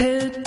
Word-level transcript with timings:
ascoltatori, 0.00 0.40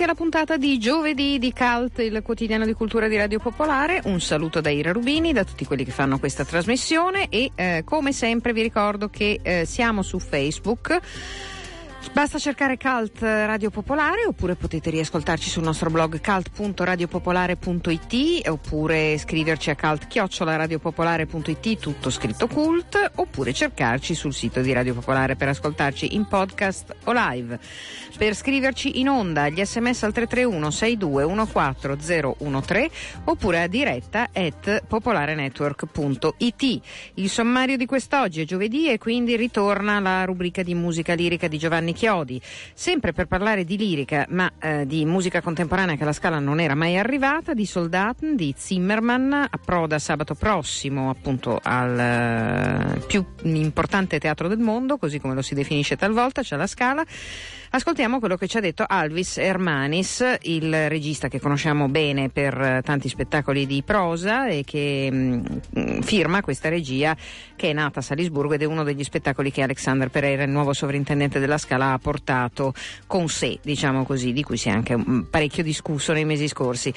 benvenuti 0.00 0.02
alla 0.04 0.14
puntata 0.14 0.56
di 0.56 0.78
giovedì 0.78 1.38
di 1.38 1.52
Cult, 1.52 1.98
il 1.98 2.22
quotidiano 2.22 2.64
di 2.64 2.72
cultura 2.72 3.08
di 3.08 3.16
Radio 3.16 3.38
Popolare. 3.38 4.00
Un 4.04 4.20
saluto 4.20 4.60
da 4.60 4.70
Ira 4.70 4.92
Rubini, 4.92 5.32
da 5.32 5.44
tutti 5.44 5.64
quelli 5.64 5.84
che 5.84 5.90
fanno 5.90 6.18
questa 6.18 6.44
trasmissione 6.44 7.28
e 7.28 7.50
eh, 7.54 7.82
come 7.84 8.12
sempre 8.12 8.52
vi 8.52 8.62
ricordo 8.62 9.08
che 9.08 9.40
eh, 9.42 9.64
siamo 9.66 10.02
su 10.02 10.18
Facebook. 10.18 11.00
Basta 12.12 12.38
cercare 12.38 12.76
Cult 12.76 13.22
Radio 13.22 13.70
Popolare 13.70 14.26
oppure 14.26 14.56
potete 14.56 14.90
riascoltarci 14.90 15.48
sul 15.48 15.62
nostro 15.62 15.90
blog 15.90 16.20
cult.radiopopolare.it 16.20 18.48
oppure 18.48 19.16
scriverci 19.16 19.70
a 19.70 19.76
cult-radiopopolare.it 19.76 21.78
tutto 21.78 22.10
scritto 22.10 22.48
cult 22.48 23.12
oppure 23.14 23.52
cercarci 23.52 24.14
sul 24.14 24.34
sito 24.34 24.60
di 24.60 24.72
Radio 24.72 24.94
Popolare 24.94 25.36
per 25.36 25.46
ascoltarci 25.48 26.16
in 26.16 26.26
podcast 26.26 26.96
o 27.04 27.12
live. 27.14 27.60
Per 28.18 28.34
scriverci 28.34 28.98
in 28.98 29.08
onda 29.08 29.48
gli 29.48 29.64
sms 29.64 30.02
al 30.02 30.12
331 30.12 30.68
6214013 30.68 32.90
oppure 33.24 33.62
a 33.62 33.68
diretta 33.68 34.30
at 34.32 34.82
popolarenetwork.it. 34.86 36.80
Il 37.14 37.30
sommario 37.30 37.76
di 37.76 37.86
quest'oggi 37.86 38.40
è 38.42 38.44
giovedì 38.44 38.90
e 38.90 38.98
quindi 38.98 39.36
ritorna 39.36 40.00
la 40.00 40.24
rubrica 40.24 40.64
di 40.64 40.74
musica 40.74 41.14
lirica 41.14 41.46
di 41.46 41.56
Giovanni 41.56 41.98
Chiodi, 42.00 42.40
sempre 42.72 43.12
per 43.12 43.26
parlare 43.26 43.62
di 43.62 43.76
lirica, 43.76 44.24
ma 44.30 44.50
eh, 44.58 44.86
di 44.86 45.04
musica 45.04 45.42
contemporanea 45.42 45.96
che 45.96 46.02
alla 46.04 46.14
Scala 46.14 46.38
non 46.38 46.58
era 46.58 46.74
mai 46.74 46.96
arrivata, 46.96 47.52
di 47.52 47.66
Soldaten, 47.66 48.36
di 48.36 48.54
Zimmerman, 48.56 49.48
approda 49.50 49.98
sabato 49.98 50.34
prossimo 50.34 51.10
appunto 51.10 51.60
al 51.62 51.98
eh, 51.98 53.00
più 53.06 53.22
importante 53.42 54.18
teatro 54.18 54.48
del 54.48 54.60
mondo, 54.60 54.96
così 54.96 55.20
come 55.20 55.34
lo 55.34 55.42
si 55.42 55.52
definisce 55.52 55.96
talvolta, 55.96 56.42
cioè 56.42 56.58
la 56.58 56.66
Scala. 56.66 57.04
Ascoltiamo 57.72 58.18
quello 58.18 58.36
che 58.36 58.48
ci 58.48 58.56
ha 58.56 58.60
detto 58.60 58.84
Alvis 58.84 59.38
Hermanis, 59.38 60.38
il 60.42 60.88
regista 60.88 61.28
che 61.28 61.38
conosciamo 61.38 61.88
bene 61.88 62.28
per 62.28 62.60
eh, 62.60 62.82
tanti 62.82 63.08
spettacoli 63.08 63.64
di 63.64 63.84
prosa 63.84 64.48
e 64.48 64.64
che 64.64 65.08
mh, 65.08 65.60
mm, 65.78 66.00
firma 66.00 66.42
questa 66.42 66.68
regia 66.68 67.16
che 67.54 67.70
è 67.70 67.72
nata 67.72 68.00
a 68.00 68.02
Salisburgo 68.02 68.54
ed 68.54 68.62
è 68.62 68.64
uno 68.64 68.82
degli 68.82 69.04
spettacoli 69.04 69.52
che 69.52 69.62
Alexander 69.62 70.08
Pereira, 70.08 70.42
il 70.42 70.50
nuovo 70.50 70.72
sovrintendente 70.72 71.38
della 71.38 71.58
Scala, 71.58 71.92
ha 71.92 71.98
portato 71.98 72.74
con 73.06 73.28
sé, 73.28 73.60
diciamo 73.62 74.04
così, 74.04 74.32
di 74.32 74.42
cui 74.42 74.56
si 74.56 74.68
è 74.68 74.72
anche 74.72 74.96
parecchio 75.30 75.62
discusso 75.62 76.12
nei 76.12 76.24
mesi 76.24 76.48
scorsi. 76.48 76.92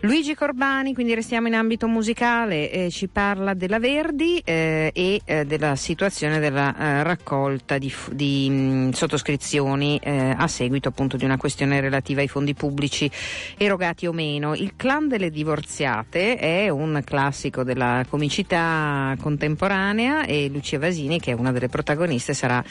Luigi 0.00 0.34
Corbani, 0.34 0.92
quindi 0.92 1.14
restiamo 1.14 1.46
in 1.46 1.54
ambito 1.54 1.86
musicale, 1.86 2.68
eh, 2.72 2.90
ci 2.90 3.06
parla 3.06 3.54
della 3.54 3.78
Verdi 3.78 4.40
eh, 4.42 4.90
e 4.92 5.20
eh, 5.24 5.44
della 5.44 5.76
situazione 5.76 6.40
della 6.40 6.76
eh, 6.76 7.02
raccolta 7.04 7.78
di, 7.78 7.94
di 8.10 8.50
mh, 8.50 8.90
sottoscrizioni 8.90 10.00
eh, 10.16 10.34
a 10.36 10.48
seguito 10.48 10.88
appunto 10.88 11.16
di 11.16 11.24
una 11.24 11.36
questione 11.36 11.80
relativa 11.80 12.20
ai 12.20 12.28
fondi 12.28 12.54
pubblici 12.54 13.10
erogati 13.56 14.06
o 14.06 14.12
meno. 14.12 14.54
Il 14.54 14.72
clan 14.76 15.08
delle 15.08 15.30
divorziate 15.30 16.36
è 16.36 16.68
un 16.68 17.02
classico 17.04 17.62
della 17.62 18.04
comicità 18.08 19.14
contemporanea 19.20 20.24
e 20.24 20.48
Lucia 20.48 20.78
Vasini, 20.78 21.20
che 21.20 21.32
è 21.32 21.34
una 21.34 21.52
delle 21.52 21.68
protagoniste, 21.68 22.32
sarà 22.32 22.64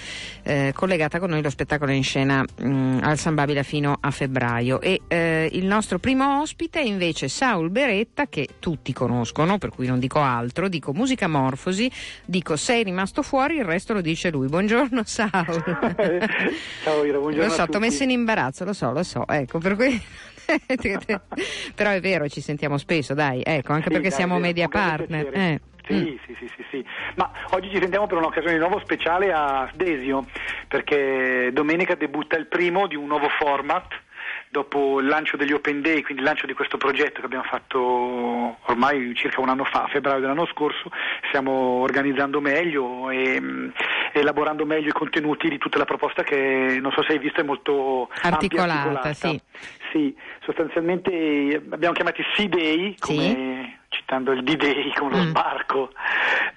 eh, 0.44 0.72
collegata 0.73 1.19
con 1.19 1.29
noi 1.29 1.41
lo 1.41 1.50
spettacolo 1.50 1.91
in 1.91 2.03
scena 2.03 2.44
mh, 2.44 2.67
mm, 2.67 2.97
al 3.03 3.17
San 3.17 3.35
Babila 3.35 3.63
fino 3.63 3.97
a 4.00 4.11
febbraio. 4.11 4.81
E 4.81 5.01
eh, 5.07 5.50
il 5.51 5.66
nostro 5.66 6.00
primo 6.00 6.41
ospite 6.41 6.79
è 6.79 6.84
invece 6.84 7.28
Saul 7.28 7.69
Beretta, 7.69 8.28
che 8.28 8.47
tutti 8.59 8.91
conoscono, 8.94 9.57
per 9.57 9.69
cui 9.69 9.88
non 9.88 10.00
dico 10.00 10.19
altro, 10.19 10.67
dico 10.67 10.94
musica 10.94 11.28
morfosi, 11.28 11.91
dico 12.25 12.55
sei 12.55 12.84
rimasto 12.84 13.22
fuori, 13.22 13.57
il 13.57 13.66
resto 13.66 13.94
lo 13.94 14.01
dice 14.01 14.31
lui. 14.31 14.47
Buongiorno 14.47 15.03
Saul. 15.05 15.63
Ciao 16.84 17.03
Ira, 17.05 17.19
buongiorno 17.19 17.34
lo 17.35 17.50
so, 17.50 17.66
ti 17.68 17.78
ho 17.78 17.79
messo 17.79 18.03
in 18.03 18.12
imbarazzo, 18.12 18.66
lo 18.66 18.73
so, 18.73 18.91
lo 18.91 19.03
so, 19.03 19.28
ecco, 19.28 19.59
per 19.59 19.75
cui... 19.75 20.01
Però 21.75 21.90
è 21.90 22.00
vero, 22.00 22.28
ci 22.29 22.41
sentiamo 22.41 22.78
spesso, 22.78 23.13
dai, 23.13 23.41
ecco, 23.44 23.73
anche 23.73 23.88
sì, 23.88 23.94
perché 23.94 24.09
dai, 24.09 24.18
siamo 24.18 24.38
media 24.38 24.68
partner. 24.68 25.29
Eh. 25.34 25.62
Sì, 25.88 25.94
mm. 25.94 26.25
sì, 26.25 26.35
sì, 26.40 26.51
sì, 26.56 26.66
sì, 26.72 26.85
ma 27.16 27.31
oggi 27.51 27.69
ci 27.69 27.79
sentiamo 27.79 28.07
per 28.07 28.18
un'occasione 28.18 28.53
di 28.53 28.59
nuovo 28.59 28.79
speciale 28.79 29.31
a 29.31 29.69
Desio, 29.75 30.25
perché 30.68 31.50
domenica 31.53 31.96
debutta 31.96 32.38
il 32.38 32.47
primo 32.47 32.88
di 32.88 32.96
un 32.96 33.06
nuovo 33.06 33.29
format 33.29 34.03
dopo 34.50 35.00
il 35.02 35.07
lancio 35.07 35.38
degli 35.38 35.52
Open 35.52 35.81
Day, 35.81 36.02
quindi 36.02 36.23
il 36.23 36.28
lancio 36.28 36.46
di 36.46 36.53
questo 36.53 36.78
progetto 36.78 37.19
che 37.19 37.25
abbiamo 37.25 37.44
fatto 37.44 38.57
ormai 38.66 39.13
circa 39.16 39.41
un 39.41 39.50
anno 39.50 39.66
fa, 39.66 39.84
a 39.84 39.88
febbraio 39.88 40.22
dell'anno 40.22 40.46
scorso, 40.47 40.90
stiamo 41.28 41.52
organizzando 41.52 42.40
meglio 42.40 43.09
e 43.09 43.40
mm, 43.40 43.69
elaborando 44.20 44.66
meglio 44.66 44.90
i 44.90 44.94
contenuti 44.94 45.50
di 45.50 45.58
tutta 45.58 45.78
la 45.78 45.86
proposta 45.86 46.24
che 46.24 46.78
non 46.81 46.92
so 46.92 47.03
se 47.03 47.14
hai 47.14 47.20
visto 47.20 47.42
è 47.42 47.44
molto 47.44 48.09
articolata. 48.22 48.74
articolata. 48.74 49.14
Sì. 49.14 49.42
sì. 49.92 50.16
sostanzialmente 50.44 51.62
abbiamo 51.70 51.94
chiamati 51.94 52.24
C-Day 52.24 52.96
come 53.00 53.22
sì 53.22 53.84
citando 53.96 54.31
il 54.34 54.44
D-Day 54.44 54.94
con 54.94 55.09
lo 55.09 55.18
mm. 55.18 55.28
sbarco 55.28 55.92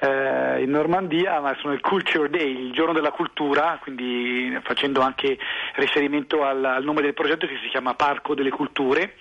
eh, 0.00 0.62
in 0.62 0.70
Normandia, 0.70 1.40
ma 1.40 1.56
sono 1.60 1.72
il 1.72 1.80
Culture 1.80 2.28
Day, 2.28 2.66
il 2.66 2.72
giorno 2.72 2.92
della 2.92 3.12
cultura, 3.12 3.78
quindi 3.80 4.58
facendo 4.62 5.00
anche 5.00 5.38
riferimento 5.76 6.42
al, 6.44 6.64
al 6.64 6.84
nome 6.84 7.02
del 7.02 7.14
progetto 7.14 7.46
che 7.46 7.58
si 7.62 7.68
chiama 7.68 7.94
Parco 7.94 8.34
delle 8.34 8.50
Culture 8.50 9.14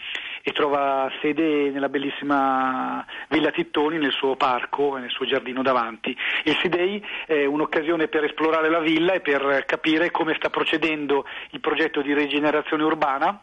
e 0.47 0.53
trova 0.53 1.11
sede 1.19 1.71
nella 1.71 1.89
bellissima 1.89 3.05
Villa 3.27 3.51
Tittoni, 3.51 3.97
nel 3.97 4.13
suo 4.13 4.37
parco 4.37 4.95
e 4.95 5.01
nel 5.01 5.09
suo 5.09 5.25
giardino 5.25 5.61
davanti. 5.61 6.15
Il 6.45 6.55
C-Day 6.55 7.03
è 7.25 7.43
un'occasione 7.43 8.07
per 8.07 8.23
esplorare 8.23 8.69
la 8.69 8.79
villa 8.79 9.11
e 9.11 9.19
per 9.19 9.65
capire 9.65 10.09
come 10.09 10.35
sta 10.35 10.49
procedendo 10.49 11.25
il 11.49 11.59
progetto 11.59 12.01
di 12.01 12.13
rigenerazione 12.13 12.83
urbana 12.83 13.41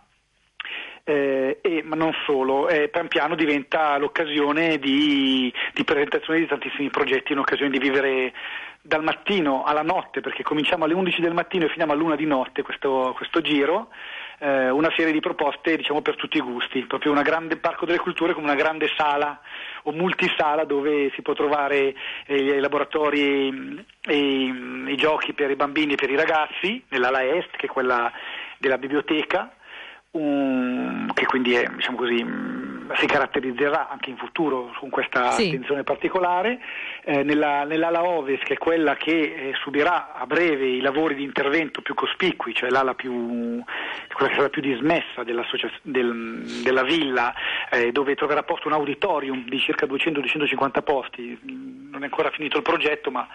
eh, 1.04 1.58
e, 1.60 1.82
ma 1.84 1.94
non 1.94 2.14
solo, 2.24 2.70
eh, 2.70 2.88
pian 2.88 3.08
piano 3.08 3.34
diventa 3.34 3.98
l'occasione 3.98 4.78
di, 4.78 5.52
di, 5.74 5.84
presentazione 5.84 6.38
di 6.38 6.46
tantissimi 6.46 6.88
progetti, 6.88 7.32
un'occasione 7.32 7.70
di 7.70 7.78
vivere 7.78 8.32
dal 8.80 9.02
mattino 9.02 9.64
alla 9.64 9.82
notte, 9.82 10.22
perché 10.22 10.42
cominciamo 10.42 10.84
alle 10.84 10.94
11 10.94 11.20
del 11.20 11.34
mattino 11.34 11.66
e 11.66 11.68
finiamo 11.68 11.92
all'una 11.92 12.16
di 12.16 12.24
notte 12.24 12.62
questo, 12.62 13.12
questo 13.14 13.42
giro, 13.42 13.88
eh, 14.38 14.70
una 14.70 14.92
serie 14.96 15.12
di 15.12 15.20
proposte 15.20 15.76
diciamo, 15.76 16.02
per 16.02 16.16
tutti 16.16 16.36
i 16.38 16.40
gusti, 16.40 16.84
proprio 16.86 17.12
un 17.12 17.22
grande 17.22 17.56
parco 17.56 17.86
delle 17.86 17.98
culture 17.98 18.34
come 18.34 18.46
una 18.46 18.54
grande 18.54 18.88
sala 18.96 19.40
o 19.84 19.92
multisala 19.92 20.64
dove 20.64 21.10
si 21.14 21.22
può 21.22 21.34
trovare 21.34 21.94
eh, 22.26 22.36
i 22.36 22.60
laboratori 22.60 23.84
e 24.00 24.16
i, 24.16 24.84
i 24.88 24.96
giochi 24.96 25.32
per 25.32 25.50
i 25.50 25.56
bambini 25.56 25.92
e 25.92 25.96
per 25.96 26.10
i 26.10 26.16
ragazzi, 26.16 26.82
nell'ala 26.88 27.25
est 27.25 27.50
che 27.56 27.66
è 27.66 27.70
quella 27.70 28.10
della 28.58 28.78
biblioteca, 28.78 29.52
un, 30.12 31.10
che 31.12 31.26
quindi 31.26 31.54
è, 31.54 31.69
diciamo 31.75 31.96
così, 31.96 32.25
si 32.96 33.06
caratterizzerà 33.06 33.88
anche 33.88 34.10
in 34.10 34.16
futuro 34.16 34.72
con 34.78 34.90
questa 34.90 35.31
sì. 35.32 35.48
attenzione 35.48 35.82
particolare. 35.84 36.60
Eh, 37.04 37.22
nella, 37.22 37.64
nell'ala 37.64 38.04
ovest, 38.04 38.44
che 38.44 38.54
è 38.54 38.58
quella 38.58 38.96
che 38.96 39.10
eh, 39.10 39.52
subirà 39.62 40.14
a 40.14 40.26
breve 40.26 40.66
i 40.66 40.81
lavori 40.81 41.14
di 41.14 41.22
intervento 41.22 41.82
più 41.82 41.94
cospicui, 41.94 42.54
cioè 42.54 42.70
l'ala 42.70 42.94
più, 42.94 43.62
quella 44.12 44.31
che 44.31 44.36
sarà 44.36 44.48
più 44.48 44.62
dismessa 44.62 45.22
del, 45.22 46.42
della 46.62 46.82
villa, 46.82 47.34
eh, 47.70 47.92
dove 47.92 48.14
troverà 48.14 48.42
posto 48.42 48.69
un 48.69 48.75
auditorium 48.75 49.44
di 49.48 49.58
circa 49.58 49.87
200-250 49.87 50.82
posti. 50.82 51.38
Non 51.90 52.02
è 52.02 52.04
ancora 52.04 52.30
finito 52.30 52.56
il 52.56 52.62
progetto, 52.62 53.10
ma 53.10 53.26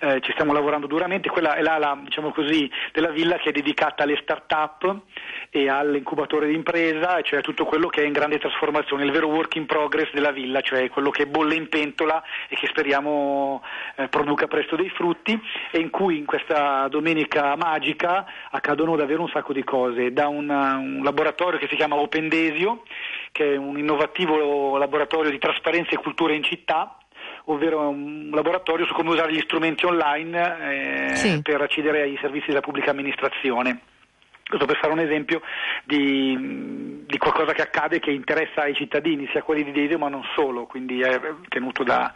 eh, 0.00 0.20
ci 0.20 0.32
stiamo 0.32 0.52
lavorando 0.52 0.86
duramente. 0.86 1.28
Quella 1.28 1.54
è 1.54 1.62
l'ala 1.62 1.98
diciamo 2.02 2.32
così, 2.32 2.70
della 2.92 3.10
villa 3.10 3.36
che 3.36 3.50
è 3.50 3.52
dedicata 3.52 4.02
alle 4.02 4.18
start-up 4.22 5.02
e 5.50 5.68
all'incubatore 5.68 6.46
di 6.46 6.54
impresa, 6.54 7.20
cioè 7.22 7.40
a 7.40 7.42
tutto 7.42 7.64
quello 7.64 7.88
che 7.88 8.02
è 8.02 8.06
in 8.06 8.12
grande 8.12 8.38
trasformazione, 8.38 9.04
il 9.04 9.12
vero 9.12 9.28
work 9.28 9.56
in 9.56 9.66
progress 9.66 10.12
della 10.12 10.30
villa, 10.30 10.60
cioè 10.60 10.88
quello 10.88 11.10
che 11.10 11.26
bolle 11.26 11.54
in 11.54 11.68
pentola 11.68 12.22
e 12.48 12.56
che 12.56 12.66
speriamo 12.68 13.62
eh, 13.96 14.08
produca 14.08 14.46
presto 14.46 14.76
dei 14.76 14.90
frutti 14.90 15.38
e 15.70 15.78
in 15.78 15.90
cui 15.90 16.18
in 16.18 16.24
questa 16.24 16.88
domenica 16.88 17.54
magica 17.56 18.24
accadono 18.50 18.96
davvero 18.96 19.22
un 19.22 19.28
sacco 19.28 19.52
di 19.52 19.64
cose, 19.64 20.12
da 20.12 20.28
una, 20.28 20.76
un 20.76 21.02
laboratorio 21.02 21.58
che 21.58 21.68
si 21.68 21.76
chiama 21.76 21.96
Opendesio, 21.96 22.82
che 23.32 23.54
è 23.54 23.56
un 23.56 23.78
innovativo 23.78 24.76
laboratorio 24.76 25.30
di 25.30 25.38
trasparenza 25.38 25.90
e 25.90 25.96
cultura 25.96 26.32
in 26.32 26.42
città, 26.42 26.99
ovvero 27.44 27.88
un 27.88 28.30
laboratorio 28.32 28.86
su 28.86 28.94
come 28.94 29.10
usare 29.10 29.32
gli 29.32 29.40
strumenti 29.40 29.84
online 29.84 31.10
eh, 31.10 31.16
sì. 31.16 31.42
per 31.42 31.60
accedere 31.60 32.02
ai 32.02 32.18
servizi 32.20 32.48
della 32.48 32.60
pubblica 32.60 32.90
amministrazione. 32.90 33.80
Questo 34.50 34.66
per 34.66 34.78
fare 34.78 34.92
un 34.92 34.98
esempio 34.98 35.40
di, 35.84 37.04
di, 37.06 37.18
qualcosa 37.18 37.52
che 37.52 37.62
accade 37.62 38.00
che 38.00 38.10
interessa 38.10 38.62
ai 38.62 38.74
cittadini, 38.74 39.28
sia 39.30 39.44
quelli 39.44 39.62
di 39.62 39.70
Desio 39.70 39.96
ma 39.96 40.08
non 40.08 40.24
solo, 40.34 40.66
quindi 40.66 41.00
è 41.00 41.20
tenuto 41.48 41.84
da, 41.84 42.12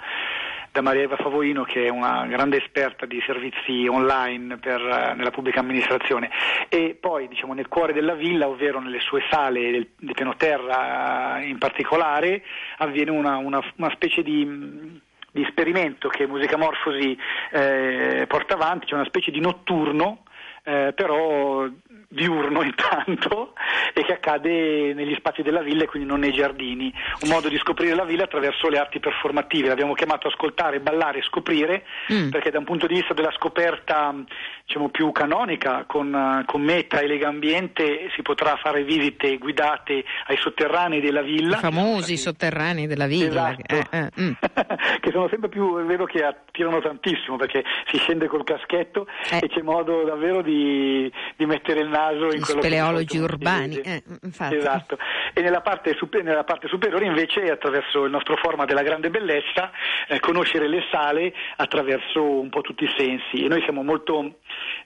da 0.73 0.83
Maria 0.83 1.03
Eva 1.03 1.15
Favorino 1.15 1.63
che 1.63 1.85
è 1.85 1.89
una 1.89 2.27
grande 2.27 2.57
esperta 2.57 3.07
di 3.07 3.23
servizi 3.25 3.87
online 3.87 4.57
per, 4.57 4.81
nella 5.17 5.31
pubblica 5.31 5.61
amministrazione 5.61 6.29
e 6.69 6.99
poi 7.01 7.29
diciamo, 7.29 7.55
nel 7.55 7.69
cuore 7.69 7.93
della 7.93 8.15
villa, 8.15 8.49
ovvero 8.49 8.81
nelle 8.81 8.99
sue 8.99 9.23
sale 9.31 9.71
del, 9.71 9.89
del 9.97 10.15
piano 10.15 10.35
terra 10.37 11.39
in 11.41 11.59
particolare, 11.59 12.43
avviene 12.79 13.13
una, 13.13 13.37
una, 13.37 13.63
una 13.77 13.91
specie 13.91 14.25
di 14.25 15.01
di 15.35 15.43
esperimento 15.43 16.09
che 16.09 16.29
Musica 16.29 16.57
Morfosi 16.57 17.19
eh, 17.51 18.25
porta 18.29 18.55
avanti, 18.55 18.87
cioè 18.87 19.01
una 19.01 19.09
specie 19.09 19.33
di 19.33 19.41
notturno, 19.41 20.23
eh, 20.65 20.93
però 20.95 21.69
diurno 22.09 22.63
intanto 22.63 23.53
e 23.93 24.03
che 24.05 24.13
accade 24.15 24.95
negli 24.95 25.15
spazi 25.15 25.43
della 25.43 25.63
villa 25.63 25.85
e 25.85 25.87
quindi 25.87 26.09
non 26.09 26.21
nei 26.21 26.33
giardini. 26.33 26.93
Un 27.21 27.29
modo 27.29 27.49
di 27.49 27.59
scoprire 27.59 27.95
la 27.95 28.05
villa 28.05 28.25
attraverso 28.25 28.69
le 28.69 28.79
arti 28.79 28.99
performative. 29.01 29.69
L'abbiamo 29.69 29.95
chiamato 29.95 30.29
ascoltare, 30.29 30.81
ballare 30.81 31.23
scoprire 31.23 31.85
mm. 32.13 32.31
perché 32.31 32.51
da 32.51 32.59
un 32.59 32.65
punto 32.65 32.87
di 32.87 32.95
vista 32.95 33.15
della 33.15 33.33
scoperta 33.33 34.15
diciamo, 34.65 34.89
più 34.89 35.13
canonica 35.13 35.85
con, 35.87 36.43
con 36.47 36.63
Meta 36.63 37.01
e 37.01 37.07
Lega 37.07 37.29
Ambiente 37.29 38.11
si 38.15 38.23
potrà 38.23 38.57
fare 38.57 38.85
visite 38.85 39.37
guidate 39.37 40.05
ai 40.27 40.37
sotterranei 40.39 41.01
della 41.01 41.23
villa. 41.23 41.59
I 41.59 41.61
famosi 41.61 42.17
sotterranei 42.17 42.87
della 42.87 43.07
villa. 43.07 43.55
Esatto. 43.57 43.75
Eh, 43.75 43.99
eh, 43.99 44.11
mm. 44.21 44.33
che 45.01 45.11
sono 45.11 45.29
sempre 45.29 45.49
più, 45.49 45.79
è 45.79 45.85
vero 45.85 46.05
che 46.05 46.25
attirano 46.25 46.81
tantissimo 46.81 47.37
perché 47.37 47.65
si 47.91 47.99
scende 47.99 48.29
col 48.29 48.45
caschetto 48.45 49.07
eh. 49.31 49.41
e 49.43 49.49
c'è 49.49 49.63
modo 49.63 50.05
davvero 50.05 50.43
di, 50.43 50.54
di 50.55 51.47
mettere 51.47 51.81
il 51.81 51.89
naso 51.89 52.27
in 52.27 52.39
Gli 52.39 52.41
quello 52.41 52.61
speleologi 52.61 53.19
urbani. 53.19 53.77
Eh, 53.81 54.03
esatto. 54.23 54.99
E 55.33 55.41
nella 55.43 55.61
parte, 55.61 55.97
nella 56.23 56.45
parte, 56.45 56.69
superiore 56.69 57.05
invece 57.05 57.51
attraverso 57.51 58.05
il 58.05 58.11
nostro 58.11 58.37
format 58.37 58.67
della 58.67 58.83
grande 58.83 59.11
bellezza 59.11 59.71
eh, 60.09 60.21
conoscere 60.21 60.69
le 60.69 60.85
sale 60.91 61.35
attraverso 61.57 62.23
un 62.23 62.49
po' 62.51 62.61
tutti 62.61 62.85
i 62.85 62.95
sensi 62.97 63.45
e 63.45 63.49
noi 63.49 63.63
siamo 63.63 63.83
molto 63.83 64.39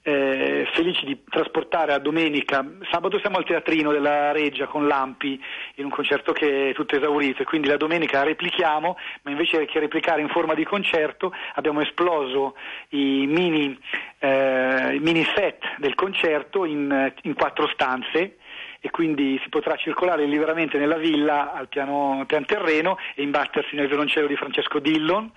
eh, 0.02 0.66
felici 0.72 1.04
di 1.04 1.22
trasportare 1.28 1.92
a 1.92 1.98
domenica, 1.98 2.64
sabato 2.90 3.18
siamo 3.18 3.36
al 3.36 3.44
teatrino 3.44 3.92
della 3.92 4.32
Reggia 4.32 4.66
con 4.66 4.86
Lampi 4.86 5.40
in 5.76 5.84
un 5.84 5.90
concerto 5.90 6.32
che 6.32 6.70
è 6.70 6.74
tutto 6.74 6.96
esaurito 6.96 7.42
e 7.42 7.44
quindi 7.44 7.68
la 7.68 7.76
domenica 7.76 8.22
replichiamo, 8.22 8.96
ma 9.22 9.30
invece 9.30 9.66
che 9.66 9.78
replicare 9.78 10.20
in 10.20 10.28
forma 10.28 10.54
di 10.54 10.64
concerto 10.64 11.32
abbiamo 11.54 11.80
esploso 11.80 12.54
i 12.90 13.26
mini, 13.26 13.78
eh, 14.18 14.94
i 14.94 14.98
mini 14.98 15.24
set 15.34 15.62
del 15.78 15.94
concerto 15.94 16.64
in, 16.64 17.12
in 17.22 17.34
quattro 17.34 17.68
stanze 17.68 18.36
e 18.80 18.90
quindi 18.90 19.38
si 19.42 19.48
potrà 19.48 19.76
circolare 19.76 20.24
liberamente 20.24 20.78
nella 20.78 20.96
villa 20.96 21.52
al 21.52 21.68
piano, 21.68 22.24
pian 22.26 22.44
terreno 22.44 22.96
e 23.14 23.22
imbattersi 23.22 23.74
nel 23.74 23.88
violoncello 23.88 24.26
di 24.26 24.36
Francesco 24.36 24.78
Dillon 24.78 25.30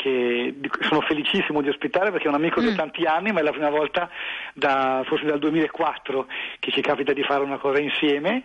che 0.00 0.54
sono 0.80 1.02
felicissimo 1.02 1.60
di 1.60 1.68
ospitare 1.68 2.10
perché 2.10 2.24
è 2.24 2.28
un 2.28 2.34
amico 2.34 2.62
mm. 2.62 2.64
da 2.64 2.74
tanti 2.74 3.04
anni, 3.04 3.32
ma 3.32 3.40
è 3.40 3.42
la 3.42 3.50
prima 3.50 3.68
volta 3.68 4.08
da, 4.54 5.02
forse 5.04 5.26
dal 5.26 5.38
2004 5.38 6.26
che 6.58 6.70
ci 6.70 6.80
capita 6.80 7.12
di 7.12 7.22
fare 7.22 7.44
una 7.44 7.58
cosa 7.58 7.80
insieme 7.80 8.44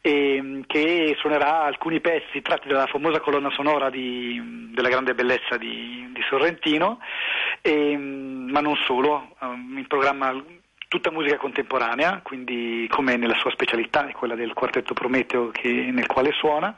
e 0.00 0.62
che 0.66 1.16
suonerà 1.18 1.64
alcuni 1.64 2.00
pezzi 2.00 2.40
tratti 2.40 2.68
dalla 2.68 2.86
famosa 2.86 3.18
colonna 3.18 3.50
sonora 3.50 3.90
di, 3.90 4.70
della 4.72 4.88
grande 4.88 5.14
bellezza 5.14 5.56
di, 5.56 6.08
di 6.12 6.22
Sorrentino, 6.28 7.00
e, 7.60 7.96
ma 7.96 8.60
non 8.60 8.76
solo, 8.86 9.34
um, 9.40 9.74
in 9.76 9.86
programma 9.88 10.32
tutta 10.92 11.10
musica 11.10 11.38
contemporanea, 11.38 12.20
quindi 12.22 12.86
come 12.90 13.16
nella 13.16 13.36
sua 13.36 13.50
specialità, 13.50 14.04
quella 14.12 14.34
del 14.34 14.52
quartetto 14.52 14.92
Prometeo 14.92 15.48
che, 15.48 15.70
nel 15.90 16.06
quale 16.06 16.32
suona, 16.32 16.76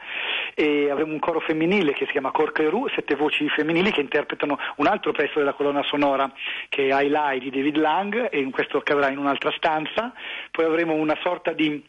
e 0.55 0.89
avremo 0.89 1.15
un 1.15 1.19
coro 1.19 1.41
femminile 1.41 1.95
che 1.95 2.05
si 2.05 2.13
chiama 2.13 2.31
Corkeru, 2.31 2.87
sette 2.95 3.17
voci 3.17 3.49
femminili 3.49 3.91
che 3.91 4.01
interpretano 4.01 4.57
un 4.77 4.87
altro 4.87 5.11
pezzo 5.11 5.41
della 5.41 5.53
colonna 5.53 5.83
sonora 5.83 6.33
che 6.69 6.91
è 6.91 7.03
I 7.03 7.09
Lie 7.09 7.41
di 7.41 7.51
David 7.51 7.77
Lang 7.77 8.29
e 8.31 8.49
questo 8.51 8.77
accadrà 8.77 9.11
in 9.11 9.19
un'altra 9.19 9.51
stanza, 9.57 10.13
poi 10.53 10.65
avremo 10.65 10.93
una 10.95 11.19
sorta 11.21 11.53
di 11.53 11.83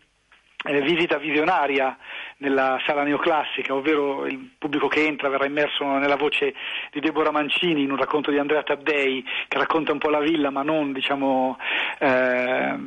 eh, 0.66 0.82
visita 0.82 1.18
visionaria 1.18 1.98
nella 2.38 2.80
sala 2.86 3.04
neoclassica, 3.04 3.74
ovvero 3.74 4.26
il 4.26 4.52
pubblico 4.58 4.88
che 4.88 5.06
entra 5.06 5.30
verrà 5.30 5.46
immerso 5.46 5.86
nella 5.98 6.16
voce 6.18 6.54
di 6.92 7.00
Deborah 7.00 7.32
Mancini 7.32 7.84
in 7.84 7.92
un 7.92 7.98
racconto 7.98 8.32
di 8.32 8.40
Andrea 8.40 8.64
Taddei 8.64 9.24
che 9.48 9.58
racconta 9.58 9.92
un 9.92 10.00
po' 10.00 10.10
la 10.10 10.20
villa 10.20 10.50
ma 10.50 10.64
non 10.64 10.92
diciamo 10.92 11.58
eh, 12.00 12.78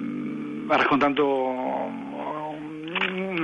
raccontando 0.68 2.07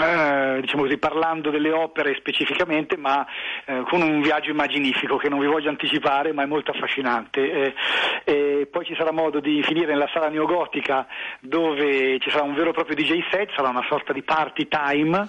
eh, 0.00 0.61
diciamo 0.61 0.82
così, 0.82 0.98
parlando 0.98 1.51
delle 1.51 1.70
opere 1.70 2.15
specificamente, 2.17 2.96
ma 2.96 3.27
eh, 3.65 3.82
con 3.89 4.03
un 4.03 4.20
viaggio 4.20 4.51
immaginifico 4.51 5.17
che 5.17 5.29
non 5.29 5.41
vi 5.41 5.46
voglio 5.46 5.69
anticipare, 5.69 6.32
ma 6.32 6.43
è 6.43 6.46
molto 6.46 6.70
affascinante. 6.70 7.74
Eh, 8.24 8.69
poi 8.70 8.84
ci 8.84 8.94
sarà 8.96 9.13
modo 9.13 9.41
di 9.41 9.63
finire 9.63 9.93
nella 9.93 10.08
sala 10.13 10.29
neogotica 10.29 11.06
dove 11.41 12.19
ci 12.19 12.31
sarà 12.31 12.43
un 12.43 12.55
vero 12.55 12.70
e 12.70 12.72
proprio 12.72 12.96
DJ 12.96 13.22
set, 13.31 13.51
sarà 13.55 13.69
una 13.69 13.84
sorta 13.89 14.13
di 14.13 14.22
party 14.22 14.69
time 14.69 15.29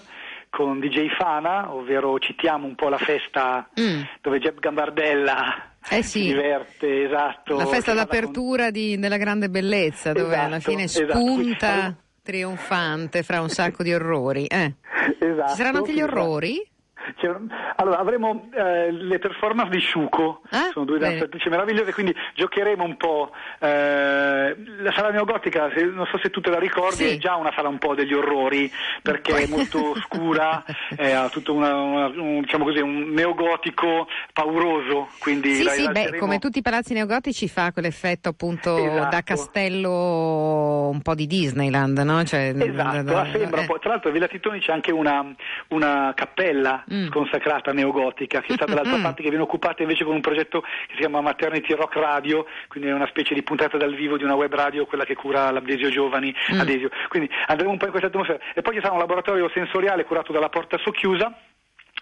con 0.49 0.79
DJ 0.79 1.09
Fana, 1.09 1.73
ovvero 1.73 2.17
citiamo 2.17 2.65
un 2.65 2.75
po' 2.75 2.87
la 2.87 2.97
festa 2.97 3.67
mm. 3.77 4.01
dove 4.21 4.39
Jeb 4.39 4.59
Gambardella 4.59 5.73
eh 5.89 6.01
sì. 6.01 6.21
si 6.21 6.27
diverte, 6.27 7.03
esatto. 7.03 7.57
La 7.57 7.65
festa 7.65 7.93
d'apertura 7.93 8.63
con... 8.63 8.71
di, 8.71 8.97
della 8.97 9.17
grande 9.17 9.49
bellezza, 9.49 10.13
dove 10.13 10.33
esatto, 10.33 10.45
alla 10.45 10.59
fine 10.59 10.83
esatto. 10.83 11.11
spunta 11.11 11.73
esatto. 11.77 12.03
Trionfante 12.25 13.21
fra 13.21 13.39
un 13.39 13.49
sacco 13.49 13.83
di 13.83 13.93
orrori. 13.93 14.47
Eh. 14.47 14.73
Esatto. 15.19 15.49
Ci 15.49 15.55
saranno 15.55 15.77
anche 15.77 15.93
gli 15.93 16.01
orrori? 16.01 16.67
Allora, 17.75 17.99
avremo 17.99 18.49
eh, 18.51 18.91
le 18.91 19.19
performance 19.19 19.69
di 19.69 19.79
Sciuco, 19.79 20.41
ah, 20.49 20.69
sono 20.71 20.85
due 20.85 20.97
danzatrici 20.97 21.49
meravigliose, 21.49 21.93
quindi 21.93 22.15
giocheremo 22.33 22.83
un 22.83 22.97
po'. 22.97 23.31
Eh, 23.59 23.67
la 24.85 24.93
sala 24.93 25.09
neogotica, 25.09 25.67
non 25.93 26.05
so 26.05 26.19
se 26.19 26.29
tu 26.29 26.41
te 26.41 26.49
la 26.49 26.59
ricordi, 26.59 27.07
sì. 27.07 27.15
è 27.15 27.17
già 27.17 27.35
una 27.35 27.51
sala 27.55 27.67
un 27.67 27.77
po' 27.77 27.95
degli 27.95 28.13
orrori, 28.13 28.71
perché 29.01 29.35
è 29.35 29.47
molto 29.47 29.95
scura, 30.01 30.63
eh, 30.95 31.11
ha 31.11 31.27
tutto 31.29 31.53
una, 31.53 31.75
una, 31.75 32.05
un, 32.07 32.41
diciamo 32.41 32.63
così, 32.63 32.79
un 32.79 33.09
neogotico 33.09 34.07
pauroso. 34.31 35.09
Quindi 35.19 35.55
sì, 35.55 35.67
sì, 35.69 35.91
beh, 35.91 36.17
come 36.17 36.39
tutti 36.39 36.59
i 36.59 36.61
palazzi 36.61 36.93
neogotici 36.93 37.47
fa 37.47 37.71
quell'effetto 37.71 38.29
appunto 38.29 38.77
esatto. 38.77 39.09
da 39.09 39.21
castello 39.23 40.89
un 40.89 41.01
po' 41.01 41.15
di 41.15 41.25
Disneyland, 41.25 41.97
no? 41.99 42.23
Cioè, 42.23 42.53
esatto, 42.55 43.01
da, 43.01 43.23
da, 43.23 43.27
sembra 43.31 43.63
po'. 43.63 43.79
Tra 43.79 43.89
l'altro 43.89 44.09
a 44.09 44.13
Villa 44.13 44.27
Titoni 44.27 44.59
c'è 44.59 44.71
anche 44.71 44.91
una, 44.91 45.25
una 45.69 46.13
cappella 46.15 46.83
mm. 46.91 47.07
sconsacrata 47.07 47.71
neogotica 47.71 48.41
che 48.41 48.53
sta 48.53 48.65
dall'altra 48.65 48.97
mm. 48.97 49.01
parte 49.01 49.23
che 49.23 49.29
viene 49.29 49.43
occupata 49.43 49.81
invece 49.81 50.03
con 50.03 50.15
un 50.15 50.21
progetto 50.21 50.61
che 50.61 50.93
si 50.93 50.97
chiama 50.97 51.21
Maternity 51.21 51.73
Rock 51.73 51.95
Radio, 51.95 52.45
quindi 52.67 52.89
è 52.89 52.93
una 52.93 53.07
specie 53.07 53.33
di 53.33 53.41
puntata 53.41 53.77
dal 53.77 53.93
vivo 53.95 54.17
di 54.17 54.23
una 54.23 54.35
web 54.35 54.53
radio, 54.53 54.74
quella 54.83 55.05
che 55.05 55.15
cura 55.15 55.49
l'Abdesio 55.51 55.89
Giovani 55.89 56.35
mm. 56.53 56.59
Adesio. 56.59 56.89
Quindi 57.07 57.29
andremo 57.47 57.71
un 57.71 57.77
po' 57.77 57.85
in 57.85 57.91
questa 57.91 58.09
atmosfera. 58.09 58.39
E 58.53 58.61
poi 58.61 58.73
ci 58.73 58.81
sarà 58.81 58.93
un 58.93 58.99
laboratorio 58.99 59.49
sensoriale 59.53 60.03
curato 60.03 60.33
dalla 60.33 60.49
Porta 60.49 60.77
Socchiusa 60.77 61.33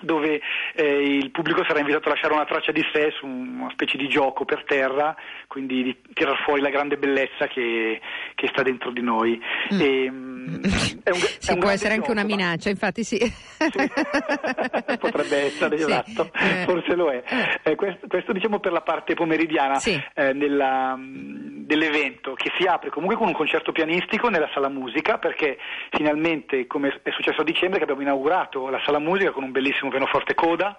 dove 0.03 0.41
eh, 0.75 1.17
il 1.17 1.31
pubblico 1.31 1.63
sarà 1.65 1.79
invitato 1.79 2.07
a 2.07 2.12
lasciare 2.12 2.33
una 2.33 2.45
traccia 2.45 2.72
di 2.72 2.83
sé 2.93 3.12
su 3.17 3.25
una 3.25 3.69
specie 3.72 3.98
di 3.98 4.07
gioco 4.07 4.45
per 4.45 4.63
terra, 4.65 5.15
quindi 5.48 5.83
di 5.83 5.98
tirar 6.13 6.38
fuori 6.43 6.62
la 6.62 6.69
grande 6.69 6.98
bellezza 6.98 7.48
che, 7.48 8.00
che 8.36 8.48
sta 8.48 8.62
dentro 8.62 8.91
di 8.91 9.01
noi. 9.01 9.41
Mm. 9.74 9.81
E, 9.81 10.10
um, 10.10 10.60
è 11.03 11.10
un, 11.10 11.17
sì, 11.17 11.51
è 11.51 11.57
può 11.57 11.69
essere 11.69 11.93
anche 11.93 12.12
una 12.12 12.24
minaccia, 12.24 12.69
infatti 12.69 13.03
sì. 13.03 13.17
sì. 13.17 13.31
Potrebbe 15.00 15.38
essere, 15.45 15.77
sì. 15.79 15.83
esatto, 15.83 16.29
eh. 16.33 16.63
forse 16.65 16.95
lo 16.95 17.12
è. 17.12 17.24
Eh. 17.63 17.75
questo, 17.75 18.07
questo, 18.07 18.33
diciamo 18.33 18.60
per 18.60 18.72
la 18.72 18.81
parte 18.81 19.13
pomeridiana 19.13 19.79
eh, 20.13 20.33
nella, 20.33 20.98
dell'evento, 21.00 22.33
che 22.33 22.51
si 22.57 22.65
apre 22.65 22.89
comunque 22.89 23.17
con 23.17 23.27
un 23.27 23.33
concerto 23.33 23.72
pianistico 23.72 24.29
nella 24.29 24.50
sala 24.53 24.69
musica, 24.69 25.17
perché 25.17 25.57
finalmente, 25.91 26.67
come 26.67 27.00
è 27.01 27.12
successo 27.12 27.41
a 27.41 27.45
dicembre, 27.45 27.77
che 27.77 27.83
abbiamo 27.83 28.01
inaugurato 28.01 28.69
la 28.69 28.81
sala 28.83 29.00
musica 29.00 29.31
con 29.31 29.43
un 29.43 29.51
bellissimo 29.51 29.89
pianoforte 29.93 30.33
coda 30.33 30.77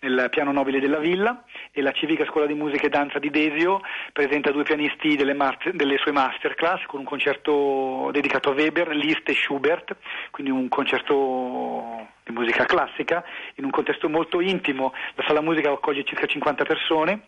nel 0.00 0.28
piano 0.30 0.52
nobile 0.52 0.80
della 0.80 0.98
villa 0.98 1.44
e 1.72 1.82
la 1.82 1.92
civica 1.92 2.24
scuola 2.26 2.46
di 2.46 2.54
musica 2.54 2.86
e 2.86 2.88
danza 2.90 3.18
di 3.18 3.30
Desio 3.30 3.80
presenta 4.12 4.50
due 4.50 4.62
pianisti 4.62 5.16
delle, 5.16 5.34
mar- 5.34 5.72
delle 5.72 5.96
sue 5.98 6.12
masterclass 6.12 6.84
con 6.86 7.00
un 7.00 7.06
concerto 7.06 8.10
dedicato 8.12 8.50
a 8.50 8.54
Weber, 8.54 8.88
Liszt 8.94 9.28
e 9.28 9.34
Schubert, 9.34 9.96
quindi 10.30 10.52
un 10.52 10.68
concerto 10.68 12.06
di 12.22 12.32
musica 12.32 12.64
classica 12.64 13.24
in 13.56 13.64
un 13.64 13.70
contesto 13.70 14.08
molto 14.08 14.40
intimo. 14.40 14.92
La 15.14 15.24
sala 15.26 15.40
musica 15.40 15.70
accoglie 15.70 16.04
circa 16.04 16.26
50 16.26 16.64
persone 16.64 17.20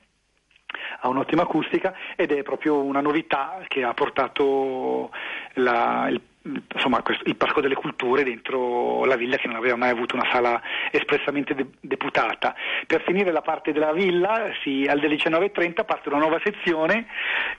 ha 1.00 1.08
un'ottima 1.08 1.42
acustica 1.42 1.94
ed 2.16 2.32
è 2.32 2.42
proprio 2.42 2.82
una 2.82 3.00
novità 3.00 3.60
che 3.68 3.82
ha 3.82 3.92
portato 3.92 5.10
la, 5.54 6.08
il 6.08 6.20
insomma, 6.74 7.02
il 7.24 7.36
Parco 7.36 7.60
delle 7.60 7.74
Culture 7.74 8.24
dentro 8.24 9.04
la 9.04 9.16
villa 9.16 9.36
che 9.36 9.46
non 9.46 9.56
aveva 9.56 9.76
mai 9.76 9.90
avuto 9.90 10.16
una 10.16 10.28
sala 10.30 10.60
espressamente 10.90 11.54
de- 11.54 11.66
deputata. 11.80 12.54
Per 12.86 13.02
finire 13.02 13.30
la 13.30 13.42
parte 13.42 13.72
della 13.72 13.92
villa, 13.92 14.50
sì, 14.62 14.86
alle 14.88 15.08
19.30 15.08 15.84
parte 15.84 16.08
una 16.08 16.18
nuova 16.18 16.40
sezione 16.42 17.06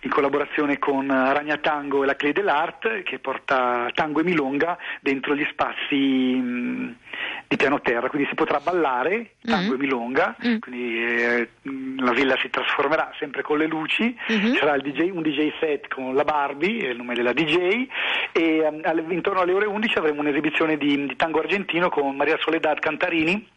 in 0.01 0.09
collaborazione 0.09 0.79
con 0.79 1.07
Ragna 1.07 1.57
Tango 1.57 2.03
e 2.03 2.05
la 2.05 2.15
Clay 2.15 2.33
dell'Art 2.33 3.03
che 3.03 3.19
porta 3.19 3.89
tango 3.93 4.19
e 4.19 4.23
milonga 4.23 4.77
dentro 4.99 5.35
gli 5.35 5.45
spazi 5.49 5.95
mh, 5.95 6.95
piano 7.63 7.79
terra, 7.79 8.09
quindi 8.09 8.27
si 8.27 8.35
potrà 8.35 8.59
ballare 8.59 9.35
tango 9.41 9.71
mm-hmm. 9.71 9.73
e 9.73 9.77
milonga, 9.77 10.35
mm-hmm. 10.45 10.59
quindi 10.59 10.97
eh, 11.01 11.49
la 11.97 12.11
villa 12.11 12.35
si 12.41 12.49
trasformerà 12.49 13.13
sempre 13.17 13.41
con 13.41 13.57
le 13.57 13.67
luci, 13.67 14.13
mm-hmm. 14.31 14.55
sarà 14.55 14.77
DJ, 14.77 15.11
un 15.11 15.21
DJ 15.21 15.53
set 15.59 15.87
con 15.87 16.13
la 16.13 16.25
Barbie, 16.25 16.89
il 16.89 16.97
nome 16.97 17.15
della 17.15 17.31
DJ, 17.31 17.87
e 18.33 18.67
um, 18.67 19.11
intorno 19.11 19.39
alle 19.39 19.53
ore 19.53 19.65
11 19.65 19.97
avremo 19.97 20.19
un'esibizione 20.19 20.75
di, 20.75 21.05
di 21.05 21.15
tango 21.15 21.39
argentino 21.39 21.87
con 21.87 22.13
Maria 22.17 22.37
Soledad 22.41 22.79
Cantarini 22.79 23.47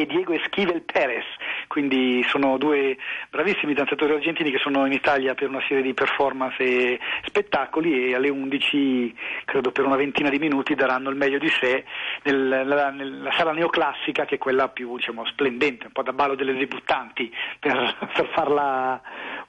e 0.00 0.06
Diego 0.06 0.32
Esquivel 0.32 0.82
Perez, 0.82 1.24
quindi 1.66 2.22
sono 2.28 2.56
due 2.56 2.96
bravissimi 3.30 3.74
danzatori 3.74 4.12
argentini 4.12 4.50
che 4.50 4.58
sono 4.58 4.86
in 4.86 4.92
Italia 4.92 5.34
per 5.34 5.48
una 5.48 5.62
serie 5.66 5.82
di 5.82 5.92
performance 5.92 6.62
e 6.62 7.00
spettacoli 7.24 8.10
e 8.10 8.14
alle 8.14 8.28
11, 8.28 9.14
credo 9.44 9.72
per 9.72 9.84
una 9.84 9.96
ventina 9.96 10.28
di 10.28 10.38
minuti, 10.38 10.74
daranno 10.74 11.10
il 11.10 11.16
meglio 11.16 11.38
di 11.38 11.48
sé 11.48 11.84
nella, 12.22 12.90
nella 12.90 13.32
sala 13.32 13.52
neoclassica 13.52 14.24
che 14.24 14.36
è 14.36 14.38
quella 14.38 14.68
più 14.68 14.96
diciamo, 14.96 15.24
splendente, 15.26 15.86
un 15.86 15.92
po' 15.92 16.02
da 16.02 16.12
ballo 16.12 16.36
delle 16.36 16.54
debuttanti 16.54 17.32
per, 17.58 17.96
per 18.14 18.28
farla 18.32 19.00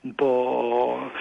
un 0.01 0.15
po' 0.15 1.11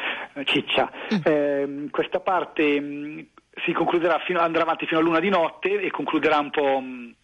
ciccia. 0.45 0.91
Mm. 1.13 1.19
Eh, 1.25 1.89
questa 1.91 2.21
parte 2.21 2.81
mh, 2.81 3.27
si 3.65 3.73
concluderà 3.73 4.19
fino, 4.21 4.41
andrà 4.41 4.63
avanti 4.63 4.87
fino 4.87 5.01
a 5.01 5.03
luna 5.03 5.21
di 5.21 5.29
notte 5.29 5.81
e 5.81 5.91
concluderà 5.91 6.39
un 6.39 6.51
po' 6.51 6.81
mh, 6.81 7.15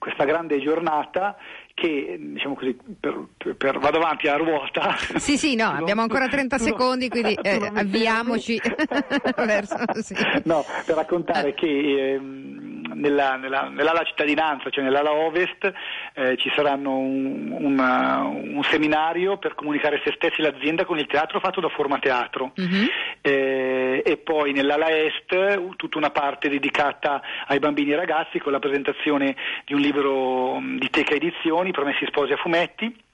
questa 0.00 0.24
grande 0.24 0.58
giornata 0.60 1.36
che 1.80 2.18
diciamo 2.18 2.54
così 2.54 2.76
per, 3.00 3.26
per, 3.38 3.56
per, 3.56 3.78
vado 3.78 3.96
avanti 3.96 4.28
a 4.28 4.36
ruota. 4.36 4.96
Sì 5.16 5.36
sì 5.36 5.54
no 5.54 5.70
abbiamo 5.72 6.02
ancora 6.02 6.28
30 6.28 6.58
secondi 6.58 7.08
quindi 7.08 7.34
eh, 7.34 7.70
avviamoci 7.74 8.60
verso 9.36 9.76
sì. 10.00 10.14
no 10.44 10.64
per 10.84 10.96
raccontare 10.96 11.54
che 11.54 12.14
ehm, 12.14 12.60
nella, 12.94 13.36
nella, 13.36 13.68
nell'ala 13.68 14.02
cittadinanza, 14.04 14.70
cioè 14.70 14.84
nell'ala 14.84 15.12
ovest, 15.12 15.72
eh, 16.14 16.36
ci 16.36 16.50
saranno 16.54 16.96
un, 16.96 17.56
una, 17.58 18.22
un, 18.22 18.62
seminario 18.64 19.38
per 19.38 19.54
comunicare 19.54 20.00
se 20.04 20.12
stessi 20.14 20.42
l'azienda 20.42 20.84
con 20.84 20.98
il 20.98 21.06
teatro 21.06 21.40
fatto 21.40 21.60
da 21.60 21.68
Forma 21.68 21.98
Teatro. 21.98 22.52
Mm-hmm. 22.60 22.86
eh, 23.22 24.02
e 24.04 24.16
poi 24.18 24.52
nell'ala 24.52 24.90
est 24.90 25.76
tutta 25.76 25.98
una 25.98 26.10
parte 26.10 26.48
dedicata 26.48 27.22
ai 27.46 27.58
bambini 27.58 27.92
e 27.92 27.96
ragazzi 27.96 28.38
con 28.38 28.52
la 28.52 28.58
presentazione 28.58 29.36
di 29.64 29.74
un 29.74 29.80
libro 29.80 30.60
mm, 30.60 30.78
di 30.78 30.90
Teca 30.90 31.14
Edizioni, 31.14 31.69
Promessi 31.72 32.06
Sposi 32.06 32.32
a 32.32 32.36
Fumetti 32.36 33.08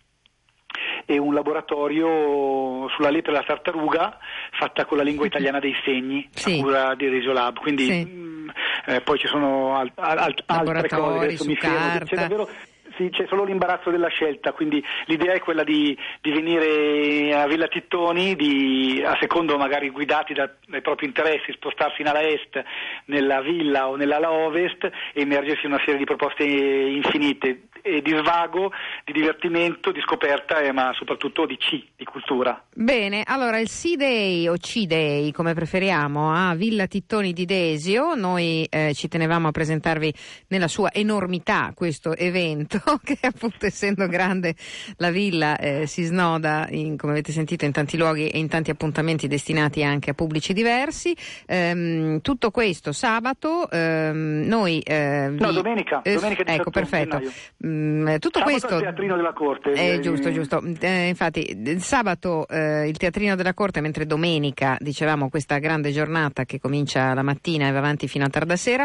e 1.07 1.19
un 1.19 1.33
laboratorio 1.33 2.89
sulla 2.89 3.11
lepre 3.11 3.33
della 3.33 3.45
tartaruga 3.45 4.19
fatta 4.53 4.85
con 4.85 4.97
la 4.97 5.03
lingua 5.03 5.27
italiana 5.27 5.59
dei 5.59 5.75
segni 5.85 6.29
sì. 6.33 6.59
a 6.59 6.63
cura 6.63 6.95
di 6.95 7.09
Resiolab. 7.09 7.59
Quindi 7.59 7.85
sì. 7.85 8.05
mh, 8.05 8.53
eh, 8.87 9.01
poi 9.01 9.19
ci 9.19 9.27
sono 9.27 9.77
al, 9.77 9.91
al, 9.95 10.35
altre 10.47 10.89
cose, 10.89 11.25
adesso 11.25 11.45
mi 11.45 11.57
fermo. 11.57 12.05
C'è 12.05 12.17
davvero 12.17 12.49
sì, 12.97 13.11
c'è 13.11 13.27
solo 13.29 13.45
l'imbarazzo 13.45 13.91
della 13.91 14.09
scelta, 14.09 14.53
quindi 14.53 14.83
l'idea 15.05 15.35
è 15.35 15.39
quella 15.39 15.63
di, 15.63 15.97
di 16.23 16.31
venire 16.31 17.35
a 17.35 17.47
Villa 17.47 17.69
Tittoni, 17.69 18.35
di, 18.35 19.03
a 19.05 19.17
secondo 19.21 19.59
magari 19.59 19.91
guidati 19.91 20.33
da, 20.33 20.51
dai 20.67 20.81
propri 20.81 21.07
interessi, 21.07 21.53
spostarsi 21.53 22.01
in 22.01 22.09
ala 22.09 22.23
est, 22.23 22.63
nella 23.07 23.43
villa 23.43 23.89
o 23.89 23.97
nell'ala 23.97 24.33
ovest 24.33 24.91
e 25.13 25.21
immergersi 25.21 25.67
in 25.67 25.73
una 25.73 25.83
serie 25.85 25.99
di 25.99 26.05
proposte 26.05 26.45
infinite 26.45 27.69
e 27.87 28.03
di 28.03 28.11
svago, 28.11 28.73
di 29.05 29.13
divertimento, 29.13 29.93
di 29.93 30.01
scoperta, 30.01 30.59
eh, 30.59 30.73
ma 30.73 30.93
soprattutto 30.93 31.47
di 31.47 31.57
C, 31.57 31.81
di 31.95 32.05
cultura. 32.05 32.61
Bene, 32.75 33.23
allora 33.25 33.61
il 33.61 33.69
C-Day 33.69 34.49
o 34.49 34.57
C-Day, 34.57 35.31
come 35.31 35.55
preferiamo, 35.55 36.33
a 36.33 36.55
Villa 36.57 36.87
Tittoni 36.87 37.33
di 37.33 37.45
Desio, 37.45 38.15
noi 38.17 38.67
eh, 38.69 38.93
ci 38.93 39.07
tenevamo 39.07 39.49
a 39.49 39.51
presentarvi 39.53 40.13
nella 40.49 40.67
sua 40.67 40.93
enormità 40.93 41.73
questo 41.77 42.17
evento, 42.17 42.81
che 43.05 43.19
appunto 43.23 43.67
essendo 43.67 44.09
grande 44.09 44.57
la 44.97 45.11
villa 45.11 45.57
eh, 45.57 45.87
si 45.87 46.03
snoda, 46.03 46.67
in, 46.71 46.97
come 46.97 47.13
avete 47.13 47.31
sentito, 47.31 47.65
in 47.65 47.73
tanti 47.73 47.97
luoghi 47.97 48.29
e 48.29 48.39
in 48.39 48.49
tanti 48.49 48.71
appuntamenti 48.71 49.29
destinati 49.29 49.85
anche 49.85 50.11
a 50.11 50.15
pubblici 50.15 50.53
diversi. 50.53 51.17
Ehm, 51.47 52.21
tutto 52.21 52.51
questo 52.51 52.91
sabato, 52.91 53.71
ehm, 53.71 54.43
noi... 54.45 54.81
Eh. 54.81 55.29
No, 55.29 55.53
domenica, 55.53 56.03
domenica 56.03 56.45
ecco, 56.53 56.71
perfetto. 56.71 57.21
Mm, 57.65 57.76
Mm, 57.77 58.17
tutto 58.19 58.39
sabato 58.39 58.51
questo... 58.51 58.75
il 58.77 58.83
teatrino 58.83 59.17
della 59.17 59.33
corte. 59.33 59.73
Eh, 59.73 59.99
giusto, 60.01 60.31
giusto. 60.33 60.63
Eh, 60.81 61.09
infatti, 61.09 61.79
sabato 61.79 62.47
eh, 62.49 62.89
il 62.89 62.97
teatrino 62.97 63.37
della 63.37 63.55
corte, 63.55 63.81
mentre 63.81 64.07
domenica 64.07 64.77
dicevamo 64.81 65.29
questa 65.29 65.59
grande 65.59 65.93
giornata 65.93 66.45
che 66.45 66.59
comincia 66.59 67.15
la 67.15 67.23
mattina 67.23 67.69
e 67.69 67.73
va 67.73 67.79
avanti 67.79 68.09
fino 68.09 68.25
a 68.25 68.29
tarda 68.29 68.57
sera. 68.57 68.85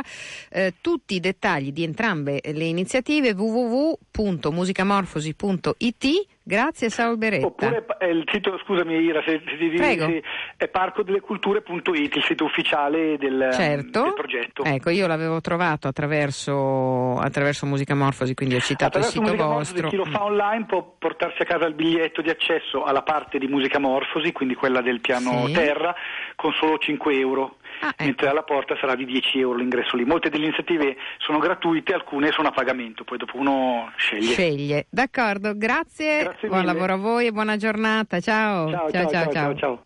Eh, 0.50 0.76
tutti 0.82 1.16
i 1.16 1.20
dettagli 1.20 1.72
di 1.72 1.84
entrambe 1.84 2.42
le 2.44 2.66
iniziative 2.66 3.32
www.musicamorfosi.it 3.32 6.28
Grazie 6.52 6.90
Saul 6.90 7.18
Beretta. 7.18 7.46
Oppure 7.46 7.86
è 7.98 8.08
il 8.08 8.26
sito, 8.30 8.60
scusami 8.66 8.96
Ira, 8.96 9.24
se, 9.26 9.42
se, 9.46 9.78
se, 9.78 10.24
è 10.58 10.68
parcodelleculture.it, 10.68 12.16
il 12.18 12.24
sito 12.24 12.44
ufficiale 12.44 13.18
del, 13.18 13.52
certo. 13.54 14.04
del, 14.04 14.14
progetto. 14.14 14.64
Ecco, 14.66 14.90
io 14.90 15.08
l'avevo 15.08 15.40
trovato 15.40 15.88
attraverso, 15.88 17.16
attraverso 17.16 17.66
Musica 17.66 17.96
Morfosi, 17.96 18.34
quindi 18.34 18.56
ho 18.56 18.60
citato 18.60 18.98
attraverso 18.98 19.22
il 19.22 19.28
sito 19.28 19.32
Musica 19.32 19.54
vostro. 19.54 19.82
Morfosi, 19.84 20.04
chi 20.04 20.10
lo 20.10 20.18
fa 20.18 20.26
online 20.26 20.66
può 20.66 20.96
portarsi 21.00 21.42
a 21.42 21.46
casa 21.46 21.66
il 21.68 21.74
biglietto 21.74 22.22
di 22.22 22.30
accesso 22.30 22.84
alla 22.84 23.04
parte 23.04 23.38
di 23.38 23.48
Musica 23.48 23.80
Morfosi, 23.80 24.34
quindi 24.34 24.54
quella 24.54 24.82
del 24.82 25.00
piano 25.00 25.46
sì. 25.46 25.54
terra, 25.54 25.96
con 26.36 26.52
solo 26.52 26.78
5 26.78 27.18
euro. 27.18 27.60
Ah, 27.82 27.90
ecco. 27.90 28.04
mentre 28.04 28.28
alla 28.28 28.44
porta 28.44 28.76
sarà 28.80 28.96
di 28.96 29.06
10 29.06 29.40
euro 29.40 29.58
l'ingresso 29.58 29.96
lì. 29.96 30.06
Molte 30.06 30.30
delle 30.30 30.46
iniziative 30.46 30.96
sono 31.18 31.40
gratuite, 31.40 31.94
alcune 31.94 32.32
sono 32.32 32.50
a 32.50 32.52
pagamento, 32.52 33.04
poi 33.04 33.18
dopo 33.18 33.38
uno 33.38 33.92
sceglie. 33.98 34.34
Sceglie, 34.34 34.86
d'accordo, 34.90 35.58
grazie, 35.58 36.24
grazie 36.24 36.48
buon 36.48 36.66
lavoro 36.66 36.94
a 36.94 36.98
voi 36.98 37.28
e 37.28 37.32
buona 37.32 37.58
giornata, 37.58 38.20
ciao. 38.20 38.70
ciao, 38.70 38.92
ciao. 38.92 39.10
ciao, 39.10 39.32
ciao. 39.32 39.56
ciao. 39.56 39.86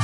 è 0.00 0.03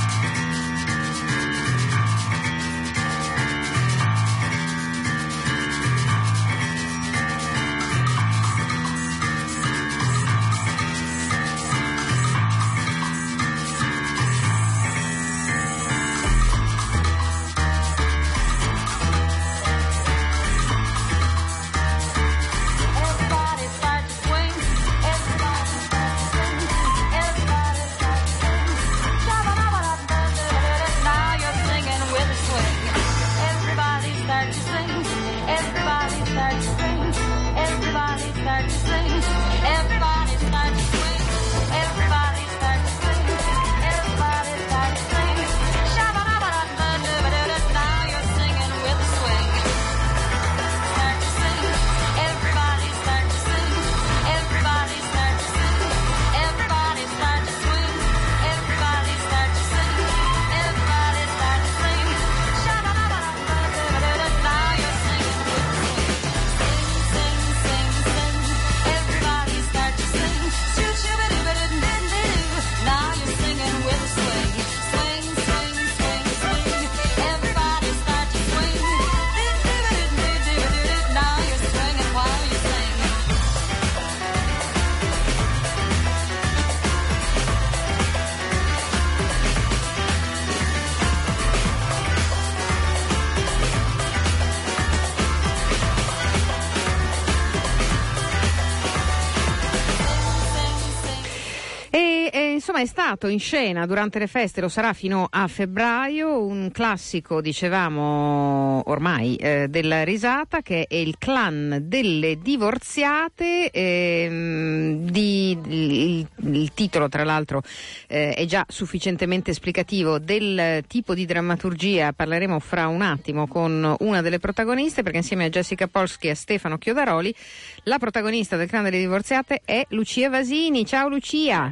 stato 103.11 103.27
in 103.27 103.39
scena 103.39 103.85
durante 103.85 104.19
le 104.19 104.27
feste, 104.27 104.61
lo 104.61 104.69
sarà 104.69 104.93
fino 104.93 105.27
a 105.29 105.47
febbraio, 105.47 106.45
un 106.45 106.71
classico, 106.71 107.41
dicevamo 107.41 108.83
ormai, 108.85 109.35
eh, 109.35 109.67
della 109.67 110.05
risata 110.05 110.61
che 110.61 110.85
è 110.87 110.95
il 110.95 111.17
clan 111.17 111.79
delle 111.83 112.37
divorziate. 112.37 113.69
Ehm, 113.69 115.09
di, 115.09 115.51
il, 115.51 116.27
il, 116.53 116.73
titolo, 116.73 117.09
tra 117.09 117.25
l'altro, 117.25 117.61
eh, 118.07 118.33
è 118.33 118.45
già 118.45 118.65
sufficientemente 118.69 119.51
esplicativo 119.51 120.17
del 120.17 120.83
tipo 120.87 121.13
di 121.13 121.25
drammaturgia. 121.25 122.13
Parleremo 122.13 122.59
fra 122.59 122.87
un 122.87 123.01
attimo 123.01 123.45
con 123.45 123.93
una 123.99 124.21
delle 124.21 124.39
protagoniste, 124.39 125.03
perché 125.03 125.17
insieme 125.17 125.45
a 125.45 125.49
Jessica 125.49 125.87
Polsky 125.87 126.27
e 126.27 126.31
a 126.31 126.35
Stefano 126.35 126.77
Chiodaroli, 126.77 127.35
la 127.83 127.97
protagonista 127.97 128.55
del 128.55 128.69
clan 128.69 128.83
delle 128.83 128.99
divorziate 128.99 129.61
è 129.65 129.85
Lucia 129.89 130.29
Vasini. 130.29 130.85
Ciao 130.85 131.09
Lucia! 131.09 131.67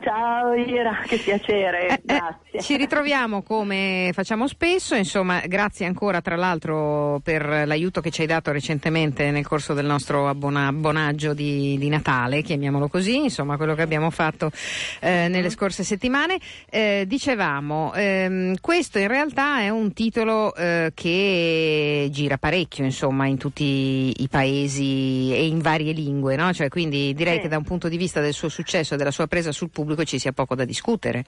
Ciao 0.00 0.54
Ira, 0.78 1.02
che 1.06 1.18
piacere, 1.18 1.88
eh, 1.88 2.00
grazie. 2.04 2.36
Eh, 2.52 2.62
ci 2.62 2.76
ritroviamo 2.76 3.42
come 3.42 4.10
facciamo 4.12 4.46
spesso, 4.46 4.94
insomma 4.94 5.40
grazie 5.46 5.86
ancora 5.86 6.20
tra 6.20 6.36
l'altro 6.36 7.20
per 7.22 7.66
l'aiuto 7.66 8.00
che 8.00 8.10
ci 8.10 8.20
hai 8.20 8.26
dato 8.28 8.52
recentemente 8.52 9.30
nel 9.30 9.46
corso 9.46 9.74
del 9.74 9.86
nostro 9.86 10.28
abbona- 10.28 10.68
abbonaggio 10.68 11.34
di, 11.34 11.76
di, 11.78 11.88
Natale, 11.88 12.42
chiamiamolo 12.42 12.88
così, 12.88 13.24
insomma 13.24 13.56
quello 13.56 13.74
che 13.74 13.82
abbiamo 13.82 14.10
fatto 14.10 14.50
eh, 15.00 15.26
nelle 15.28 15.50
scorse 15.50 15.82
settimane. 15.82 16.38
Eh, 16.70 17.04
dicevamo, 17.06 17.92
ehm, 17.94 18.56
questo 18.60 18.98
in 18.98 19.08
realtà 19.08 19.60
è 19.60 19.70
un 19.70 19.92
titolo 19.92 20.54
eh, 20.54 20.92
che 20.94 22.08
gira 22.10 22.38
parecchio 22.38 22.84
insomma 22.84 23.26
in 23.26 23.36
tutti 23.36 24.22
i 24.22 24.28
paesi 24.28 25.32
e 25.32 25.46
in 25.46 25.58
varie 25.58 25.92
lingue, 25.92 26.36
no? 26.36 26.52
cioè, 26.52 26.68
quindi 26.68 27.14
direi 27.14 27.36
sì. 27.36 27.40
che 27.42 27.48
da 27.48 27.56
un 27.56 27.64
punto 27.64 27.88
di 27.88 27.96
vista 27.96 28.20
del 28.20 28.32
suo 28.32 28.48
successo 28.48 28.94
e 28.94 28.96
della 28.96 29.10
sua 29.10 29.26
presa 29.26 29.50
sul 29.50 29.70
pubblico 29.70 29.86
pubblico 29.88 30.04
ci 30.04 30.18
sia 30.18 30.32
poco 30.32 30.54
da 30.54 30.64
discutere. 30.68 31.24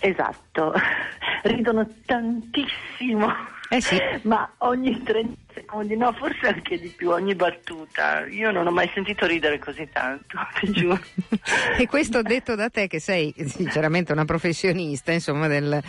Esatto, 0.00 0.74
ridono 1.44 1.88
tantissimo. 2.04 3.32
Eh 3.70 3.80
sì. 3.80 3.98
Ma 4.28 4.52
ogni 4.58 5.02
30 5.02 5.40
secondi, 5.54 5.96
no, 5.96 6.12
forse 6.12 6.48
anche 6.48 6.78
di 6.78 6.88
più, 6.88 7.10
ogni 7.10 7.34
battuta. 7.34 8.26
Io 8.26 8.50
non 8.50 8.66
ho 8.66 8.70
mai 8.70 8.90
sentito 8.92 9.26
ridere 9.26 9.58
così 9.58 9.88
tanto, 9.90 10.36
ti 10.60 10.70
giuro. 10.70 11.00
e 11.78 11.86
questo 11.86 12.20
detto 12.20 12.54
da 12.54 12.68
te, 12.68 12.86
che 12.86 13.00
sei 13.00 13.32
sinceramente 13.46 14.12
una 14.12 14.26
professionista, 14.26 15.12
insomma, 15.12 15.46
del, 15.46 15.80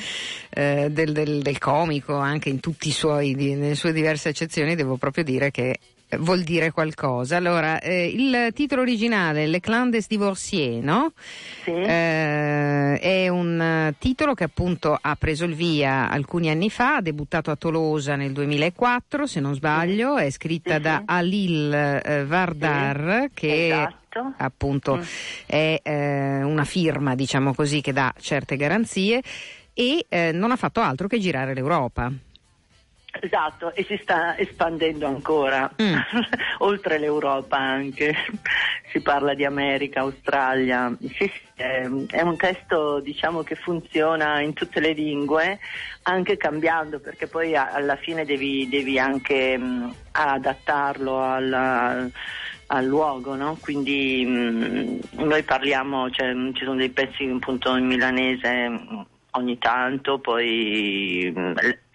eh, 0.51 0.88
del, 0.89 1.12
del, 1.12 1.41
del 1.41 1.58
comico, 1.58 2.15
anche 2.15 2.49
in 2.49 2.62
tutte 2.62 2.88
le 2.88 3.75
sue 3.75 3.91
diverse 3.91 4.29
accezioni, 4.29 4.75
devo 4.75 4.95
proprio 4.95 5.23
dire 5.23 5.51
che 5.51 5.77
vuol 6.17 6.41
dire 6.41 6.71
qualcosa. 6.71 7.38
Allora, 7.38 7.80
eh, 7.80 8.08
il 8.08 8.52
titolo 8.54 8.82
originale, 8.82 9.47
Le 9.47 9.60
Clandes 9.60 10.08
Divorcier, 10.08 10.84
no? 10.84 11.13
Sì. 11.63 11.71
Eh, 11.71 12.99
è 12.99 13.28
un 13.28 13.93
titolo 13.99 14.34
che 14.34 14.43
appunto 14.43 14.97
ha 14.99 15.15
preso 15.15 15.45
il 15.45 15.56
via 15.56 16.10
alcuni 16.10 16.49
anni 16.49 16.69
fa, 16.69 16.95
ha 16.95 17.02
debuttato 17.02 17.52
a 17.52 17.56
Tolosa 17.56 18.15
nel 18.15 18.32
2004, 18.32 19.28
se 19.28 19.39
non 19.39 19.54
sbaglio, 19.54 20.17
è 20.17 20.30
scritta 20.30 20.76
sì, 20.76 20.82
da 20.82 20.97
sì. 20.97 21.04
Alil 21.06 21.73
eh, 21.73 22.26
Vardar, 22.26 23.30
che 23.34 23.67
esatto. 23.67 24.34
appunto 24.38 24.97
mm. 24.97 25.02
è 25.45 25.80
eh, 25.84 26.43
una 26.43 26.65
firma, 26.65 27.15
diciamo 27.15 27.54
così, 27.54 27.82
che 27.82 27.93
dà 27.93 28.13
certe 28.19 28.56
garanzie 28.56 29.21
e 29.73 30.06
eh, 30.08 30.32
non 30.32 30.52
ha 30.52 30.56
fatto 30.56 30.80
altro 30.80 31.08
che 31.08 31.19
girare 31.19 31.54
l'Europa. 31.54 32.12
Esatto, 33.21 33.73
e 33.76 33.84
si 33.84 33.97
sta 34.02 34.36
espandendo 34.38 35.06
ancora, 35.06 35.71
mm. 35.82 35.95
oltre 36.60 36.97
l'Europa 36.97 37.58
anche, 37.58 38.15
si 38.91 39.02
parla 39.02 39.36
di 39.36 39.45
America, 39.45 39.99
Australia, 39.99 40.91
sì, 41.15 41.32
è, 41.56 41.86
un 41.86 42.36
testo 42.38 42.99
diciamo, 43.02 43.43
che 43.43 43.56
funziona 43.56 44.41
in 44.41 44.54
tutte 44.54 44.80
le 44.80 44.93
lingue, 44.93 45.60
anche 46.04 46.38
cambiando, 46.38 46.99
perché 46.99 47.28
poi 47.28 47.56
alla 47.56 47.97
fine 47.97 48.26
devi, 48.26 48.67
devi 48.67 48.97
anche 48.97 49.58
mh, 49.58 49.63
mm, 49.63 49.89
adattarlo 50.12 51.23
alla, 51.23 52.10
al 52.67 52.86
luogo, 52.86 53.36
no? 53.36 53.58
quindi 53.62 54.26
mh, 54.26 54.32
mm, 54.34 54.99
noi 55.26 55.43
parliamo, 55.43 56.10
cioè, 56.10 56.34
ci 56.54 56.63
sono 56.63 56.78
dei 56.78 56.89
pezzi 56.89 57.26
appunto 57.26 57.76
in 57.76 57.86
milanese 57.86 59.12
ogni 59.36 59.58
tanto, 59.58 60.19
poi 60.19 61.34
mm, 61.36 61.54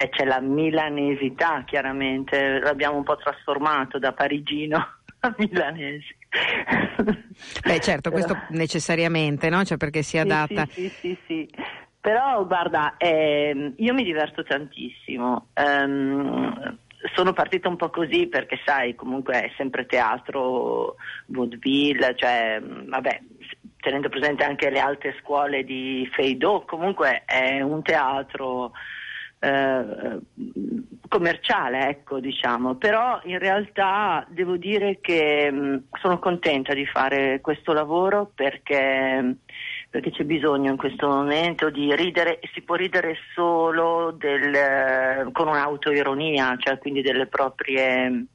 c'è 0.09 0.25
la 0.25 0.39
milanesità 0.39 1.63
chiaramente, 1.65 2.59
l'abbiamo 2.59 2.97
un 2.97 3.03
po' 3.03 3.17
trasformato 3.17 3.99
da 3.99 4.13
parigino 4.13 4.77
a 5.19 5.35
milanese. 5.37 6.15
Beh 7.65 7.79
certo, 7.79 8.11
questo 8.11 8.37
necessariamente, 8.49 9.49
no? 9.49 9.63
Cioè 9.63 9.77
perché 9.77 10.01
si 10.01 10.17
adatta. 10.17 10.65
Sì, 10.65 10.89
sì, 10.89 10.93
sì, 10.99 11.17
sì. 11.25 11.49
Però 12.01 12.45
guarda, 12.45 12.95
eh, 12.97 13.73
io 13.75 13.93
mi 13.93 14.03
diverto 14.03 14.43
tantissimo. 14.43 15.47
Um, 15.55 16.77
sono 17.13 17.33
partita 17.33 17.69
un 17.69 17.75
po' 17.75 17.89
così 17.89 18.27
perché 18.27 18.59
sai, 18.65 18.95
comunque 18.95 19.43
è 19.43 19.51
sempre 19.57 19.85
teatro, 19.85 20.95
vaudeville, 21.27 22.15
cioè 22.15 22.61
vabbè, 22.61 23.21
tenendo 23.79 24.09
presente 24.09 24.43
anche 24.43 24.69
le 24.69 24.79
altre 24.79 25.15
scuole 25.21 25.63
di 25.63 26.07
Feydeau, 26.11 26.65
comunque 26.65 27.23
è 27.25 27.61
un 27.61 27.81
teatro 27.81 28.71
eh, 29.39 30.19
commerciale, 31.07 31.89
ecco, 31.89 32.19
diciamo. 32.19 32.75
Però 32.75 33.19
in 33.23 33.39
realtà 33.39 34.25
devo 34.29 34.57
dire 34.57 34.99
che 35.01 35.49
mh, 35.49 35.83
sono 35.99 36.19
contenta 36.19 36.73
di 36.73 36.85
fare 36.85 37.39
questo 37.41 37.71
lavoro 37.71 38.29
perché, 38.33 39.37
perché, 39.89 40.11
c'è 40.11 40.23
bisogno 40.23 40.71
in 40.71 40.77
questo 40.77 41.07
momento 41.07 41.69
di 41.69 41.95
ridere 41.95 42.39
e 42.39 42.49
si 42.53 42.61
può 42.61 42.75
ridere 42.75 43.17
solo 43.33 44.11
del, 44.11 45.31
con 45.31 45.47
un'autoironia, 45.47 46.55
cioè 46.59 46.77
quindi 46.77 47.01
delle 47.01 47.27
proprie 47.27 48.25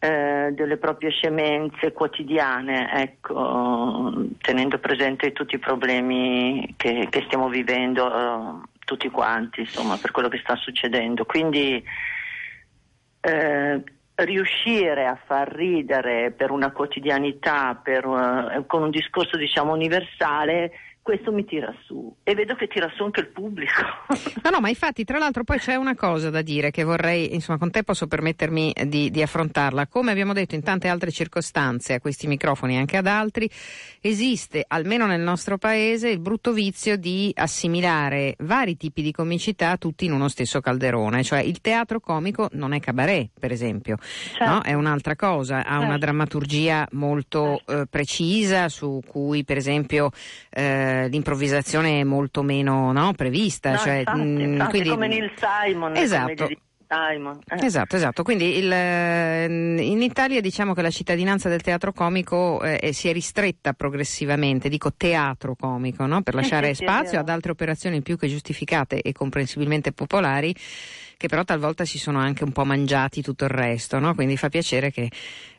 eh, 0.00 0.50
delle 0.52 0.76
proprie 0.76 1.10
scemenze 1.10 1.92
quotidiane, 1.92 2.88
ecco, 2.92 4.12
tenendo 4.40 4.78
presente 4.78 5.32
tutti 5.32 5.56
i 5.56 5.58
problemi 5.58 6.74
che, 6.76 7.08
che 7.10 7.22
stiamo 7.26 7.48
vivendo 7.48 8.06
uh, 8.06 8.62
tutti 8.84 9.10
quanti, 9.10 9.60
insomma, 9.60 9.96
per 9.96 10.12
quello 10.12 10.28
che 10.28 10.38
sta 10.38 10.54
succedendo. 10.54 11.24
Quindi 11.24 11.82
eh, 13.20 13.82
riuscire 14.14 15.06
a 15.06 15.18
far 15.26 15.48
ridere 15.52 16.30
per 16.30 16.52
una 16.52 16.70
quotidianità, 16.70 17.74
per, 17.82 18.06
uh, 18.06 18.66
con 18.66 18.82
un 18.82 18.90
discorso 18.90 19.36
diciamo 19.36 19.72
universale, 19.72 20.72
questo 21.08 21.32
mi 21.32 21.46
tira 21.46 21.74
su 21.86 22.14
e 22.22 22.34
vedo 22.34 22.54
che 22.54 22.66
tira 22.66 22.92
su 22.94 23.02
anche 23.02 23.20
il 23.20 23.28
pubblico. 23.28 23.72
No, 24.48 24.50
no, 24.50 24.60
ma 24.60 24.68
infatti 24.68 25.04
tra 25.04 25.18
l'altro 25.18 25.44
poi 25.44 25.58
c'è 25.58 25.74
una 25.74 25.94
cosa 25.94 26.30
da 26.30 26.42
dire 26.42 26.70
che 26.70 26.82
vorrei, 26.82 27.34
insomma, 27.34 27.58
con 27.58 27.70
te 27.70 27.82
posso 27.82 28.06
permettermi 28.06 28.72
di, 28.86 29.10
di 29.10 29.20
affrontarla. 29.20 29.86
Come 29.88 30.10
abbiamo 30.10 30.32
detto 30.32 30.54
in 30.54 30.62
tante 30.62 30.88
altre 30.88 31.10
circostanze, 31.10 31.94
a 31.94 32.00
questi 32.00 32.26
microfoni 32.26 32.74
e 32.74 32.78
anche 32.78 32.96
ad 32.96 33.06
altri, 33.06 33.50
esiste, 34.00 34.64
almeno 34.66 35.06
nel 35.06 35.20
nostro 35.20 35.58
paese, 35.58 36.08
il 36.08 36.20
brutto 36.20 36.52
vizio 36.52 36.96
di 36.96 37.30
assimilare 37.34 38.36
vari 38.38 38.76
tipi 38.76 39.02
di 39.02 39.12
comicità 39.12 39.76
tutti 39.76 40.06
in 40.06 40.12
uno 40.12 40.28
stesso 40.28 40.60
calderone. 40.60 41.22
Cioè 41.22 41.40
il 41.40 41.60
teatro 41.60 42.00
comico 42.00 42.48
non 42.52 42.72
è 42.72 42.80
cabaret, 42.80 43.30
per 43.38 43.52
esempio, 43.52 43.96
certo. 44.00 44.44
no? 44.52 44.62
è 44.62 44.72
un'altra 44.72 45.16
cosa, 45.16 45.58
ha 45.58 45.62
certo. 45.62 45.84
una 45.84 45.98
drammaturgia 45.98 46.88
molto 46.92 47.56
certo. 47.56 47.82
eh, 47.82 47.86
precisa 47.86 48.68
su 48.68 49.00
cui, 49.06 49.44
per 49.44 49.56
esempio, 49.56 50.10
eh, 50.50 50.97
l'improvvisazione 51.06 52.00
è 52.00 52.04
molto 52.04 52.42
meno 52.42 52.92
no, 52.92 53.12
prevista. 53.14 53.72
No, 53.72 53.78
cioè, 53.78 53.98
infatti, 53.98 54.20
mh, 54.20 54.40
infatti, 54.40 54.70
quindi... 54.70 54.88
come 54.88 55.08
Neil 55.08 55.32
Simon. 55.36 55.96
Esatto. 55.96 56.48
Simon. 56.88 57.38
Eh. 57.46 57.66
Esatto, 57.66 57.96
esatto. 57.96 58.22
Quindi 58.22 58.56
il, 58.56 58.72
in 58.72 60.02
Italia 60.02 60.40
diciamo 60.40 60.72
che 60.72 60.80
la 60.80 60.90
cittadinanza 60.90 61.50
del 61.50 61.60
teatro 61.60 61.92
comico 61.92 62.62
eh, 62.62 62.92
si 62.94 63.08
è 63.08 63.12
ristretta 63.12 63.74
progressivamente, 63.74 64.70
dico 64.70 64.94
teatro 64.96 65.54
comico, 65.54 66.06
no? 66.06 66.22
per 66.22 66.34
lasciare 66.34 66.68
sì, 66.68 66.76
sì, 66.76 66.82
spazio 66.84 67.20
ad 67.20 67.28
altre 67.28 67.52
operazioni 67.52 68.00
più 68.00 68.16
che 68.16 68.26
giustificate 68.26 69.02
e 69.02 69.12
comprensibilmente 69.12 69.92
popolari 69.92 70.54
che 71.18 71.26
però 71.26 71.42
talvolta 71.42 71.84
si 71.84 71.98
sono 71.98 72.20
anche 72.20 72.44
un 72.44 72.52
po' 72.52 72.64
mangiati 72.64 73.22
tutto 73.22 73.42
il 73.42 73.50
resto, 73.50 73.98
no? 73.98 74.14
quindi 74.14 74.36
fa 74.36 74.48
piacere 74.48 74.92
che 74.92 75.10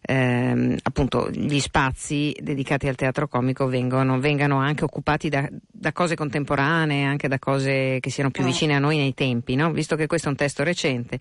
ehm, 0.01 0.77
appunto 0.83 1.29
gli 1.29 1.59
spazi 1.59 2.35
dedicati 2.39 2.87
al 2.87 2.95
teatro 2.95 3.27
comico 3.27 3.67
vengono, 3.67 4.19
vengano 4.19 4.57
anche 4.57 4.83
occupati 4.83 5.29
da, 5.29 5.47
da, 5.51 5.91
cose 5.91 6.15
contemporanee, 6.15 7.05
anche 7.05 7.27
da 7.27 7.39
cose 7.39 7.99
che 7.99 8.09
siano 8.09 8.31
più 8.31 8.43
eh. 8.43 8.47
vicine 8.47 8.75
a 8.75 8.79
noi 8.79 8.97
nei 8.97 9.13
tempi, 9.13 9.55
no? 9.55 9.71
visto 9.71 9.95
che 9.95 10.07
questo 10.07 10.27
è 10.27 10.31
un 10.31 10.37
testo 10.37 10.63
recente 10.63 11.19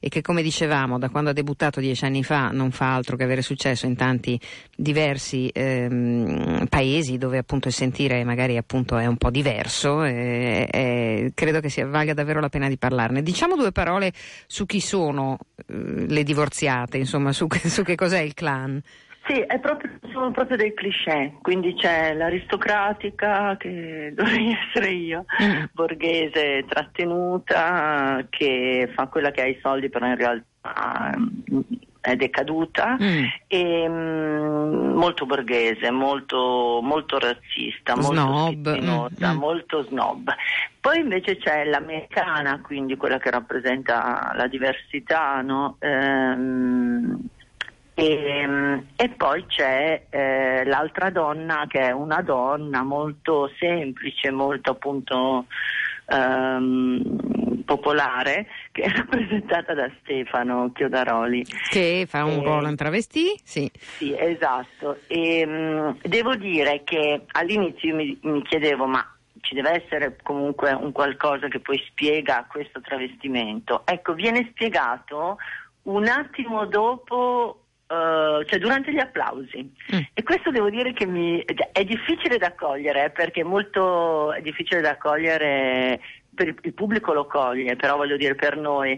e 0.00 0.08
che 0.08 0.22
come 0.22 0.42
dicevamo 0.42 0.98
da 0.98 1.10
quando 1.10 1.30
ha 1.30 1.32
debuttato 1.34 1.78
dieci 1.78 2.06
anni 2.06 2.24
fa 2.24 2.48
non 2.48 2.70
fa 2.70 2.94
altro 2.94 3.16
che 3.16 3.24
avere 3.24 3.42
successo 3.42 3.84
in 3.84 3.96
tanti 3.96 4.40
diversi 4.74 5.50
ehm, 5.52 6.66
paesi 6.68 7.18
dove 7.18 7.36
appunto 7.36 7.68
il 7.68 7.74
sentire 7.74 8.24
magari 8.24 8.56
appunto 8.56 8.96
è 8.96 9.04
un 9.04 9.18
po' 9.18 9.30
diverso 9.30 10.02
e, 10.02 10.66
e 10.70 11.32
credo 11.34 11.60
che 11.60 11.68
sia, 11.68 11.86
valga 11.86 12.14
davvero 12.14 12.40
la 12.40 12.48
pena 12.48 12.68
di 12.68 12.78
parlarne. 12.78 13.22
Diciamo 13.22 13.56
due 13.56 13.72
parole 13.72 14.12
su 14.46 14.64
chi 14.64 14.80
sono 14.80 15.38
eh, 15.56 16.06
le 16.06 16.22
divorziate, 16.22 16.96
insomma 16.96 17.32
su, 17.32 17.46
su 17.50 17.82
che 17.82 17.94
cos'è 17.94 18.20
il 18.20 18.34
clan. 18.34 18.82
Sì, 19.30 19.46
proprio, 19.60 19.92
sono 20.12 20.32
proprio 20.32 20.56
dei 20.56 20.74
cliché, 20.74 21.36
quindi 21.40 21.74
c'è 21.74 22.14
l'aristocratica 22.14 23.56
che 23.56 24.12
dovrei 24.16 24.58
essere 24.58 24.90
io, 24.90 25.24
mm. 25.40 25.64
borghese 25.72 26.64
trattenuta 26.68 28.26
che 28.28 28.90
fa 28.92 29.06
quella 29.06 29.30
che 29.30 29.42
ha 29.42 29.46
i 29.46 29.58
soldi 29.62 29.88
però 29.88 30.06
in 30.06 30.16
realtà 30.16 31.14
mm, 31.16 31.60
è 32.00 32.16
decaduta 32.16 32.96
mm. 33.00 33.24
e 33.46 33.88
um, 33.88 34.94
molto 34.96 35.26
borghese, 35.26 35.92
molto, 35.92 36.80
molto 36.82 37.20
razzista, 37.20 37.94
snob. 38.00 38.78
molto 38.78 39.26
mm. 39.26 39.36
molto 39.36 39.82
snob. 39.84 40.34
Poi 40.80 40.98
invece 40.98 41.36
c'è 41.36 41.66
l'americana, 41.66 42.60
quindi 42.62 42.96
quella 42.96 43.18
che 43.18 43.30
rappresenta 43.30 44.32
la 44.34 44.48
diversità, 44.48 45.40
no? 45.40 45.76
ehm, 45.78 47.28
e, 48.00 48.82
e, 48.96 49.08
poi 49.10 49.44
c'è 49.46 50.06
eh, 50.08 50.64
l'altra 50.64 51.10
donna 51.10 51.66
che 51.68 51.80
è 51.80 51.90
una 51.90 52.22
donna 52.22 52.82
molto 52.82 53.50
semplice, 53.58 54.30
molto 54.30 54.70
appunto 54.70 55.46
ehm, 56.06 57.62
popolare, 57.64 58.46
che 58.72 58.82
è 58.82 58.88
rappresentata 58.88 59.74
da 59.74 59.90
Stefano 60.00 60.72
Chiodaroli. 60.72 61.44
Che 61.70 62.06
fa 62.08 62.24
un 62.24 62.40
e, 62.40 62.42
ruolo 62.42 62.68
in 62.68 62.76
travestì? 62.76 63.38
Sì. 63.44 63.70
Sì, 63.78 64.16
esatto. 64.18 65.00
E, 65.06 65.44
mh, 65.44 65.98
devo 66.02 66.34
dire 66.36 66.82
che 66.84 67.24
all'inizio 67.32 67.94
mi, 67.94 68.18
mi 68.22 68.42
chiedevo 68.42 68.86
ma 68.86 69.06
ci 69.42 69.54
deve 69.54 69.82
essere 69.82 70.16
comunque 70.22 70.72
un 70.72 70.92
qualcosa 70.92 71.48
che 71.48 71.60
poi 71.60 71.82
spiega 71.88 72.46
questo 72.48 72.80
travestimento. 72.80 73.82
Ecco, 73.84 74.14
viene 74.14 74.48
spiegato 74.50 75.38
un 75.82 76.06
attimo 76.06 76.66
dopo 76.66 77.60
Uh, 77.90 78.44
cioè 78.44 78.60
durante 78.60 78.92
gli 78.92 79.00
applausi 79.00 79.68
mm. 79.92 79.98
e 80.14 80.22
questo 80.22 80.52
devo 80.52 80.70
dire 80.70 80.92
che 80.92 81.06
mi, 81.06 81.44
è 81.72 81.82
difficile 81.82 82.38
da 82.38 82.54
cogliere 82.54 83.06
eh, 83.06 83.10
perché 83.10 83.42
molto 83.42 84.32
è 84.32 84.40
difficile 84.42 84.80
da 84.80 84.96
cogliere 84.96 85.98
per 86.32 86.46
il, 86.46 86.56
il 86.62 86.72
pubblico 86.72 87.12
lo 87.12 87.26
coglie 87.26 87.74
però 87.74 87.96
voglio 87.96 88.16
dire 88.16 88.36
per 88.36 88.56
noi 88.56 88.96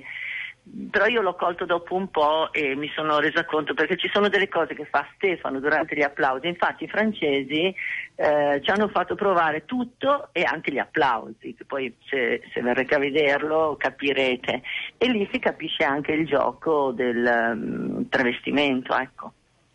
però 0.90 1.06
io 1.06 1.22
l'ho 1.22 1.34
colto 1.34 1.64
dopo 1.64 1.96
un 1.96 2.08
po' 2.08 2.52
e 2.52 2.76
mi 2.76 2.88
sono 2.94 3.18
resa 3.18 3.44
conto 3.44 3.74
perché 3.74 3.96
ci 3.96 4.08
sono 4.12 4.28
delle 4.28 4.48
cose 4.48 4.74
che 4.74 4.84
fa 4.84 5.06
Stefano 5.14 5.58
durante 5.58 5.96
gli 5.96 6.02
applausi, 6.02 6.46
infatti 6.46 6.84
i 6.84 6.88
francesi 6.88 7.74
eh, 8.14 8.60
ci 8.62 8.70
hanno 8.70 8.88
fatto 8.88 9.16
provare 9.16 9.64
tutto 9.64 10.28
e 10.32 10.44
anche 10.44 10.70
gli 10.70 10.78
applausi, 10.78 11.54
che 11.54 11.64
poi 11.64 11.92
se, 12.06 12.42
se, 12.52 12.62
verrete 12.62 12.94
a 12.94 12.98
vederlo 12.98 13.74
capirete 13.76 14.62
e 14.98 15.08
lì 15.08 15.28
si 15.32 15.40
capisce 15.40 15.82
anche 15.82 16.12
il 16.12 16.26
gioco 16.26 16.92
del 16.92 17.52
um, 17.54 18.08
travestimento, 18.08 18.96
ecco. 18.96 19.32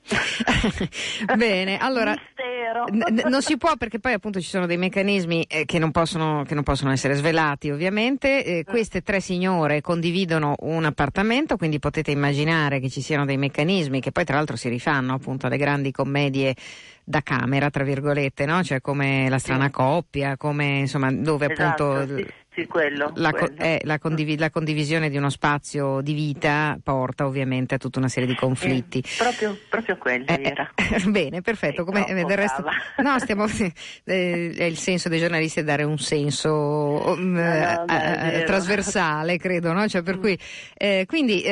Bene, 1.36 1.78
allora 1.78 2.13
n- 2.13 3.24
non 3.28 3.41
si 3.41 3.58
può 3.58 3.76
perché 3.76 4.00
poi 4.00 4.13
appunto 4.13 4.39
ci 4.39 4.48
sono 4.48 4.65
dei 4.65 4.78
meccanismi 4.78 5.43
eh, 5.43 5.65
che, 5.65 5.80
non 5.80 5.91
possono, 5.91 6.43
che, 6.46 6.54
non 6.54 6.63
possono, 6.63 6.91
essere 6.91 7.15
svelati 7.15 7.70
ovviamente. 7.70 8.43
Eh, 8.43 8.63
queste 8.63 9.02
tre 9.02 9.20
signore 9.20 9.82
condividono 9.82 10.56
un 10.60 10.86
appartamento, 10.86 11.58
quindi 11.58 11.80
potete 11.80 12.12
immaginare 12.12 12.80
che 12.80 12.89
ci 12.89 13.02
siano 13.02 13.26
dei 13.26 13.38
meccanismi 13.38 14.00
che 14.00 14.12
poi 14.12 14.24
tra 14.24 14.36
l'altro 14.36 14.56
si 14.56 14.70
rifanno 14.70 15.13
appunto 15.13 15.48
alle 15.48 15.58
grandi 15.58 15.91
commedie 15.91 16.56
da 17.04 17.22
camera, 17.22 17.70
tra 17.70 17.84
virgolette, 17.84 18.46
no? 18.46 18.63
Cioè 18.63 18.82
come 18.82 19.30
la 19.30 19.39
strana 19.39 19.65
sì. 19.65 19.72
coppia, 19.72 20.38
come 20.38 20.80
insomma 20.80 21.12
dove 21.12 21.52
esatto, 21.52 21.91
appunto... 21.91 22.17
Sì 22.17 22.46
sì, 22.58 22.65
quello, 22.65 23.12
la, 23.17 23.32
quello. 23.32 23.54
Eh, 23.60 23.82
la, 23.84 24.00
condiv- 24.00 24.39
la, 24.39 24.50
condivisione 24.50 25.12
di 25.12 25.17
uno 25.17 25.30
spazio 25.30 26.02
di 26.02 26.13
vita 26.13 26.76
porta 26.82 27.28
ovviamente 27.28 27.76
a 27.76 27.78
tutta 27.78 28.00
una 28.00 28.08
serie 28.08 28.28
di 28.28 28.34
conflitti. 28.34 28.98
Eh, 28.98 29.15
proprio, 29.15 29.56
proprio 29.70 29.98
quello 29.98 30.26
eh, 30.26 30.41
era. 30.41 30.72
bene, 31.06 31.41
perfetto. 31.41 31.86
Come, 31.86 32.04
del 32.08 32.26
resto, 32.36 32.63
no, 33.04 33.20
stiamo, 33.20 33.46
eh, 34.06 34.54
è 34.58 34.63
il 34.63 34.78
senso 34.78 35.08
dei 35.08 35.20
giornalisti 35.20 35.60
è 35.60 35.63
dare 35.63 35.84
un 35.84 36.00
senso 36.00 36.52
um, 36.52 37.34
no, 37.34 37.86
no, 37.86 38.43
trasversale, 38.46 39.38
credo. 39.38 39.72
No? 39.72 39.88
Cioè, 39.88 40.02
per 40.02 40.17
mm. 40.17 40.20
cui, 40.20 40.39
eh, 40.74 41.06
quindi 41.06 41.43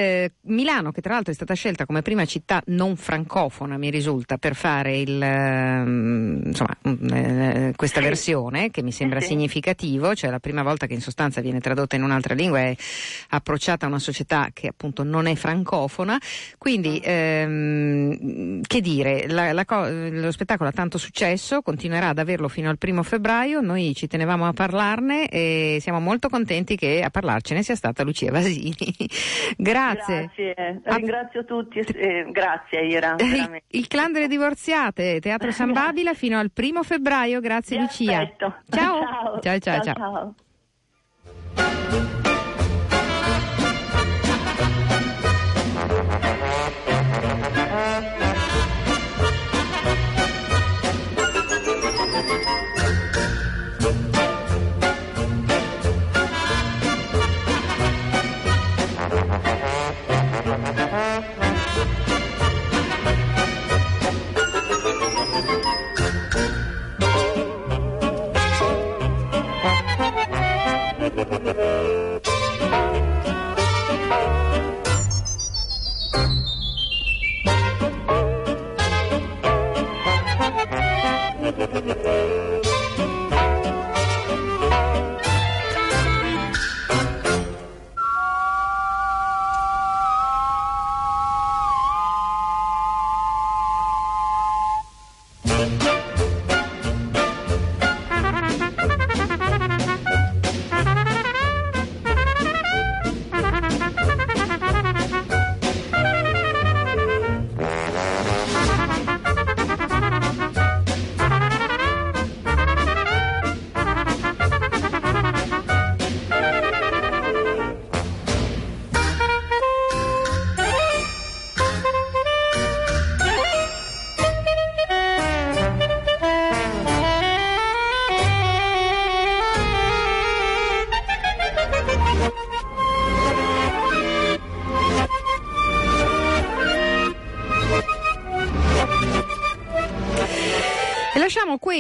Milano, 0.46 0.92
che 0.92 1.02
tra 1.02 1.14
l'altro 1.14 1.32
è 1.32 1.36
stata 1.36 1.54
scelta 1.54 1.86
come 1.86 2.02
prima 2.02 2.26
città 2.26 2.64
non 2.68 2.96
francofona, 2.96 3.78
mi 3.78 3.92
risulta, 3.92 4.38
per 4.38 4.56
fare 4.56 4.98
il, 4.98 5.22
ehm, 5.22 6.42
insomma, 6.46 6.76
mm, 6.88 7.72
questa 7.76 8.00
sì. 8.00 8.06
versione, 8.06 8.72
che 8.72 8.82
mi 8.82 8.92
sembra 8.92 9.20
sì. 9.20 9.28
significativo, 9.28 10.16
cioè 10.16 10.32
la 10.32 10.40
prima 10.40 10.64
volta 10.64 10.88
che 10.88 10.95
in 10.96 11.02
sostanza 11.02 11.42
viene 11.42 11.60
tradotta 11.60 11.96
in 11.96 12.04
un'altra 12.04 12.34
lingua, 12.34 12.60
è 12.60 12.76
approcciata 13.30 13.86
a 13.86 13.90
una 13.90 14.00
società 14.00 14.50
che 14.54 14.68
appunto 14.68 15.04
non 15.04 15.28
è 15.28 15.36
francofona. 15.36 16.20
Quindi, 16.58 17.00
ehm, 17.04 18.62
che 18.62 18.82
dire, 18.82 19.28
la, 19.28 19.54
la, 19.54 19.66
lo 19.68 20.32
spettacolo 20.32 20.70
ha 20.70 20.74
tanto 20.74 20.98
successo, 20.98 21.62
continuerà 21.62 22.10
ad 22.10 22.20
averlo 22.20 22.48
fino 22.48 22.70
al 22.70 22.78
primo 22.78 23.04
febbraio, 23.04 23.62
noi 23.62 23.94
ci 23.96 24.08
tenevamo 24.08 24.48
a 24.48 24.54
parlarne 24.54 25.28
e 25.28 25.78
siamo 25.82 26.00
molto 26.00 26.30
contenti 26.30 26.76
che 26.76 27.02
a 27.02 27.10
parlarcene 27.10 27.64
sia 27.64 27.76
stata 27.76 28.04
Lucia 28.04 28.32
Vasini. 28.32 28.74
grazie. 29.58 30.32
Grazie, 30.36 30.82
ringrazio 30.84 31.46
tutti, 31.46 31.80
eh, 31.80 32.28
grazie 32.32 32.86
Ira. 32.86 33.16
Il, 33.36 33.62
il, 33.68 33.88
clan 33.88 34.12
delle 34.12 34.28
divorziate, 34.28 35.20
Teatro 35.20 35.52
San 35.52 35.72
Babila 35.74 36.14
fino 36.14 36.40
al 36.40 36.52
primo 36.52 36.84
febbraio, 36.84 37.40
grazie 37.40 37.80
Lucia. 37.80 38.32
Ciao. 38.38 38.62
ciao, 38.70 39.40
ciao. 39.42 39.60
ciao. 39.60 39.60
ciao. 39.60 39.94
ciao. 39.94 40.36
Thank 41.58 42.26
you. 42.28 42.35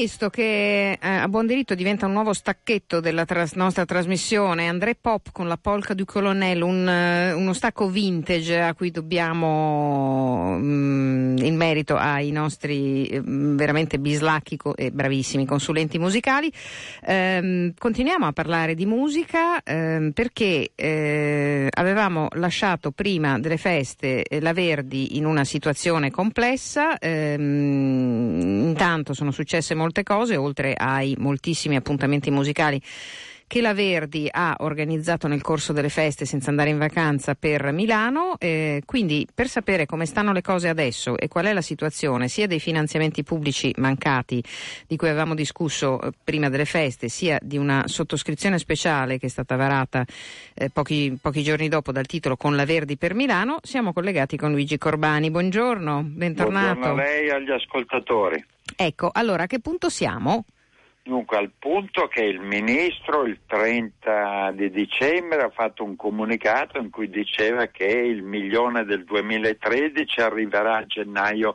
Questo 0.05 0.29
che 0.29 0.94
eh, 1.05 1.17
a 1.17 1.27
buon 1.27 1.45
diritto 1.45 1.75
diventa 1.75 2.07
un 2.07 2.13
nuovo 2.13 2.33
stacchetto 2.33 2.99
della 2.99 3.25
tras- 3.25 3.53
nostra 3.53 3.85
trasmissione. 3.85 4.67
André 4.67 4.95
Pop 4.99 5.29
con 5.31 5.47
la 5.47 5.55
polca 5.55 5.93
du 5.93 6.03
colonnello, 6.03 6.65
un, 6.65 6.87
uh, 6.87 7.37
uno 7.37 7.53
stacco 7.53 7.87
vintage 7.87 8.59
a 8.59 8.73
cui 8.73 8.89
dobbiamo 8.89 10.55
um, 10.55 11.35
il 11.37 11.53
merito 11.53 11.95
ai 11.95 12.31
nostri 12.31 13.21
um, 13.23 13.55
veramente 13.55 13.99
bislacchi 13.99 14.57
co- 14.57 14.75
e 14.75 14.91
bravissimi 14.91 15.45
consulenti 15.45 15.99
musicali. 15.99 16.51
Um, 17.05 17.73
continuiamo 17.77 18.25
a 18.25 18.31
parlare 18.31 18.73
di 18.73 18.87
musica 18.87 19.61
perché 19.61 20.71
eh, 20.75 21.67
avevamo 21.69 22.27
lasciato 22.33 22.91
prima 22.91 23.39
delle 23.39 23.57
feste 23.57 24.23
eh, 24.23 24.39
la 24.39 24.53
Verdi 24.53 25.17
in 25.17 25.25
una 25.25 25.43
situazione 25.43 26.09
complessa. 26.09 26.97
intanto 26.99 29.13
sono 29.13 29.31
successe 29.31 29.75
molte 29.75 30.03
cose, 30.03 30.35
oltre 30.35 30.73
ai 30.95 31.15
moltissimi 31.17 31.75
appuntamenti 31.75 32.31
musicali 32.31 32.81
che 33.47 33.61
la 33.61 33.73
Verdi 33.73 34.27
ha 34.29 34.55
organizzato 34.59 35.27
nel 35.27 35.41
corso 35.41 35.71
delle 35.71 35.89
feste 35.89 36.25
senza 36.25 36.49
andare 36.49 36.69
in 36.69 36.77
vacanza 36.77 37.35
per 37.35 37.71
Milano. 37.71 38.35
Eh, 38.39 38.81
quindi 38.85 39.27
per 39.33 39.47
sapere 39.47 39.85
come 39.85 40.05
stanno 40.05 40.31
le 40.31 40.41
cose 40.41 40.67
adesso 40.67 41.17
e 41.17 41.27
qual 41.27 41.45
è 41.45 41.53
la 41.53 41.61
situazione 41.61 42.27
sia 42.27 42.47
dei 42.47 42.59
finanziamenti 42.59 43.23
pubblici 43.23 43.73
mancati 43.77 44.43
di 44.87 44.95
cui 44.95 45.09
avevamo 45.09 45.35
discusso 45.35 46.01
eh, 46.01 46.09
prima 46.23 46.49
delle 46.49 46.65
feste, 46.65 47.07
sia 47.07 47.37
di 47.41 47.57
una 47.57 47.83
sottoscrizione 47.87 48.57
speciale 48.57 49.19
che 49.19 49.27
è 49.27 49.29
stata 49.29 49.55
varata 49.55 50.03
eh, 50.53 50.69
pochi, 50.69 51.17
pochi, 51.21 51.43
giorni 51.43 51.67
dopo 51.67 51.91
dal 51.91 52.05
titolo 52.05 52.37
Con 52.37 52.55
la 52.55 52.65
Verdi 52.65 52.97
per 52.97 53.13
Milano, 53.13 53.59
siamo 53.61 53.93
collegati 53.93 54.37
con 54.37 54.51
Luigi 54.51 54.77
Corbani. 54.77 55.29
Buongiorno, 55.29 56.03
bentornato. 56.03 56.79
Buongiorno 56.79 57.01
a 57.01 57.05
lei 57.05 57.27
e 57.27 57.31
agli 57.31 57.51
ascoltatori. 57.51 58.43
Ecco, 58.75 59.09
allora 59.13 59.43
a 59.43 59.47
che 59.47 59.59
punto 59.59 59.89
siamo? 59.89 60.45
Dunque, 61.07 61.37
al 61.37 61.51
punto 61.59 62.07
che 62.07 62.23
il 62.23 62.39
ministro 62.39 63.25
il 63.25 63.41
30 63.45 64.53
di 64.55 64.71
dicembre 64.71 65.43
ha 65.43 65.51
fatto 65.51 65.83
un 65.83 65.95
comunicato 65.95 66.79
in 66.79 66.89
cui 66.89 67.11
diceva 67.11 67.67
che 67.67 67.85
il 67.85 68.23
milione 68.23 68.85
del 68.85 69.03
2013 69.03 70.21
arriverà 70.21 70.77
a 70.77 70.85
gennaio 70.87 71.53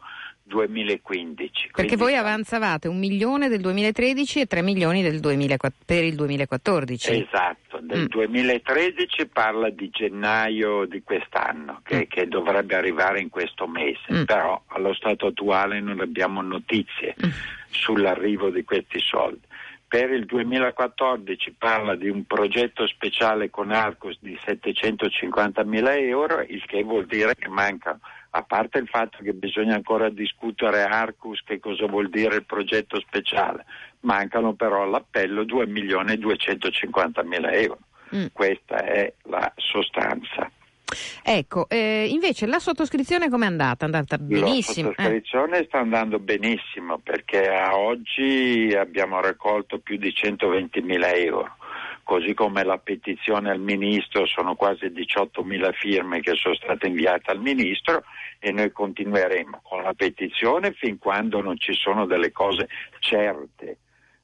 2015. 0.51 1.71
Perché 1.73 1.97
voi 1.97 2.17
avanzavate 2.17 2.89
un 2.89 2.99
milione 2.99 3.49
del 3.49 3.61
2013 3.61 4.41
e 4.41 4.47
tre 4.47 4.63
milioni 4.63 5.01
del 5.01 5.21
2000, 5.21 5.57
per 5.87 6.03
il 6.03 6.17
2014. 6.17 7.13
Esatto, 7.13 7.79
del 7.81 8.03
mm. 8.03 8.07
2013 8.07 9.27
parla 9.29 9.71
di 9.71 9.89
gennaio 9.91 10.85
di 10.87 11.03
quest'anno, 11.03 11.81
che, 11.85 11.99
mm. 11.99 12.03
che 12.09 12.27
dovrebbe 12.27 12.75
arrivare 12.75 13.21
in 13.21 13.29
questo 13.29 13.69
mese, 13.69 14.13
mm. 14.13 14.25
però 14.25 14.61
allo 14.67 14.93
stato 14.93 15.29
attuale 15.29 15.81
non 15.81 16.01
abbiamo 16.01 16.43
notizie 16.43 17.15
mm. 17.25 17.31
sull'arrivo 17.71 18.51
di 18.51 18.65
questi 18.65 18.99
soldi. 18.99 19.47
Per 19.87 20.11
il 20.11 20.25
2014 20.25 21.55
parla 21.59 21.97
di 21.97 22.09
un 22.09 22.25
progetto 22.25 22.87
speciale 22.87 23.51
con 23.51 23.73
Arcos 23.73 24.19
di 24.21 24.39
750 24.45 25.65
mila 25.65 25.97
euro, 25.97 26.45
il 26.47 26.65
che 26.65 26.83
vuol 26.85 27.07
dire 27.07 27.35
che 27.35 27.49
mancano 27.49 27.99
a 28.31 28.43
parte 28.43 28.79
il 28.79 28.87
fatto 28.87 29.19
che 29.23 29.33
bisogna 29.33 29.75
ancora 29.75 30.09
discutere 30.09 30.85
Arcus 30.85 31.43
che 31.45 31.59
cosa 31.59 31.87
vuol 31.87 32.09
dire 32.09 32.37
il 32.37 32.45
progetto 32.45 33.01
speciale, 33.01 33.65
mancano 34.01 34.55
però 34.55 34.83
all'appello 34.83 35.45
2 35.45 35.67
milioni 35.67 36.13
e 36.13 36.19
250 36.19 37.23
mila 37.25 37.51
euro. 37.51 37.79
Mm. 38.15 38.27
Questa 38.33 38.85
è 38.85 39.13
la 39.25 39.53
sostanza. 39.57 40.51
Ecco, 41.23 41.69
eh, 41.69 42.09
invece 42.09 42.47
la 42.47 42.59
sottoscrizione 42.59 43.29
come 43.29 43.45
è 43.45 43.49
andata? 43.49 43.85
È 43.85 43.89
andata 43.89 44.19
benissimo? 44.19 44.89
La 44.89 44.95
sottoscrizione 44.95 45.59
eh. 45.59 45.65
sta 45.65 45.79
andando 45.79 46.19
benissimo 46.19 46.99
perché 46.99 47.49
a 47.49 47.77
oggi 47.77 48.75
abbiamo 48.77 49.21
raccolto 49.21 49.79
più 49.79 49.97
di 49.97 50.13
120 50.13 50.81
mila 50.83 51.13
euro 51.13 51.57
così 52.11 52.35
come 52.35 52.65
la 52.65 52.79
petizione 52.79 53.53
al 53.53 53.61
Ministro, 53.61 54.27
sono 54.27 54.57
quasi 54.57 54.87
18.000 54.87 55.73
firme 55.75 56.19
che 56.19 56.35
sono 56.35 56.57
state 56.57 56.89
inviate 56.89 57.31
al 57.31 57.39
Ministro 57.39 58.03
e 58.41 58.51
noi 58.51 58.73
continueremo 58.73 59.61
con 59.63 59.85
la 59.85 59.95
petizione 59.95 60.73
fin 60.73 60.99
quando 60.99 61.41
non 61.41 61.57
ci 61.57 61.73
sono 61.73 62.07
delle 62.07 62.33
cose 62.33 62.67
certe. 62.99 63.77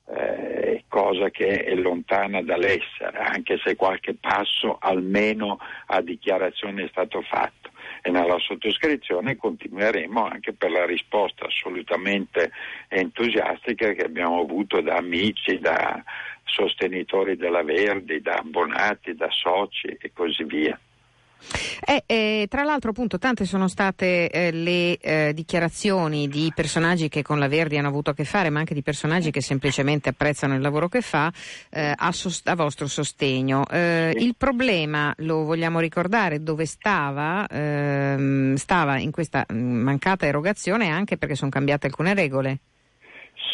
Eh, 0.09 0.85
cosa 0.89 1.31
che 1.31 1.63
è 1.65 1.75
lontana 1.75 2.43
dall'essere, 2.43 3.19
anche 3.19 3.59
se 3.65 3.77
qualche 3.77 4.15
passo 4.15 4.79
almeno 4.81 5.59
a 5.87 6.01
dichiarazione 6.01 6.85
è 6.85 6.89
stato 6.89 7.23
fatto. 7.23 7.71
E 8.03 8.11
nella 8.11 8.39
sottoscrizione 8.39 9.37
continueremo 9.37 10.27
anche 10.27 10.53
per 10.53 10.71
la 10.71 10.87
risposta 10.87 11.47
assolutamente 11.47 12.51
entusiastica 12.89 13.93
che 13.93 14.05
abbiamo 14.05 14.41
avuto 14.41 14.81
da 14.81 14.97
amici, 14.97 15.59
da 15.59 16.03
sostenitori 16.47 17.37
della 17.37 17.63
Verdi, 17.63 18.21
da 18.21 18.37
abbonati, 18.37 19.15
da 19.15 19.29
soci 19.31 19.89
e 20.01 20.13
così 20.13 20.45
via. 20.45 20.79
Eh, 21.85 22.03
eh, 22.07 22.47
tra 22.49 22.65
l'altro 22.65 22.91
appunto 22.91 23.19
tante 23.19 23.45
sono 23.45 23.69
state 23.69 24.31
eh, 24.31 24.51
le 24.51 24.97
eh, 24.97 25.33
dichiarazioni 25.35 26.29
di 26.29 26.51
personaggi 26.55 27.09
che 27.09 27.23
con 27.23 27.39
la 27.39 27.47
Verdi 27.47 27.77
hanno 27.77 27.89
avuto 27.89 28.11
a 28.11 28.15
che 28.15 28.25
fare, 28.25 28.51
ma 28.51 28.59
anche 28.59 28.75
di 28.75 28.83
personaggi 28.83 29.31
che 29.31 29.41
semplicemente 29.41 30.09
apprezzano 30.09 30.55
il 30.55 30.61
lavoro 30.61 30.89
che 30.89 31.03
fa 31.03 31.31
eh, 31.71 31.93
a, 31.95 32.13
sost- 32.13 32.49
a, 32.49 32.55
vostro 32.55 32.87
sostegno. 32.87 33.65
Eh, 33.69 34.15
il 34.17 34.35
problema, 34.37 35.15
lo 35.19 35.45
vogliamo 35.45 35.79
ricordare, 35.79 36.43
dove 36.43 36.67
stava? 36.67 37.47
Ehm, 37.49 38.55
stava 38.55 38.99
in 38.99 39.11
questa 39.11 39.47
mm, 39.53 39.83
mancata 39.83 40.27
erogazione 40.27 40.89
anche 40.89 41.17
perché 41.17 41.35
sono 41.35 41.51
cambiate 41.51 41.87
alcune 41.87 42.15
regole. 42.15 42.59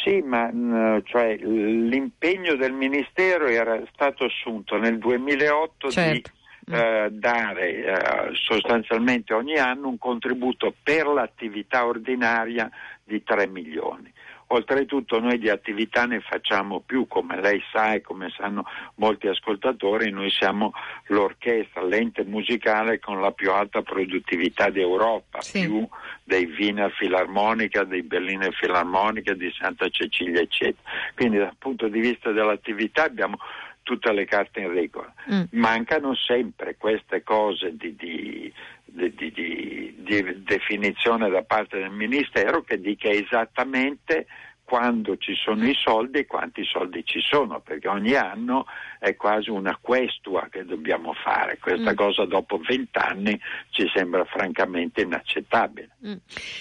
Sì, 0.02 0.20
ma 0.20 0.50
mm, 0.52 0.98
cioè, 1.04 1.36
l'impegno 1.36 2.54
del 2.56 2.72
Ministero 2.72 3.46
era 3.46 3.80
stato 3.92 4.24
assunto 4.24 4.76
nel 4.76 4.98
2008 4.98 5.90
certo. 5.90 6.30
di 6.64 6.74
eh, 6.74 7.08
dare 7.10 7.84
eh, 7.84 8.30
sostanzialmente 8.34 9.34
ogni 9.34 9.58
anno 9.58 9.88
un 9.88 9.98
contributo 9.98 10.74
per 10.82 11.06
l'attività 11.06 11.86
ordinaria 11.86 12.70
di 13.04 13.22
3 13.22 13.46
milioni. 13.46 14.12
Oltretutto 14.48 15.18
noi 15.18 15.38
di 15.38 15.48
attività 15.48 16.04
ne 16.04 16.20
facciamo 16.20 16.80
più, 16.80 17.06
come 17.06 17.40
lei 17.40 17.62
sa 17.72 17.94
e 17.94 18.02
come 18.02 18.30
sanno 18.36 18.64
molti 18.96 19.28
ascoltatori, 19.28 20.10
noi 20.10 20.30
siamo 20.30 20.72
l'orchestra, 21.06 21.82
l'ente 21.82 22.24
musicale 22.24 22.98
con 22.98 23.20
la 23.20 23.32
più 23.32 23.50
alta 23.50 23.82
produttività 23.82 24.68
d'Europa, 24.68 25.40
sì. 25.40 25.60
più 25.60 25.88
dei 26.24 26.44
Wiener 26.44 26.92
Filarmonica, 26.92 27.84
dei 27.84 28.02
Berliner 28.02 28.52
Filarmonica, 28.52 29.32
di 29.34 29.50
Santa 29.58 29.88
Cecilia, 29.88 30.40
eccetera. 30.40 30.88
Quindi 31.14 31.38
dal 31.38 31.56
punto 31.58 31.88
di 31.88 32.00
vista 32.00 32.30
dell'attività 32.30 33.04
abbiamo 33.04 33.38
tutte 33.82 34.12
le 34.12 34.24
carte 34.24 34.60
in 34.60 34.72
regola. 34.72 35.12
Mm. 35.32 35.42
Mancano 35.52 36.14
sempre 36.14 36.76
queste 36.76 37.22
cose 37.22 37.76
di, 37.76 37.94
di, 37.96 38.52
di, 38.84 39.94
di, 39.96 40.42
definizione 40.42 41.28
da 41.30 41.42
parte 41.42 41.78
del 41.78 41.90
Ministero 41.90 42.62
che 42.62 42.80
dica 42.80 43.08
esattamente 43.08 44.26
quando 44.64 45.16
ci 45.18 45.34
sono 45.34 45.66
i 45.66 45.74
soldi 45.74 46.20
e 46.20 46.26
quanti 46.26 46.64
soldi 46.64 47.04
ci 47.04 47.20
sono, 47.20 47.60
perché 47.60 47.88
ogni 47.88 48.14
anno 48.14 48.66
è 49.02 49.16
quasi 49.16 49.50
una 49.50 49.76
questua 49.80 50.46
che 50.48 50.64
dobbiamo 50.64 51.12
fare. 51.12 51.58
Questa 51.58 51.90
mm. 51.90 51.96
cosa 51.96 52.24
dopo 52.24 52.60
vent'anni 52.64 53.36
ci 53.70 53.90
sembra 53.92 54.24
francamente 54.24 55.00
inaccettabile. 55.00 55.88
Mm. 56.06 56.14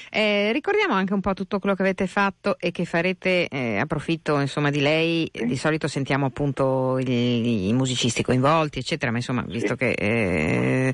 Eh, 0.09 0.51
ricordiamo 0.51 0.95
anche 0.95 1.13
un 1.13 1.21
po' 1.21 1.35
tutto 1.35 1.59
quello 1.59 1.75
che 1.75 1.83
avete 1.83 2.07
fatto 2.07 2.57
e 2.57 2.71
che 2.71 2.85
farete, 2.85 3.47
eh, 3.47 3.77
approfitto 3.77 4.39
insomma, 4.39 4.71
di 4.71 4.79
lei, 4.79 5.29
sì. 5.31 5.45
di 5.45 5.55
solito 5.55 5.87
sentiamo 5.87 6.25
appunto 6.25 6.97
i, 6.97 7.67
i, 7.67 7.73
musicisti 7.73 8.23
coinvolti, 8.23 8.79
eccetera, 8.79 9.11
ma 9.11 9.17
insomma, 9.17 9.43
visto 9.47 9.75
sì. 9.75 9.75
che 9.75 9.91
eh, 9.91 10.93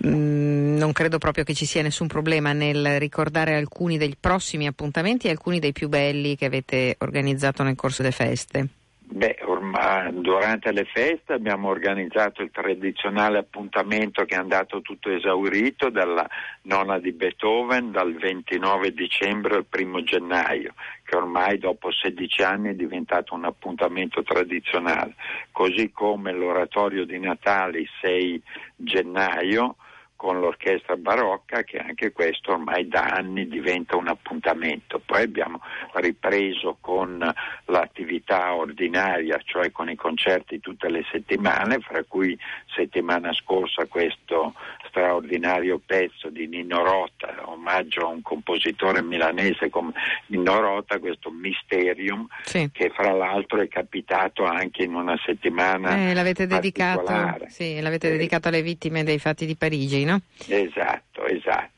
mh, 0.00 0.08
mm, 0.08 0.76
non 0.78 0.92
credo 0.92 1.18
proprio 1.18 1.44
che 1.44 1.52
ci 1.52 1.66
sia 1.66 1.82
nessun 1.82 2.06
problema 2.06 2.54
nel 2.54 2.98
ricordare 2.98 3.54
alcuni 3.54 3.98
dei 3.98 4.16
prossimi 4.18 4.66
appuntamenti 4.66 5.26
e 5.26 5.30
alcuni 5.30 5.58
dei 5.58 5.72
più 5.72 5.90
belli 5.90 6.36
che 6.36 6.46
avete 6.46 6.96
organizzato 7.00 7.62
nel 7.62 7.76
corso 7.76 8.00
delle 8.00 8.14
feste. 8.14 8.75
Beh, 9.08 9.38
ormai 9.42 10.20
durante 10.20 10.72
le 10.72 10.84
feste 10.84 11.32
abbiamo 11.32 11.68
organizzato 11.68 12.42
il 12.42 12.50
tradizionale 12.50 13.38
appuntamento 13.38 14.24
che 14.24 14.34
è 14.34 14.38
andato 14.38 14.82
tutto 14.82 15.10
esaurito 15.10 15.90
dalla 15.90 16.28
nona 16.62 16.98
di 16.98 17.12
Beethoven 17.12 17.92
dal 17.92 18.12
29 18.14 18.92
dicembre 18.92 19.54
al 19.54 19.66
1 19.70 20.02
gennaio, 20.02 20.74
che 21.04 21.16
ormai 21.16 21.56
dopo 21.56 21.92
16 21.92 22.42
anni 22.42 22.70
è 22.70 22.74
diventato 22.74 23.32
un 23.34 23.44
appuntamento 23.44 24.24
tradizionale, 24.24 25.14
così 25.52 25.92
come 25.92 26.32
l'oratorio 26.32 27.06
di 27.06 27.18
Natale 27.20 27.78
il 27.78 27.90
6 28.00 28.42
gennaio 28.74 29.76
con 30.16 30.40
l'orchestra 30.40 30.96
barocca 30.96 31.62
che 31.62 31.78
anche 31.78 32.10
questo 32.12 32.52
ormai 32.52 32.88
da 32.88 33.04
anni 33.04 33.46
diventa 33.46 33.96
un 33.96 34.08
appuntamento. 34.08 35.00
Poi 35.04 35.22
abbiamo 35.22 35.60
ripreso 35.92 36.78
con 36.80 37.32
l'attività 37.66 38.54
ordinaria, 38.54 39.40
cioè 39.44 39.70
con 39.70 39.90
i 39.90 39.94
concerti 39.94 40.58
tutte 40.60 40.88
le 40.88 41.04
settimane, 41.10 41.78
fra 41.80 42.02
cui 42.02 42.36
settimana 42.74 43.32
scorsa 43.34 43.84
questo 43.86 44.54
straordinario 44.88 45.78
pezzo 45.84 46.30
di 46.30 46.46
Nino 46.46 46.82
Rota, 46.82 47.42
omaggio 47.44 48.06
a 48.06 48.08
un 48.08 48.22
compositore 48.22 49.02
milanese 49.02 49.68
come 49.68 49.92
Nino 50.28 50.58
Rota, 50.58 50.98
questo 50.98 51.30
Mysterium, 51.30 52.26
sì. 52.42 52.70
che 52.72 52.90
fra 52.94 53.12
l'altro 53.12 53.60
è 53.60 53.68
capitato 53.68 54.44
anche 54.44 54.84
in 54.84 54.94
una 54.94 55.18
settimana. 55.24 56.08
Eh, 56.08 56.14
l'avete 56.14 56.46
dedicato, 56.46 57.44
sì, 57.48 57.78
l'avete 57.80 58.08
eh, 58.08 58.12
dedicato 58.12 58.48
alle 58.48 58.62
vittime 58.62 59.04
dei 59.04 59.18
fatti 59.18 59.44
di 59.44 59.54
Parigi, 59.54 60.04
no? 60.06 60.20
Esatto, 60.46 61.26
esatto 61.26 61.76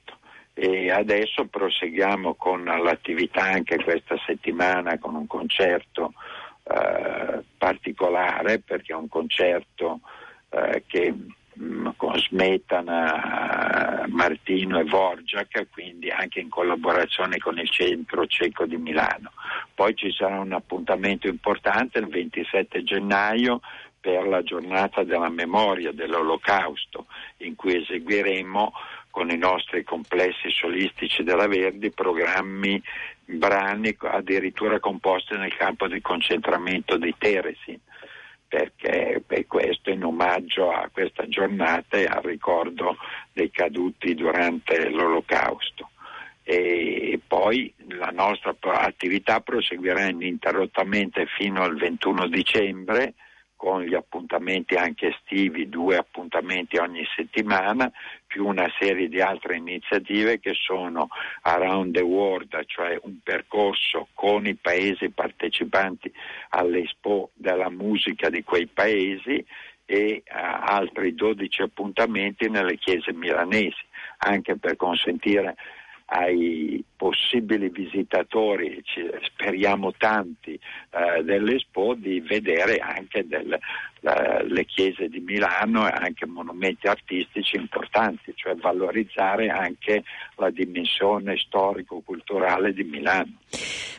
e 0.61 0.91
adesso 0.91 1.47
proseguiamo 1.47 2.35
con 2.35 2.65
l'attività 2.65 3.43
anche 3.43 3.77
questa 3.77 4.17
settimana 4.27 4.99
con 4.99 5.15
un 5.15 5.29
concerto 5.29 6.15
eh, 6.65 7.45
particolare 7.57 8.59
perché 8.59 8.93
è 8.93 8.97
un 8.97 9.09
concerto 9.09 10.01
eh, 10.51 10.83
che 10.89 11.13
mh, 11.13 11.65
mm, 11.65 11.89
con 11.97 12.19
Smetana, 12.19 14.05
Martino 14.09 14.81
e 14.81 14.85
Vorgiac, 14.85 15.69
quindi 15.71 16.11
anche 16.11 16.41
in 16.41 16.49
collaborazione 16.49 17.39
con 17.39 17.57
il 17.59 17.71
Centro 17.71 18.27
Ceco 18.27 18.67
di 18.67 18.77
Milano. 18.79 19.31
Poi 19.75 19.95
ci 19.95 20.11
sarà 20.13 20.41
un 20.41 20.53
appuntamento 20.53 21.29
importante 21.29 22.01
il 22.01 22.09
27 22.09 22.83
gennaio 22.83 23.61
per 24.01 24.27
la 24.27 24.43
giornata 24.43 25.03
della 25.05 25.29
memoria 25.29 25.93
dell'Olocausto, 25.93 27.07
in 27.39 27.55
cui 27.55 27.77
eseguiremo 27.83 28.73
con 29.11 29.31
i 29.31 29.37
nostri 29.37 29.83
complessi 29.83 30.51
solistici 30.51 31.23
della 31.23 31.47
Verdi 31.47 31.91
programmi, 31.91 32.81
brani 33.25 33.97
addirittura 33.99 34.79
composti 34.79 35.37
nel 35.37 35.55
campo 35.57 35.89
di 35.89 36.01
concentramento 36.01 36.97
di 36.97 37.15
Teresin 37.19 37.81
perché 38.49 39.23
per 39.25 39.47
questo 39.47 39.91
in 39.91 40.03
omaggio 40.03 40.73
a 40.73 40.89
questa 40.91 41.29
giornata 41.29 41.99
e 41.99 42.07
al 42.07 42.23
ricordo 42.23 42.97
dei 43.33 43.51
caduti 43.51 44.15
durante 44.15 44.89
l'Olocausto. 44.89 45.91
E 46.43 47.21
poi 47.27 47.73
la 47.89 48.11
nostra 48.11 48.57
attività 48.63 49.41
proseguirà 49.41 50.09
ininterrottamente 50.09 51.27
fino 51.27 51.63
al 51.63 51.77
21 51.77 52.27
dicembre 52.29 53.13
con 53.59 53.83
gli 53.83 53.95
appuntamenti 53.95 54.77
anche 54.77 55.09
estivi, 55.09 55.69
due 55.69 55.97
appuntamenti 55.97 56.77
ogni 56.77 57.05
settimana, 57.17 57.91
più 58.25 58.47
una 58.47 58.71
serie 58.79 59.09
di 59.09 59.21
altre 59.21 59.57
iniziative 59.57 60.39
che 60.39 60.55
sono 60.55 61.09
Around 61.43 61.97
the 61.97 62.03
World, 62.03 62.57
cioè 62.67 62.97
un 63.03 63.19
percorso 63.21 64.07
con 64.15 64.47
i 64.47 64.55
paesi 64.55 65.11
partecipanti 65.11 66.11
all'Expo 66.51 67.31
della 67.35 67.69
musica 67.69 68.31
di 68.31 68.45
quei 68.45 68.69
paesi 68.69 69.45
e 69.85 70.23
uh, 70.25 70.33
altri 70.33 71.17
12 71.17 71.63
appuntamenti 71.63 72.49
nelle 72.49 72.77
chiese 72.77 73.13
milanesi, 73.13 73.85
anche 74.19 74.57
per 74.57 74.77
consentire 74.77 75.57
ai 76.11 76.83
possibili 76.97 77.69
visitatori, 77.69 78.83
speriamo 79.23 79.93
tanti, 79.93 80.59
eh, 80.91 81.23
dell'Expo 81.23 81.95
di 81.95 82.21
vedere 82.21 82.79
anche 82.79 83.27
del, 83.27 83.59
la, 84.01 84.43
le 84.43 84.65
chiese 84.65 85.09
di 85.09 85.21
Milano 85.21 85.89
e 85.89 85.93
anche 85.93 86.27
monumenti 86.27 86.87
artistici 86.87 87.57
importanti, 87.57 88.33
cioè 88.35 88.55
valorizzare 88.55 89.49
anche 89.49 90.05
la 90.37 90.51
dimensione 90.51 91.37
storico-culturale 91.37 92.73
di 92.73 92.85
Milano. 92.85 93.33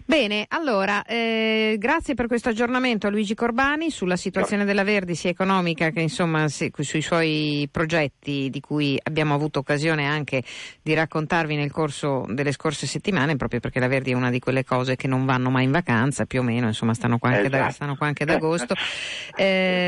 Bene, 0.05 0.45
allora 0.49 1.03
eh, 1.03 1.75
grazie 1.77 2.15
per 2.15 2.25
questo 2.27 2.49
aggiornamento 2.49 3.05
a 3.05 3.09
Luigi 3.11 3.35
Corbani 3.35 3.91
sulla 3.91 4.15
situazione 4.15 4.65
della 4.65 4.83
Verdi 4.83 5.13
sia 5.13 5.29
economica 5.29 5.91
che 5.91 6.01
insomma 6.01 6.47
se, 6.47 6.71
sui 6.79 7.01
suoi 7.01 7.69
progetti 7.71 8.49
di 8.49 8.59
cui 8.59 8.99
abbiamo 9.03 9.35
avuto 9.35 9.59
occasione 9.59 10.07
anche 10.07 10.43
di 10.81 10.93
raccontarvi 10.95 11.55
nel 11.55 11.71
corso 11.71 12.25
delle 12.27 12.51
scorse 12.51 12.87
settimane, 12.87 13.35
proprio 13.35 13.59
perché 13.59 13.79
la 13.79 13.87
Verdi 13.87 14.11
è 14.11 14.15
una 14.15 14.31
di 14.31 14.39
quelle 14.39 14.63
cose 14.63 14.95
che 14.95 15.07
non 15.07 15.25
vanno 15.25 15.51
mai 15.51 15.65
in 15.65 15.71
vacanza, 15.71 16.25
più 16.25 16.39
o 16.39 16.43
meno, 16.43 16.67
insomma 16.67 16.95
stanno 16.95 17.19
qua 17.19 17.29
anche, 17.29 17.47
esatto. 17.47 17.63
da, 17.63 17.69
stanno 17.69 17.95
qua 17.95 18.07
anche 18.07 18.23
ad 18.23 18.29
agosto. 18.29 18.73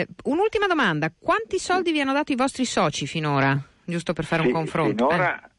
Eh, 0.01 0.07
un'ultima 0.23 0.67
domanda, 0.67 1.11
quanti 1.17 1.59
soldi 1.59 1.91
vi 1.91 2.01
hanno 2.01 2.13
dato 2.13 2.31
i 2.31 2.35
vostri 2.35 2.65
soci 2.65 3.05
finora? 3.05 3.57
Giusto 3.83 4.13
per 4.13 4.25
fare 4.25 4.41
sì, 4.41 4.47
un 4.47 4.53
confronto. 4.53 5.07
Finora... 5.07 5.43
Eh 5.45 5.49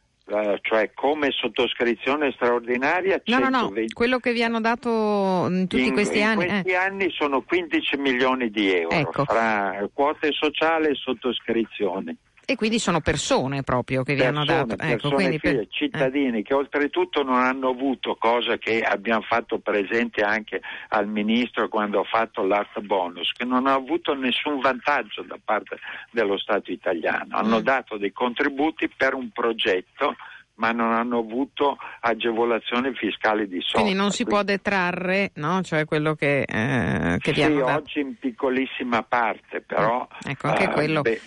cioè 0.62 0.92
come 0.94 1.31
sottoscrizione 1.31 2.33
straordinaria? 2.33 3.20
No, 3.26 3.38
120... 3.38 3.50
no, 3.50 3.81
no, 3.81 3.85
quello 3.92 4.18
che 4.18 4.33
vi 4.33 4.42
hanno 4.42 4.61
dato 4.61 5.46
in 5.50 5.66
tutti 5.68 5.85
in, 5.85 5.92
questi 5.92 6.18
in 6.18 6.24
anni. 6.24 6.44
In 6.44 6.48
questi 6.48 6.70
eh. 6.70 6.74
anni 6.74 7.11
sono 7.11 7.42
15 7.42 7.96
milioni 7.98 8.50
di 8.50 8.72
euro 8.72 8.96
ecco. 8.96 9.24
fra 9.24 9.87
quote 9.92 10.33
sociali 10.33 10.87
e 10.87 10.94
sottoscrizioni. 10.94 12.16
E 12.44 12.57
quindi 12.57 12.78
sono 12.81 13.00
persone 13.00 13.62
proprio 13.62 14.02
che 14.02 14.14
vi 14.14 14.20
persone, 14.20 14.52
hanno 14.52 14.66
dato. 14.66 14.83
Ecco, 14.83 15.11
quindi 15.11 15.38
per... 15.38 15.57
Eh. 15.57 15.68
cittadini 15.70 16.40
eh. 16.40 16.42
che 16.42 16.55
oltretutto 16.55 17.22
non 17.22 17.38
hanno 17.38 17.68
avuto, 17.68 18.16
cosa 18.16 18.59
che 18.59 18.81
abbiamo 18.81 19.22
fatto 19.22 19.59
presente 19.59 20.22
anche 20.22 20.61
al 20.88 21.07
Ministro 21.07 21.68
quando 21.68 22.00
ha 22.00 22.05
fatto 22.05 22.44
l'art 22.44 22.81
bonus, 22.81 23.31
che 23.33 23.44
non 23.44 23.66
hanno 23.66 23.76
avuto 23.76 24.14
nessun 24.14 24.61
vantaggio 24.61 25.22
da 25.22 25.38
parte 25.42 25.78
dello 26.11 26.37
Stato 26.37 26.72
italiano. 26.72 27.37
Hanno 27.37 27.61
mm. 27.61 27.62
dato 27.62 27.96
dei 27.96 28.12
contributi 28.12 28.88
per 28.88 29.14
un 29.14 29.31
progetto 29.31 30.16
ma 30.55 30.70
non 30.70 30.92
hanno 30.92 31.18
avuto 31.18 31.76
agevolazioni 32.00 32.92
fiscali 32.94 33.48
di 33.48 33.61
soldi. 33.61 33.87
Quindi 33.87 33.94
non 33.94 34.12
si 34.12 34.24
può 34.24 34.42
detrarre, 34.42 35.33
no? 35.35 35.62
Cioè 35.62 35.85
quello 35.85 36.14
che, 36.14 36.42
eh, 36.42 37.16
che 37.18 37.35
sì, 37.35 37.42
oggi 37.42 38.00
in 38.00 38.16
piccolissima 38.16 39.02
parte, 39.02 39.61
però... 39.61 40.07
Ecco, 40.24 40.48
anche 40.48 40.66
uh, 40.66 40.70
quello... 40.70 41.00
Beh, 41.02 41.20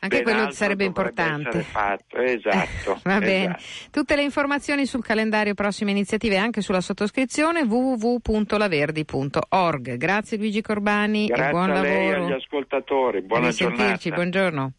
anche 0.00 0.22
quello 0.22 0.50
sarebbe 0.50 0.84
importante. 0.84 1.64
Esatto. 2.24 2.98
Va 3.04 3.18
bene. 3.18 3.56
Esatto. 3.56 3.90
Tutte 3.90 4.16
le 4.16 4.22
informazioni 4.22 4.86
sul 4.86 5.04
calendario 5.04 5.52
prossime 5.54 5.90
iniziative 5.90 6.38
anche 6.38 6.62
sulla 6.62 6.80
sottoscrizione 6.80 7.62
www.laverdi.org. 7.62 9.96
Grazie 9.96 10.38
Luigi 10.38 10.62
Corbani 10.62 11.26
Grazie 11.26 11.46
e 11.46 11.50
buon 11.50 11.70
a 11.70 11.74
lavoro. 11.74 11.92
Grazie 11.92 12.16
agli 12.16 12.32
ascoltatori. 12.32 13.20
Buona 13.22 13.50
giornata. 13.50 14.10
Buongiorno. 14.10 14.72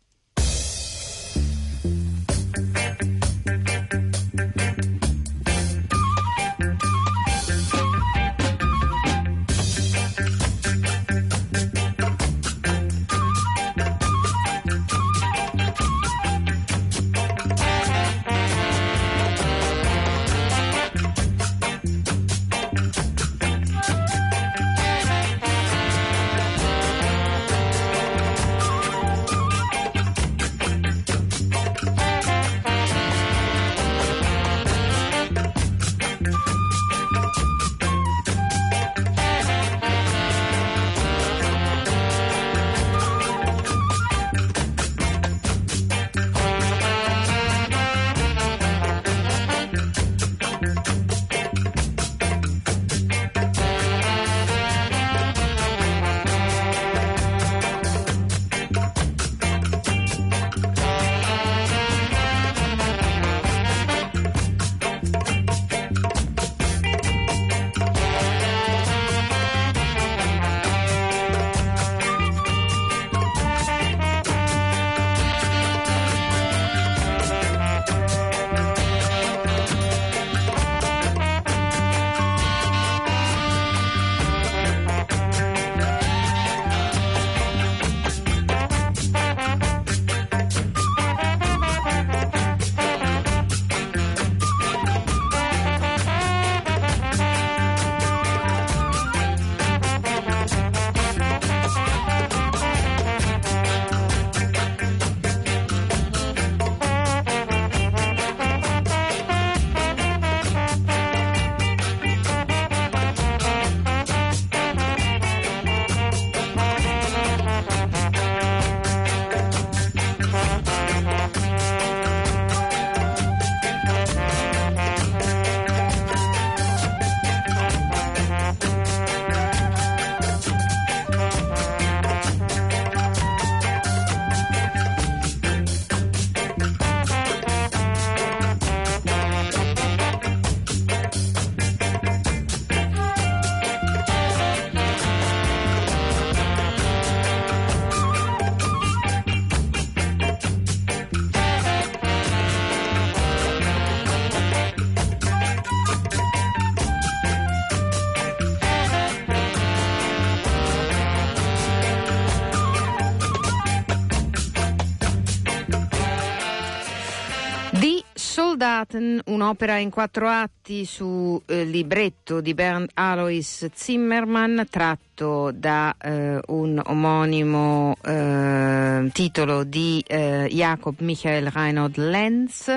Soldaten, 168.81 169.21
un'opera 169.25 169.77
in 169.77 169.89
quattro 169.91 170.27
atti 170.27 170.85
su 170.85 171.39
eh, 171.45 171.63
libretto 171.63 172.41
di 172.41 172.53
Bernd 172.55 172.89
Alois 172.95 173.69
Zimmermann, 173.73 174.61
tratto 174.69 175.51
da 175.53 175.95
eh, 176.01 176.39
un 176.47 176.81
omonimo 176.83 177.95
eh, 178.03 179.09
titolo 179.13 179.63
di 179.63 180.03
eh, 180.07 180.47
Jakob 180.49 180.95
Michael 180.99 181.51
Reinhold 181.51 181.97
Lenz. 181.97 182.75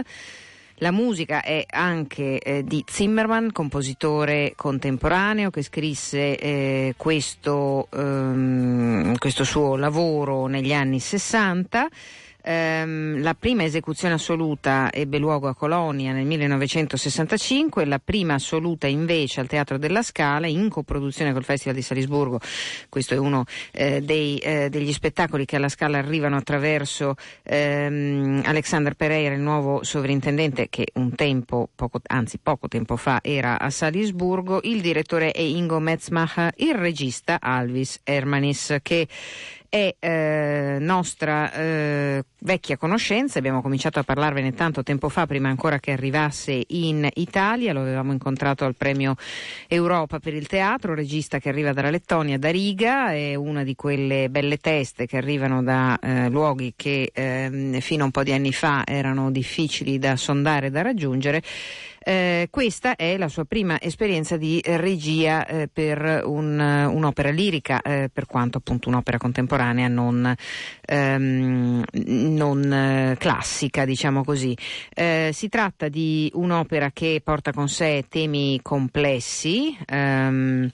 La 0.78 0.90
musica 0.90 1.42
è 1.42 1.64
anche 1.70 2.38
eh, 2.38 2.64
di 2.64 2.84
Zimmermann, 2.86 3.48
compositore 3.50 4.52
contemporaneo 4.56 5.48
che 5.50 5.62
scrisse 5.62 6.36
eh, 6.36 6.94
questo, 6.98 7.88
ehm, 7.90 9.16
questo 9.16 9.44
suo 9.44 9.76
lavoro 9.76 10.46
negli 10.46 10.72
anni 10.74 11.00
60. 11.00 11.88
Ehm, 12.46 13.22
la 13.22 13.34
prima 13.34 13.64
esecuzione 13.64 14.14
assoluta 14.14 14.92
ebbe 14.92 15.16
luogo 15.16 15.48
a 15.48 15.54
Colonia 15.54 16.12
nel 16.12 16.26
1965, 16.26 17.86
la 17.86 17.98
prima 17.98 18.34
assoluta 18.34 18.86
invece 18.86 19.40
al 19.40 19.46
Teatro 19.46 19.78
della 19.78 20.02
Scala 20.02 20.46
in 20.46 20.68
coproduzione 20.68 21.32
col 21.32 21.44
Festival 21.44 21.74
di 21.74 21.82
Salisburgo. 21.82 22.38
Questo 22.90 23.14
è 23.14 23.16
uno 23.16 23.44
eh, 23.72 24.02
dei, 24.02 24.36
eh, 24.38 24.68
degli 24.68 24.92
spettacoli 24.92 25.46
che 25.46 25.56
alla 25.56 25.70
Scala 25.70 25.96
arrivano 25.96 26.36
attraverso 26.36 27.14
ehm, 27.44 28.42
Alexander 28.44 28.94
Pereira, 28.94 29.34
il 29.34 29.40
nuovo 29.40 29.82
sovrintendente 29.82 30.68
che 30.68 30.88
un 30.94 31.14
tempo, 31.14 31.70
poco, 31.74 32.00
anzi 32.08 32.38
poco 32.42 32.68
tempo 32.68 32.96
fa 32.96 33.20
era 33.22 33.58
a 33.58 33.70
Salisburgo. 33.70 34.60
Il 34.64 34.82
direttore 34.82 35.32
è 35.32 35.40
Ingo 35.40 35.78
Metzmacher, 35.78 36.52
il 36.56 36.74
regista 36.74 37.38
Alvis 37.40 38.00
Hermanis 38.04 38.76
che 38.82 39.08
è 39.74 39.96
eh, 39.98 40.76
nostra 40.78 41.52
eh, 41.52 42.24
vecchia 42.38 42.76
conoscenza, 42.76 43.40
abbiamo 43.40 43.60
cominciato 43.60 43.98
a 43.98 44.04
parlarvene 44.04 44.54
tanto 44.54 44.84
tempo 44.84 45.08
fa, 45.08 45.26
prima 45.26 45.48
ancora 45.48 45.80
che 45.80 45.90
arrivasse 45.90 46.62
in 46.68 47.08
Italia, 47.14 47.72
lo 47.72 47.80
avevamo 47.80 48.12
incontrato 48.12 48.64
al 48.64 48.76
premio 48.76 49.16
Europa 49.66 50.20
per 50.20 50.32
il 50.32 50.46
teatro, 50.46 50.94
regista 50.94 51.40
che 51.40 51.48
arriva 51.48 51.72
dalla 51.72 51.90
Lettonia, 51.90 52.38
da 52.38 52.52
Riga, 52.52 53.10
è 53.14 53.34
una 53.34 53.64
di 53.64 53.74
quelle 53.74 54.28
belle 54.30 54.58
teste 54.58 55.06
che 55.06 55.16
arrivano 55.16 55.60
da 55.60 55.98
eh, 56.00 56.28
luoghi 56.28 56.74
che 56.76 57.10
ehm, 57.12 57.80
fino 57.80 58.02
a 58.02 58.04
un 58.04 58.12
po' 58.12 58.22
di 58.22 58.30
anni 58.30 58.52
fa 58.52 58.84
erano 58.86 59.32
difficili 59.32 59.98
da 59.98 60.14
sondare 60.14 60.68
e 60.68 60.70
da 60.70 60.82
raggiungere. 60.82 61.42
Eh, 62.06 62.48
questa 62.50 62.96
è 62.96 63.16
la 63.16 63.28
sua 63.28 63.44
prima 63.46 63.80
esperienza 63.80 64.36
di 64.36 64.60
regia 64.62 65.46
eh, 65.46 65.68
per 65.72 66.22
un, 66.24 66.58
un'opera 66.58 67.30
lirica, 67.30 67.80
eh, 67.80 68.10
per 68.12 68.26
quanto 68.26 68.58
appunto 68.58 68.90
un'opera 68.90 69.16
contemporanea 69.16 69.88
non, 69.88 70.34
ehm, 70.84 71.82
non 71.92 72.72
eh, 72.72 73.16
classica, 73.18 73.86
diciamo 73.86 74.22
così. 74.22 74.54
Eh, 74.94 75.30
si 75.32 75.48
tratta 75.48 75.88
di 75.88 76.30
un'opera 76.34 76.90
che 76.92 77.22
porta 77.24 77.52
con 77.52 77.68
sé 77.68 78.04
temi 78.08 78.60
complessi. 78.62 79.74
Ehm, 79.86 80.70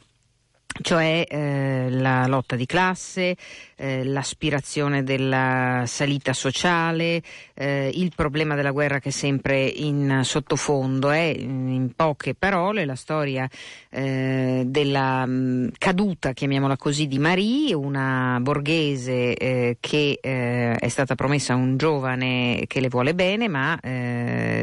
cioè 0.83 1.27
eh, 1.29 1.89
la 1.91 2.27
lotta 2.27 2.57
di 2.57 2.67
classe, 2.67 3.37
eh, 3.77 4.05
l'aspirazione 4.05 5.03
della 5.03 5.85
salita 5.87 6.33
sociale, 6.33 7.23
eh, 7.55 7.91
il 7.93 8.13
problema 8.15 8.55
della 8.55 8.71
guerra 8.71 8.99
che 8.99 9.09
è 9.09 9.13
sempre 9.13 9.65
in 9.65 10.21
sottofondo. 10.23 11.11
È 11.11 11.35
in 11.37 11.91
poche 11.95 12.35
parole 12.35 12.85
la 12.85 12.95
storia 12.95 13.49
eh, 13.91 14.63
della 14.67 15.27
mh, 15.27 15.31
mm, 15.31 15.69
caduta, 15.77 16.33
chiamiamola 16.33 16.77
così, 16.77 17.07
di 17.07 17.19
Marie, 17.19 17.75
una 17.75 18.39
borghese 18.41 19.35
eh, 19.35 19.77
che 19.81 20.19
eh, 20.21 20.77
è 20.77 20.89
stata 20.89 21.15
promessa 21.15 21.53
a 21.53 21.57
un 21.57 21.77
giovane 21.77 22.65
che 22.67 22.81
le 22.81 22.89
vuole 22.89 23.15
bene, 23.15 23.49
ma 23.49 23.79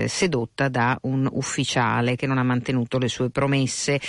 sedotta 0.07 0.67
da 0.69 0.97
un 1.01 1.27
ufficiale 1.31 2.15
che 2.15 2.27
non 2.27 2.37
ha 2.37 2.43
mantenuto 2.43 2.97
le 2.97 3.07
sue 3.07 3.29
promesse. 3.29 3.99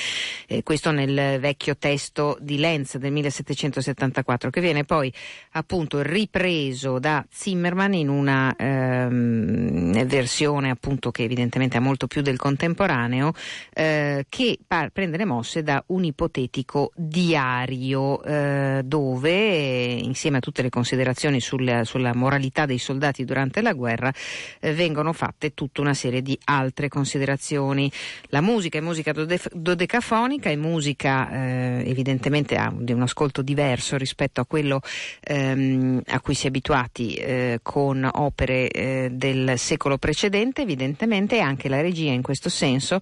questo 0.63 0.91
nel 0.91 1.39
vecchio 1.41 1.77
testo 1.89 2.37
di 2.39 2.59
Lenz 2.59 2.99
del 2.99 3.13
1774, 3.13 4.51
che 4.51 4.61
viene 4.61 4.85
poi 4.85 5.11
appunto 5.53 6.03
ripreso 6.03 6.99
da 6.99 7.25
Zimmerman 7.31 7.95
in 7.95 8.11
una 8.11 8.55
ehm, 8.55 10.05
versione 10.05 10.69
appunto 10.69 11.11
che 11.11 11.23
evidentemente 11.23 11.79
ha 11.79 11.81
molto 11.81 12.07
più 12.07 12.21
del 12.21 12.37
contemporaneo, 12.37 13.33
eh, 13.73 14.27
che 14.29 14.59
par- 14.67 14.91
prende 14.91 15.17
le 15.17 15.25
mosse 15.25 15.63
da 15.63 15.83
un 15.87 16.05
ipotetico 16.05 16.93
diario 16.95 18.23
eh, 18.23 18.83
dove 18.85 19.31
insieme 19.31 20.37
a 20.37 20.41
tutte 20.41 20.61
le 20.61 20.69
considerazioni 20.69 21.41
sul, 21.41 21.81
sulla 21.85 22.15
moralità 22.15 22.67
dei 22.67 22.77
soldati 22.79 23.25
durante 23.25 23.63
la 23.63 23.73
guerra 23.73 24.13
eh, 24.61 24.75
vengono 24.75 25.15
fatte 25.15 25.55
tutta 25.55 25.81
una 25.81 25.95
serie 25.95 26.21
di 26.21 26.39
altre 26.45 26.89
considerazioni. 26.89 27.91
La 28.27 28.43
musica 28.43 28.77
è 28.77 28.83
musica 28.83 29.13
dode- 29.13 29.41
dodecafonica, 29.53 30.51
è 30.51 30.57
musica 30.57 31.31
eh, 31.31 31.78
evidentemente 31.85 32.57
ha 32.57 32.73
di 32.75 32.93
un 32.93 33.03
ascolto 33.03 33.43
diverso 33.43 33.97
rispetto 33.97 34.41
a 34.41 34.47
quello 34.47 34.81
ehm, 35.21 36.03
a 36.07 36.21
cui 36.21 36.35
si 36.35 36.47
è 36.47 36.49
abituati 36.49 37.15
eh, 37.15 37.61
con 37.63 38.09
opere 38.13 38.69
eh, 38.71 39.09
del 39.11 39.59
secolo 39.59 39.99
precedente, 39.99 40.63
evidentemente 40.63 41.41
anche 41.41 41.69
la 41.69 41.81
regia 41.81 42.13
in 42.13 42.23
questo 42.23 42.49
senso 42.49 43.01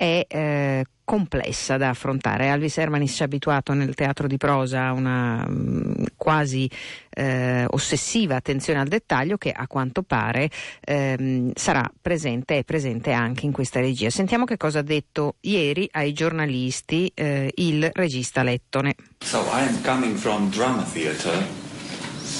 è 0.00 0.24
eh, 0.26 0.84
complessa 1.04 1.76
da 1.76 1.90
affrontare. 1.90 2.48
Alvis 2.48 2.78
Hermanis 2.78 3.16
ci 3.16 3.20
ha 3.20 3.26
abituato 3.26 3.74
nel 3.74 3.94
teatro 3.94 4.26
di 4.26 4.38
prosa 4.38 4.86
a 4.86 4.92
una 4.92 5.46
mh, 5.46 5.52
mm, 5.52 6.04
quasi 6.16 6.70
eh, 7.10 7.66
ossessiva 7.68 8.36
attenzione 8.36 8.80
al 8.80 8.88
dettaglio 8.88 9.36
che 9.36 9.52
a 9.52 9.66
quanto 9.66 10.02
pare 10.02 10.48
ehm, 10.80 11.50
sarà 11.54 11.90
presente 12.00 12.56
e 12.56 12.64
presente 12.64 13.12
anche 13.12 13.44
in 13.44 13.52
questa 13.52 13.80
regia. 13.80 14.08
Sentiamo 14.08 14.46
che 14.46 14.56
cosa 14.56 14.78
ha 14.78 14.82
detto 14.82 15.34
ieri 15.40 15.86
ai 15.92 16.14
giornalisti 16.14 17.12
eh, 17.14 17.52
il 17.56 17.90
regista 17.92 18.42
lettone. 18.42 18.94
So 19.18 19.40
I 19.52 19.68
am 19.68 19.82
coming 19.82 20.16
from 20.16 20.48
drama 20.48 20.82
theater 20.82 21.44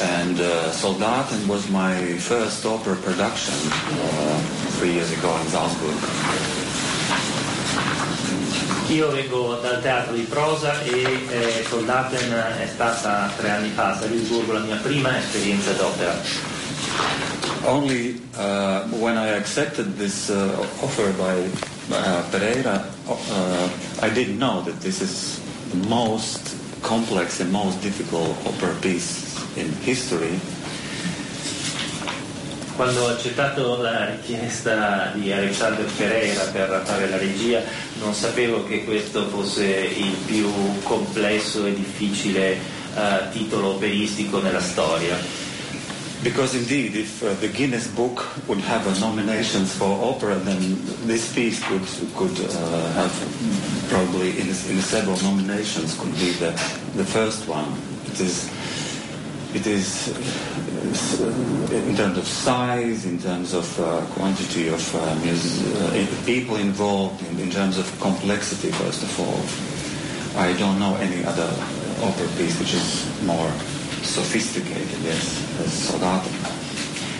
and 0.00 0.40
uh, 0.40 0.70
Soldaten 0.70 1.46
was 1.46 1.68
my 1.68 2.16
first 2.16 2.64
opera 2.64 2.96
production 2.96 3.52
uh, 3.66 4.38
three 4.78 4.92
years 4.92 5.12
ago 5.12 5.36
in 5.42 5.48
Salzburg. 5.48 6.59
Io 8.90 9.08
vengo 9.12 9.54
dal 9.62 9.80
teatro 9.80 10.14
di 10.14 10.22
prosa 10.22 10.82
e 10.82 11.04
eh, 11.28 11.64
Soldaten 11.68 12.32
è 12.58 12.66
stata 12.66 13.30
tre 13.36 13.50
anni 13.50 13.70
fa 13.70 13.92
a 13.92 14.00
Salisburgo 14.00 14.52
la 14.52 14.58
mia 14.58 14.76
prima 14.82 15.16
esperienza 15.16 15.70
d'opera. 15.74 16.12
Only 17.66 18.20
uh, 18.36 18.82
when 18.98 19.16
I 19.16 19.36
accepted 19.36 19.96
this 19.96 20.28
uh, 20.28 20.66
offer 20.82 21.12
by 21.12 21.38
uh, 21.94 22.22
Pereira, 22.30 22.84
uh, 23.06 23.68
I 24.02 24.10
didn't 24.10 24.38
know 24.38 24.60
that 24.62 24.80
this 24.80 25.00
is 25.00 25.40
the 25.70 25.86
most 25.86 26.56
complex 26.82 27.38
and 27.38 27.52
most 27.52 27.80
difficult 27.82 28.34
opera 28.44 28.74
piece 28.80 29.38
in 29.54 29.70
history 29.84 30.40
quando 32.76 33.04
ho 33.04 33.08
accettato 33.08 33.76
la 33.80 34.06
richiesta 34.06 35.12
di 35.14 35.32
Alexander 35.32 35.84
Pereira 35.96 36.44
per 36.44 36.82
fare 36.84 37.08
la 37.08 37.16
regia 37.16 37.62
non 38.00 38.14
sapevo 38.14 38.64
che 38.66 38.84
questo 38.84 39.26
fosse 39.28 39.64
il 39.64 40.14
più 40.26 40.50
complesso 40.82 41.66
e 41.66 41.74
difficile 41.74 42.56
uh, 42.94 43.30
titolo 43.32 43.74
operistico 43.74 44.40
nella 44.40 44.60
storia. 44.60 45.16
Because 46.22 46.54
indeed, 46.54 46.96
if 46.96 47.22
uh, 47.22 47.34
the 47.40 47.48
Guinness 47.48 47.86
Book 47.86 48.26
would 48.46 48.60
have 48.60 48.84
nominations 49.00 49.72
for 49.72 49.88
opera, 50.02 50.34
then 50.36 50.78
this 51.06 51.32
piece 51.32 51.58
could 51.64 51.86
could 52.14 52.38
uh, 52.38 52.92
have 52.92 53.12
probably 53.88 54.38
in, 54.38 54.48
in 54.48 54.80
several 54.82 55.16
nominations 55.22 55.96
could 55.96 56.12
be 56.18 56.32
the 56.32 56.52
the 56.94 57.04
first 57.04 57.48
one. 57.48 57.72
It 58.06 58.20
is 58.20 58.50
it 59.54 59.66
is 59.66 60.08
uh, 61.20 61.74
in 61.88 61.96
terms 61.96 62.18
of 62.18 62.26
size, 62.26 63.04
in 63.04 63.18
terms 63.18 63.52
of 63.54 63.66
uh, 63.80 64.00
quantity 64.14 64.68
of 64.68 64.94
uh, 64.94 64.98
uh, 64.98 66.24
people 66.24 66.56
involved, 66.56 67.22
in, 67.28 67.38
in, 67.40 67.50
terms 67.50 67.78
of 67.78 67.86
complexity, 68.00 68.70
first 68.70 69.02
of 69.02 69.20
all. 69.20 70.40
I 70.40 70.56
don't 70.58 70.78
know 70.78 70.94
any 70.96 71.24
other 71.24 71.50
opera 72.02 72.28
piece 72.36 72.58
which 72.60 72.74
is 72.74 73.06
more 73.24 73.50
sophisticated, 74.02 75.00
yes, 75.02 75.42
as 75.60 75.90
Soldato. 75.90 76.28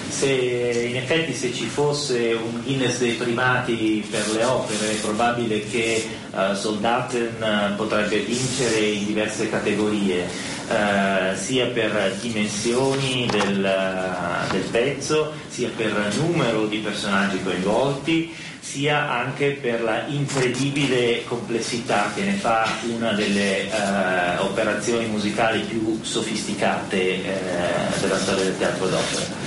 Se 0.09 0.87
in 0.89 0.97
effetti 0.97 1.33
se 1.35 1.53
ci 1.53 1.65
fosse 1.65 2.33
un 2.33 2.63
Guinness 2.63 2.99
dei 2.99 3.13
primati 3.13 4.07
per 4.11 4.29
le 4.33 4.45
opere 4.45 4.91
è 4.91 4.95
probabile 4.97 5.65
che 5.67 6.07
uh, 6.33 6.55
Soldaten 6.55 7.75
potrebbe 7.77 8.19
vincere 8.19 8.81
in 8.81 9.07
diverse 9.07 9.49
categorie 9.49 10.50
eh, 10.71 11.37
sia 11.37 11.67
per 11.67 12.17
dimensioni 12.21 13.27
del, 13.31 14.47
del 14.51 14.63
pezzo, 14.71 15.33
sia 15.49 15.69
per 15.77 16.13
numero 16.17 16.67
di 16.67 16.79
personaggi 16.79 17.43
coinvolti, 17.43 18.33
sia 18.61 19.11
anche 19.11 19.59
per 19.61 19.83
la 19.83 20.07
incredibile 20.07 21.25
complessità 21.25 22.13
che 22.15 22.23
ne 22.23 22.35
fa 22.35 22.69
una 22.89 23.13
delle 23.13 23.69
eh, 23.69 24.39
operazioni 24.39 25.07
musicali 25.07 25.63
più 25.63 25.99
sofisticate 26.03 26.97
eh, 26.97 27.21
della 28.01 28.19
storia 28.19 28.45
del 28.45 28.59
teatro 28.59 28.87
d'opera. 28.87 29.39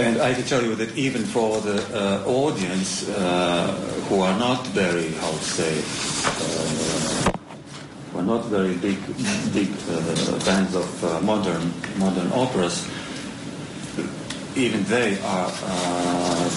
And 0.00 0.20
I 0.20 0.32
can 0.32 0.44
tell 0.44 0.64
you 0.64 0.76
that 0.76 0.96
even 0.96 1.24
for 1.24 1.60
the 1.60 1.82
uh, 1.92 2.22
audience 2.24 3.08
uh, 3.08 3.66
who 4.08 4.22
are 4.22 4.38
not 4.38 4.64
very, 4.68 5.12
how 5.14 5.30
to 5.30 5.42
say, 5.42 5.82
uh, 6.24 7.37
who 8.12 8.18
are 8.18 8.22
not 8.22 8.44
very 8.46 8.74
big, 8.76 8.98
big 9.52 9.68
uh, 9.90 10.38
fans 10.40 10.74
of 10.74 11.04
uh, 11.04 11.20
modern 11.20 11.72
modern 11.98 12.30
operas, 12.32 12.86
even 14.56 14.84
they 14.84 15.18
are 15.20 15.50
uh, 15.52 16.50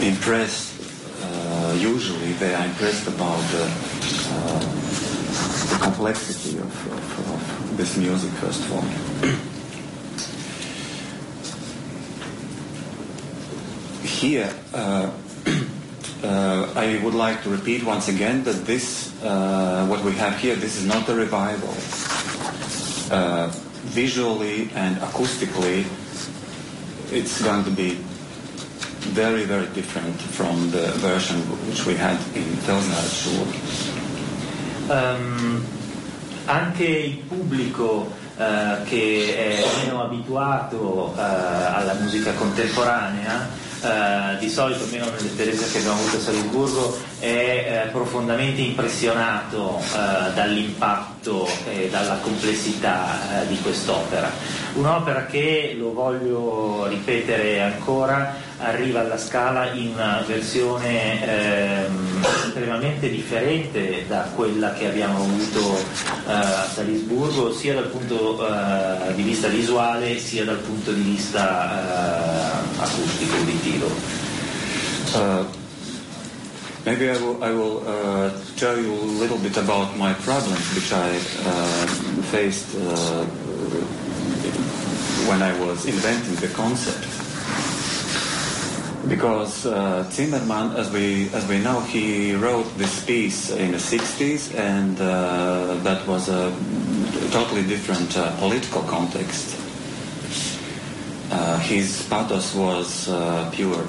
impressed. 0.00 0.68
usually, 1.78 2.32
they 2.42 2.52
are 2.52 2.66
impressed 2.66 3.06
about 3.06 3.40
the 3.52 3.66
complexity 5.78 6.58
of, 6.58 6.72
of, 6.92 7.32
of 7.32 7.76
this 7.76 7.96
music, 7.96 8.30
first 8.32 8.60
of 8.64 8.72
all. 8.72 8.84
here, 14.20 14.52
uh, 14.74 15.10
uh, 16.22 16.72
I 16.76 17.00
would 17.02 17.14
like 17.14 17.42
to 17.44 17.50
repeat 17.50 17.84
once 17.84 18.08
again 18.08 18.44
that 18.44 18.66
this, 18.66 19.12
uh, 19.22 19.86
what 19.86 20.04
we 20.04 20.12
have 20.12 20.38
here, 20.38 20.54
this 20.56 20.76
is 20.76 20.86
not 20.86 21.08
a 21.08 21.14
revival. 21.14 21.74
Uh, 23.10 23.48
visually 23.90 24.70
and 24.74 24.96
acoustically, 24.98 25.84
it's 27.12 27.42
going 27.42 27.64
to 27.64 27.70
be 27.70 27.98
very, 29.10 29.44
very 29.44 29.66
different 29.74 30.14
from 30.20 30.70
the 30.70 30.92
version 31.00 31.38
which 31.68 31.84
we 31.86 31.94
had 31.94 32.16
in 32.36 32.44
Felsner 32.62 33.00
um, 34.90 35.64
Anche 36.46 36.84
il 36.84 37.16
pubblico 37.28 38.12
uh, 38.36 38.82
che 38.84 39.36
è 39.36 39.64
meno 39.84 40.02
abituato 40.02 41.12
uh, 41.14 41.18
alla 41.18 41.94
musica 42.00 42.32
contemporanea 42.32 43.48
eh, 43.82 44.38
di 44.38 44.48
solito, 44.48 44.84
almeno 44.84 45.06
nell'esperienza 45.06 45.66
che 45.66 45.78
abbiamo 45.78 45.98
avuto 45.98 46.16
a 46.16 46.20
Salisburgo, 46.20 46.98
è 47.18 47.26
eh, 47.86 47.88
profondamente 47.90 48.60
impressionato 48.60 49.78
eh, 49.78 50.32
dall'impatto 50.34 51.48
e 51.70 51.88
dalla 51.90 52.16
complessità 52.16 53.42
eh, 53.42 53.46
di 53.46 53.58
quest'opera. 53.60 54.30
Un'opera 54.74 55.26
che, 55.26 55.74
lo 55.76 55.92
voglio 55.92 56.86
ripetere 56.88 57.60
ancora, 57.62 58.48
arriva 58.60 59.00
alla 59.00 59.18
Scala 59.18 59.72
in 59.72 59.92
una 59.94 60.22
versione 60.26 61.84
ehm, 61.86 62.24
estremamente 62.46 63.08
differente 63.08 64.04
da 64.06 64.30
quella 64.34 64.72
che 64.74 64.88
abbiamo 64.88 65.24
avuto 65.24 65.78
eh, 66.26 66.32
a 66.32 66.68
Salisburgo, 66.72 67.52
sia 67.52 67.74
dal 67.74 67.88
punto 67.88 68.46
eh, 68.46 69.14
di 69.14 69.22
vista 69.22 69.48
visuale 69.48 70.18
sia 70.18 70.44
dal 70.44 70.58
punto 70.58 70.92
di 70.92 71.00
vista 71.00 72.62
eh, 72.76 72.82
acustico, 72.82 73.36
uditivo. 73.36 73.86
Uh, 75.12 75.44
maybe 76.84 77.10
I 77.10 77.16
will, 77.16 77.42
I 77.42 77.50
will 77.50 77.82
uh, 77.84 78.30
tell 78.56 78.78
you 78.78 78.92
a 78.92 79.18
little 79.18 79.38
bit 79.38 79.56
about 79.56 79.96
my 79.96 80.12
problems 80.22 80.72
which 80.74 80.92
I 80.92 81.16
uh, 81.16 81.86
faced 82.30 82.76
uh, 82.76 83.24
when 85.26 85.42
I 85.42 85.52
was 85.58 85.86
inventing 85.86 86.36
the 86.36 86.48
concept. 86.54 87.19
Because 89.10 89.66
uh, 89.66 90.08
Zimmerman, 90.08 90.76
as 90.76 90.88
we 90.92 91.28
as 91.34 91.46
we 91.48 91.58
know, 91.58 91.80
he 91.80 92.32
wrote 92.34 92.78
this 92.78 93.04
piece 93.04 93.50
in 93.50 93.72
the 93.72 93.78
60s, 93.78 94.54
and 94.54 95.00
uh, 95.00 95.74
that 95.82 96.06
was 96.06 96.28
a 96.28 96.54
totally 97.32 97.64
different 97.64 98.16
uh, 98.16 98.30
political 98.38 98.82
context. 98.82 99.58
Uh, 101.32 101.58
his 101.58 102.06
pathos 102.08 102.54
was 102.54 103.08
uh, 103.08 103.50
pure. 103.52 103.84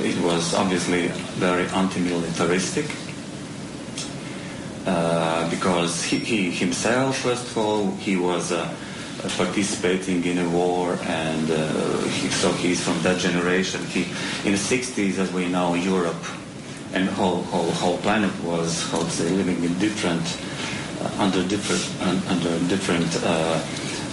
It 0.00 0.20
was 0.22 0.54
obviously 0.54 1.08
very 1.40 1.66
anti-militaristic. 1.68 2.86
Uh, 4.86 5.50
because 5.50 6.04
he, 6.04 6.18
he, 6.18 6.50
himself, 6.50 7.16
first 7.18 7.44
of 7.48 7.58
all, 7.58 7.90
he 7.96 8.16
was 8.16 8.52
participating 9.36 10.24
in 10.24 10.38
a 10.38 10.48
war, 10.48 10.98
and 11.02 11.50
uh, 11.50 11.98
he, 12.08 12.28
so 12.28 12.52
he's 12.52 12.82
from 12.82 13.00
that 13.02 13.18
generation. 13.18 13.84
He, 13.86 14.02
in 14.44 14.52
the 14.52 14.58
60s, 14.58 15.18
as 15.18 15.32
we 15.32 15.48
know, 15.48 15.74
Europe 15.74 16.24
and 16.92 17.08
whole 17.08 17.42
whole 17.42 17.70
whole 17.72 17.98
planet 17.98 18.32
was, 18.42 18.82
how 18.90 19.02
to 19.02 19.10
say, 19.10 19.28
living 19.30 19.62
in 19.64 19.78
different, 19.78 20.24
uh, 21.02 21.22
under 21.22 21.42
different 21.46 21.84
under 22.30 22.58
different. 22.68 23.10
Uh, 23.22 23.60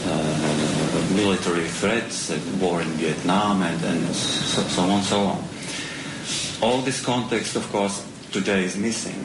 uh, 0.06 1.16
military 1.16 1.68
threats, 1.68 2.30
uh, 2.30 2.38
war 2.60 2.82
in 2.82 2.90
Vietnam, 2.98 3.62
and, 3.62 3.84
and 3.86 4.16
so, 4.16 4.62
so 4.64 4.82
on 4.82 5.02
so 5.02 5.20
on. 5.22 5.44
All 6.62 6.82
this 6.82 7.02
context, 7.02 7.56
of 7.56 7.70
course, 7.72 8.04
today 8.32 8.64
is 8.64 8.76
missing. 8.76 9.16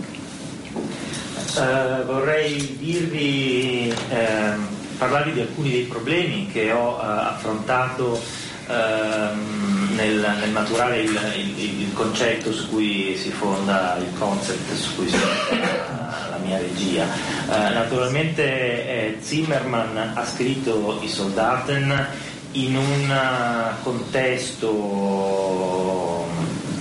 Uh, 1.57 2.05
vorrei 2.07 2.77
dirvi 2.79 3.93
ehm, 4.11 4.63
parlarvi 4.99 5.33
di 5.33 5.41
alcuni 5.41 5.71
dei 5.71 5.85
problemi 5.85 6.49
che 6.53 6.73
ho 6.73 6.97
uh, 6.97 7.01
affrontato 7.01 8.21
uh, 8.67 8.73
nel, 9.95 10.37
nel, 10.41 10.51
maturare 10.51 11.01
il, 11.01 11.19
il, 11.37 11.81
il, 11.83 11.93
concetto 11.95 12.53
su 12.53 12.69
cui 12.69 13.17
si 13.17 13.31
fonda 13.31 13.97
il 13.99 14.13
concept, 14.19 14.75
su 14.75 14.97
cui 14.97 15.09
si 15.09 15.17
fonda 15.17 16.29
la 16.31 16.39
mia 16.45 16.59
regia. 16.59 17.07
Uh, 17.47 17.73
naturalmente 17.73 18.43
eh, 18.43 19.17
Zimmerman 19.21 20.13
ha 20.15 20.27
scritto 20.27 20.99
I 21.01 21.09
Soldaten 21.09 22.07
in 22.53 22.77
un 22.77 23.15
contesto 23.83 24.69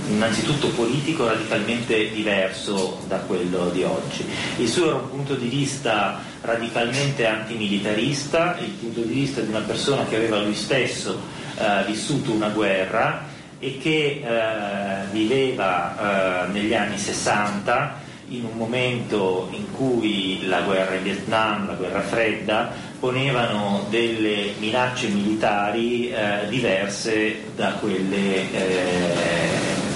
innanzitutto 0.10 0.70
politico 0.70 1.28
radicalmente 1.28 2.10
diverso 2.12 3.02
da 3.08 3.18
quello 3.20 3.70
di 3.70 3.84
oggi. 3.84 4.26
Il 4.58 4.68
suo 4.68 4.88
era 4.88 4.96
un 4.96 5.10
punto 5.10 5.36
di 5.36 5.48
vista 5.48 6.20
radicalmente 6.42 7.26
antimilitarista, 7.26 8.58
il 8.60 8.70
punto 8.72 9.02
di 9.02 9.14
vista 9.14 9.42
di 9.42 9.50
una 9.50 9.62
persona 9.62 10.06
che 10.06 10.16
aveva 10.16 10.40
lui 10.40 10.56
stesso 10.56 11.20
eh, 11.58 11.84
vissuto 11.86 12.32
una 12.32 12.50
guerra 12.50 13.26
e 13.60 13.78
che 13.80 14.24
eh, 14.24 15.12
viveva 15.12 16.46
eh, 16.48 16.52
negli 16.52 16.74
anni 16.74 16.98
60 16.98 18.06
in 18.30 18.44
un 18.44 18.58
momento 18.58 19.48
in 19.52 19.72
cui 19.72 20.46
la 20.48 20.62
guerra 20.62 20.96
in 20.96 21.04
Vietnam, 21.04 21.68
la 21.68 21.74
guerra 21.74 22.02
fredda, 22.02 22.72
ponevano 23.00 23.86
delle 23.90 24.54
minacce 24.60 25.08
militari 25.08 26.10
eh, 26.10 26.48
diverse 26.50 27.52
da 27.56 27.72
quelle 27.74 28.52
eh, 28.52 29.87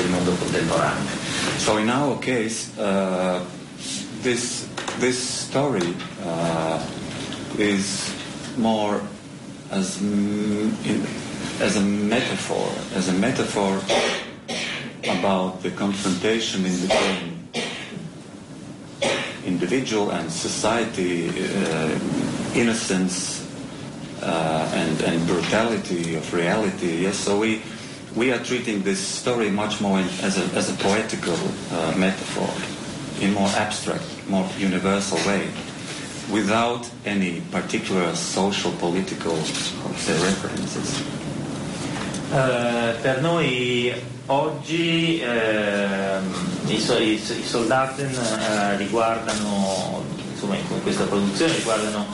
del 0.00 0.08
mondo 0.10 0.32
contemporaneo. 0.32 1.16
So 1.58 1.76
in 1.76 1.90
our 1.90 2.18
case, 2.18 2.76
uh, 2.78 3.44
this 4.22 4.66
this 4.98 5.18
story 5.18 5.94
uh, 6.24 6.80
is 7.58 8.12
more 8.56 9.00
as 9.70 10.00
as 11.60 11.76
a 11.76 11.80
metaphor, 11.82 12.72
as 12.94 13.08
a 13.08 13.12
metaphor 13.12 13.80
about 15.18 15.62
the 15.62 15.70
confrontation 15.70 16.64
in 16.64 16.80
between 16.80 17.48
individual 19.44 20.10
and 20.12 20.30
society, 20.30 21.28
uh, 21.28 21.98
innocence 22.54 23.46
uh, 24.22 24.70
and, 24.74 25.00
and 25.02 25.26
brutality 25.26 26.14
of 26.14 26.32
reality. 26.32 27.02
Yes, 27.02 27.16
so 27.16 27.38
we 27.38 27.62
we 28.16 28.32
are 28.32 28.38
treating 28.38 28.82
this 28.82 28.98
story 28.98 29.50
much 29.50 29.80
more 29.80 29.98
as, 30.22 30.38
a, 30.38 30.44
as 30.56 30.68
a 30.70 30.74
poetical 30.82 31.36
uh, 31.72 31.94
metaphor, 31.96 32.50
in 33.22 33.32
more 33.34 33.48
abstract, 33.56 34.04
more 34.28 34.48
universal 34.58 35.18
way, 35.26 35.48
without 36.30 36.88
any 37.04 37.40
particular 37.52 38.14
social, 38.14 38.72
political 38.72 39.36
say, 39.36 40.14
references. 40.22 41.02
Uh, 42.32 42.96
per 43.02 43.20
noi 43.20 43.92
oggi 44.26 45.20
uh, 45.24 46.20
i, 46.66 46.74
i, 46.74 47.12
i 47.14 47.18
soldati 47.18 48.02
uh, 48.02 48.76
riguardano, 48.76 50.04
insomma, 50.32 50.56
in 50.56 50.82
questa 50.82 51.04
produzione 51.04 51.54
riguardano 51.56 52.06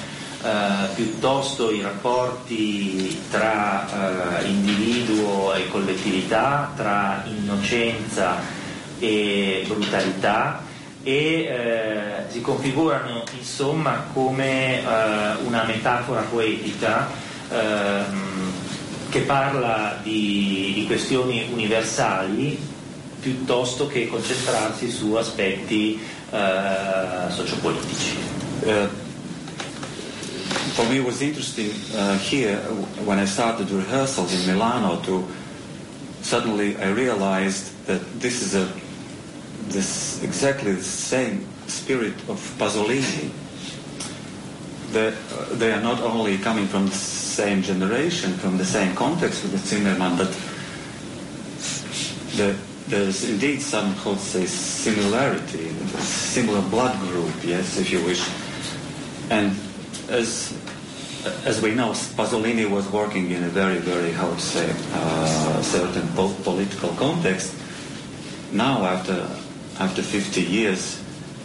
eh, 0.46 0.94
piuttosto 0.94 1.72
i 1.72 1.80
rapporti 1.80 3.20
tra 3.32 4.38
eh, 4.40 4.46
individuo 4.46 5.52
e 5.54 5.68
collettività, 5.68 6.72
tra 6.76 7.24
innocenza 7.26 8.36
e 9.00 9.64
brutalità 9.66 10.62
e 11.02 11.12
eh, 11.12 12.30
si 12.30 12.40
configurano 12.40 13.24
insomma 13.36 14.04
come 14.12 14.78
eh, 14.78 14.84
una 15.44 15.64
metafora 15.64 16.20
poetica 16.22 17.08
ehm, 17.50 18.52
che 19.08 19.20
parla 19.20 19.98
di, 20.02 20.72
di, 20.74 20.86
questioni 20.86 21.48
universali 21.52 22.56
piuttosto 23.20 23.88
che 23.88 24.08
concentrarsi 24.08 24.88
su 24.90 25.12
aspetti 25.14 26.00
eh, 26.30 27.30
sociopolitici. 27.30 28.16
Uh 28.62 29.05
for 30.76 30.84
me, 30.90 30.98
it 30.98 31.04
was 31.06 31.22
interesting 31.22 31.70
uh, 31.96 32.18
here 32.18 32.58
when 33.08 33.18
I 33.18 33.24
started 33.24 33.70
rehearsals 33.70 34.34
in 34.34 34.52
Milano 34.52 35.00
to 35.04 35.26
suddenly 36.20 36.76
I 36.76 36.90
realized 36.90 37.72
that 37.86 38.02
this 38.20 38.42
is 38.42 38.54
a 38.54 38.70
this 39.72 40.22
exactly 40.22 40.72
the 40.72 40.82
same 40.82 41.46
spirit 41.66 42.12
of 42.28 42.36
Pasolini. 42.58 43.30
That 44.92 45.14
uh, 45.14 45.54
they 45.54 45.72
are 45.72 45.80
not 45.80 46.00
only 46.02 46.36
coming 46.36 46.66
from 46.66 46.86
the 46.86 46.94
same 46.94 47.62
generation, 47.62 48.34
from 48.34 48.58
the 48.58 48.64
same 48.66 48.94
context 48.94 49.44
with 49.44 49.52
the 49.52 49.58
Zimmerman, 49.58 50.18
but 50.18 50.30
the, 52.36 52.54
there's 52.88 53.28
indeed 53.28 53.62
some, 53.62 53.94
how 54.04 54.14
say, 54.16 54.44
similarity, 54.44 55.70
similar 55.98 56.60
blood 56.68 56.98
group, 57.00 57.32
yes, 57.42 57.78
if 57.78 57.90
you 57.90 58.04
wish. 58.04 58.22
And 59.30 59.56
as 60.08 60.52
as 61.44 61.60
we 61.60 61.74
know, 61.74 61.90
Pasolini 61.90 62.68
was 62.68 62.88
working 62.90 63.30
in 63.30 63.42
a 63.44 63.48
very, 63.48 63.78
very, 63.78 64.12
how 64.12 64.30
to 64.30 64.40
say, 64.40 64.68
uh, 64.92 65.62
certain 65.62 66.06
po- 66.14 66.34
political 66.42 66.90
context. 66.96 67.54
Now, 68.52 68.84
after 68.84 69.28
after 69.78 70.02
50 70.02 70.40
years, 70.40 71.00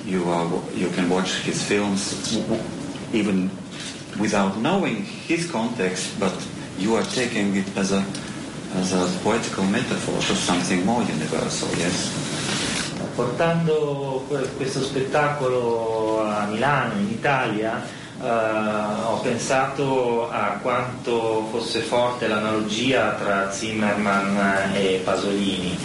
you 0.05 0.23
are 0.29 0.47
you 0.75 0.89
can 0.89 1.09
watch 1.09 1.41
his 1.43 1.61
films 1.63 2.15
even 3.13 3.49
without 4.19 4.57
knowing 4.57 5.03
his 5.27 5.49
context, 5.49 6.19
but 6.19 6.33
you 6.77 6.95
are 6.95 7.03
taking 7.03 7.55
it 7.55 7.67
as 7.77 7.91
a 7.91 8.03
as 8.75 8.93
a 8.93 9.05
poetical 9.23 9.65
metaphor 9.65 10.21
for 10.21 10.35
something 10.35 10.85
more 10.85 11.03
universal. 11.03 11.69
Yes. 11.77 12.09
Portando 13.15 14.23
questo 14.55 14.79
spettacolo 14.81 16.23
a 16.23 16.47
Milano, 16.47 16.95
in 16.95 17.09
Italia, 17.09 17.83
Uh, 18.21 19.13
ho 19.13 19.19
pensato 19.21 20.29
a 20.29 20.59
quanto 20.61 21.47
fosse 21.49 21.79
forte 21.79 22.27
l'analogia 22.27 23.15
tra 23.19 23.49
Zimmerman 23.49 24.75
e 24.75 25.01
Pasolini. 25.03 25.75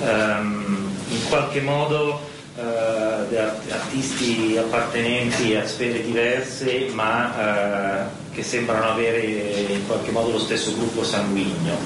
Um, 0.00 0.94
in 1.08 1.28
qualche 1.30 1.62
modo 1.62 2.20
uh, 2.56 2.60
artisti 2.60 4.58
appartenenti 4.58 5.54
a 5.54 5.66
sfere 5.66 6.02
diverse 6.02 6.88
ma 6.92 7.32
uh, 7.32 8.34
che 8.34 8.42
sembrano 8.42 8.90
avere 8.90 9.22
in 9.22 9.86
qualche 9.86 10.10
modo 10.10 10.32
lo 10.32 10.38
stesso 10.38 10.74
gruppo 10.74 11.02
sanguigno. 11.02 11.78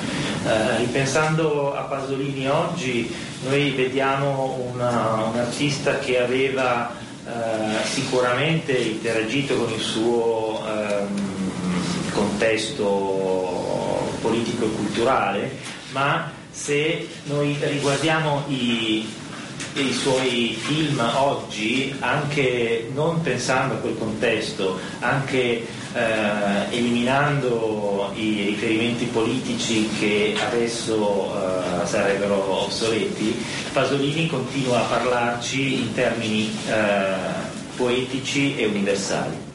ripensando 0.79 1.73
a 1.77 1.83
Pasolini 1.83 2.49
oggi 2.49 3.15
noi 3.49 3.71
vediamo 3.71 4.69
una, 4.73 5.31
un 5.33 5.39
artista 5.39 6.01
che 6.01 6.21
aveva 6.21 6.91
eh, 7.31 7.87
sicuramente 7.87 8.73
interagito 8.73 9.57
con 9.57 9.73
il 9.73 9.81
suo 9.81 10.63
ehm, 10.67 12.11
contesto 12.13 12.89
politico 14.21 14.65
e 14.65 14.71
culturale, 14.73 15.51
ma 15.93 16.33
se 16.51 17.09
noi 17.25 17.57
riguardiamo 17.61 18.45
i, 18.49 19.07
i 19.75 19.93
suoi 19.93 20.57
film 20.59 21.01
oggi, 21.17 21.95
anche 22.01 22.91
non 22.95 23.21
pensando 23.21 23.75
a 23.75 23.77
quel 23.79 23.97
contesto, 23.99 24.79
anche 25.01 25.67
eh, 25.93 26.77
eliminando 26.77 28.11
i 28.15 28.45
riferimenti 28.47 29.05
politici 29.07 29.89
che 29.99 30.37
adesso 30.45 31.33
eh, 31.83 31.87
sarebbero 31.87 32.63
obsoleti, 32.65 33.43
Pasolini 33.73 34.27
continua 34.27 34.81
a 34.81 34.85
parlarci 34.85 35.75
in 35.75 35.95
termini 35.95 36.51
eh, 36.69 37.15
poetici 37.77 38.57
e 38.57 38.67
universali. 38.67 39.50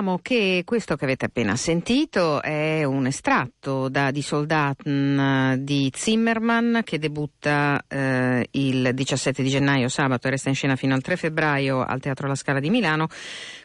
Diciamo 0.00 0.20
che 0.22 0.62
questo 0.64 0.96
che 0.96 1.04
avete 1.04 1.26
appena 1.26 1.56
sentito 1.56 2.40
è 2.40 2.84
un 2.84 3.04
estratto 3.04 3.90
da 3.90 4.10
Die 4.10 4.22
Soldaten 4.22 5.56
di 5.62 5.92
Zimmerman 5.94 6.80
che 6.84 6.98
debutta 6.98 7.84
eh, 7.86 8.48
il 8.52 8.92
17 8.94 9.42
di 9.42 9.50
gennaio, 9.50 9.90
sabato, 9.90 10.26
e 10.26 10.30
resta 10.30 10.48
in 10.48 10.54
scena 10.54 10.74
fino 10.74 10.94
al 10.94 11.02
3 11.02 11.16
febbraio 11.16 11.84
al 11.84 12.00
Teatro 12.00 12.28
La 12.28 12.34
Scala 12.34 12.60
di 12.60 12.70
Milano. 12.70 13.08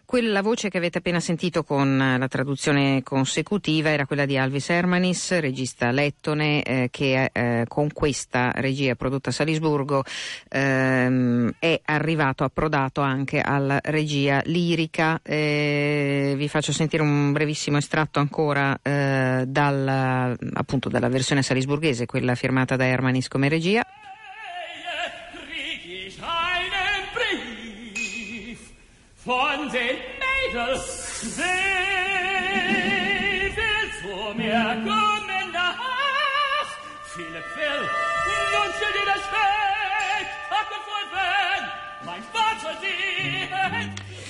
Quella 0.06 0.44
voce 0.44 0.70
che 0.70 0.78
avete 0.78 1.00
appena 1.00 1.20
sentito 1.20 1.64
con 1.64 1.98
la 1.98 2.28
traduzione 2.28 3.02
consecutiva 3.02 3.90
era 3.90 4.06
quella 4.06 4.26
di 4.26 4.38
Alvis 4.38 4.70
Hermanis, 4.70 5.40
regista 5.40 5.90
lettone 5.90 6.62
eh, 6.62 6.88
che 6.92 7.32
eh, 7.34 7.66
con 7.68 7.92
questa 7.92 8.52
regia 8.54 8.94
prodotta 8.94 9.32
a 9.32 9.34
Salisburgo 9.34 10.04
ehm, 10.50 11.56
è 11.58 11.82
arrivato, 11.86 12.44
approdato 12.44 13.02
anche 13.02 13.42
alla 13.42 13.80
regia 13.82 14.44
lirica. 14.46 15.20
Eh, 15.24 16.36
vi 16.38 16.48
faccio 16.50 16.72
sentire 16.72 17.02
un 17.02 17.32
brevissimo 17.32 17.78
estratto 17.78 18.20
ancora 18.20 18.78
eh, 18.84 19.44
dal, 19.48 20.38
appunto 20.54 20.88
dalla 20.88 21.10
versione 21.10 21.42
salisburghese, 21.42 22.06
quella 22.06 22.36
firmata 22.36 22.76
da 22.76 22.86
Hermanis 22.86 23.28
come 23.28 23.50
regia. 23.50 23.84
von 29.26 29.72
den 29.72 29.98
Mädels. 30.22 31.22
Sie 31.22 31.42
will 33.58 33.88
zu 34.00 34.34
mir 34.36 34.64
kommen 34.86 35.52
nach 35.52 35.80
viele 37.16 37.42
Quill 37.42 37.82
nun 38.54 38.70
steht 38.76 38.96
ihr 39.02 39.08
das 39.14 39.26
Weg 39.32 40.26
Tag 40.50 40.68
und 40.76 40.84
voll 40.90 41.08
mein 42.06 42.24
Vater 42.34 42.74
sieht 42.82 44.25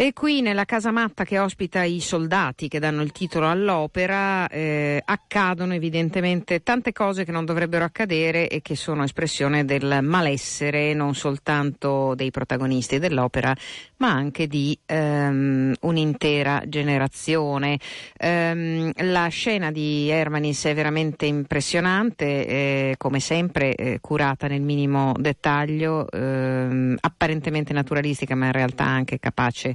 E 0.00 0.12
qui 0.12 0.42
nella 0.42 0.64
casa 0.64 0.92
matta 0.92 1.24
che 1.24 1.40
ospita 1.40 1.82
i 1.82 1.98
soldati 1.98 2.68
che 2.68 2.78
danno 2.78 3.02
il 3.02 3.10
titolo 3.10 3.48
all'opera 3.48 4.46
eh, 4.46 5.02
accadono 5.04 5.74
evidentemente 5.74 6.62
tante 6.62 6.92
cose 6.92 7.24
che 7.24 7.32
non 7.32 7.44
dovrebbero 7.44 7.84
accadere 7.84 8.48
e 8.48 8.62
che 8.62 8.76
sono 8.76 9.02
espressione 9.02 9.64
del 9.64 9.98
malessere 10.02 10.94
non 10.94 11.16
soltanto 11.16 12.14
dei 12.14 12.30
protagonisti 12.30 13.00
dell'opera 13.00 13.52
ma 13.96 14.10
anche 14.12 14.46
di 14.46 14.78
ehm, 14.86 15.74
un'intera 15.80 16.62
generazione. 16.68 17.80
Ehm, 18.16 18.92
la 18.98 19.26
scena 19.26 19.72
di 19.72 20.08
Hermanis 20.10 20.66
è 20.66 20.74
veramente 20.74 21.26
impressionante, 21.26 22.46
eh, 22.46 22.94
come 22.96 23.18
sempre 23.18 23.74
eh, 23.74 23.98
curata 24.00 24.46
nel 24.46 24.62
minimo 24.62 25.12
dettaglio, 25.18 26.08
ehm, 26.08 26.98
apparentemente 27.00 27.72
naturalistica 27.72 28.36
ma 28.36 28.46
in 28.46 28.52
realtà 28.52 28.84
anche 28.84 29.18
capace 29.18 29.74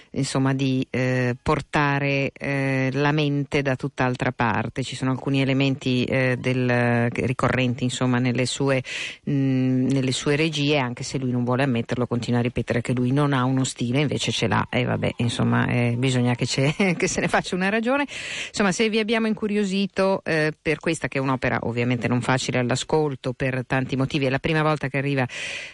insomma, 0.11 0.53
di 0.53 0.85
eh, 0.89 1.35
portare 1.41 2.31
eh, 2.33 2.89
la 2.93 3.11
mente 3.11 3.61
da 3.61 3.75
tutt'altra 3.75 4.31
parte. 4.31 4.83
Ci 4.83 4.95
sono 4.95 5.11
alcuni 5.11 5.41
elementi 5.41 6.03
eh, 6.03 6.37
del, 6.39 7.09
ricorrenti 7.09 7.83
insomma, 7.83 8.19
nelle, 8.19 8.45
sue, 8.45 8.83
mh, 9.23 9.31
nelle, 9.31 10.11
sue, 10.11 10.35
regie, 10.35 10.77
anche 10.77 11.03
se 11.03 11.17
lui 11.17 11.31
non 11.31 11.43
vuole 11.43 11.63
ammetterlo, 11.63 12.07
continua 12.07 12.39
a 12.39 12.43
ripetere 12.43 12.81
che 12.81 12.93
lui 12.93 13.11
non 13.11 13.33
ha 13.33 13.43
uno 13.43 13.63
stile, 13.63 14.01
invece 14.01 14.31
ce 14.31 14.47
l'ha 14.47 14.67
e 14.69 14.83
vabbè, 14.83 15.13
insomma, 15.17 15.67
eh, 15.67 15.95
bisogna 15.97 16.35
che, 16.35 16.45
che, 16.97 17.07
se 17.07 17.21
ne 17.21 17.27
faccia 17.27 17.55
una 17.55 17.69
ragione. 17.69 18.05
Insomma, 18.47 18.71
se 18.71 18.89
vi 18.89 18.99
abbiamo 18.99 19.27
incuriosito 19.27 20.21
eh, 20.23 20.51
per 20.59 20.79
questa 20.79 21.07
che 21.07 21.19
è 21.19 21.21
un'opera 21.21 21.59
ovviamente 21.63 22.07
non 22.07 22.21
facile 22.21 22.59
all'ascolto 22.59 23.33
per 23.33 23.63
tanti 23.65 23.95
motivi, 23.95 24.25
è 24.25 24.29
la 24.29 24.39
prima 24.39 24.61
volta 24.61 24.87
che 24.87 24.97
arriva 24.97 25.25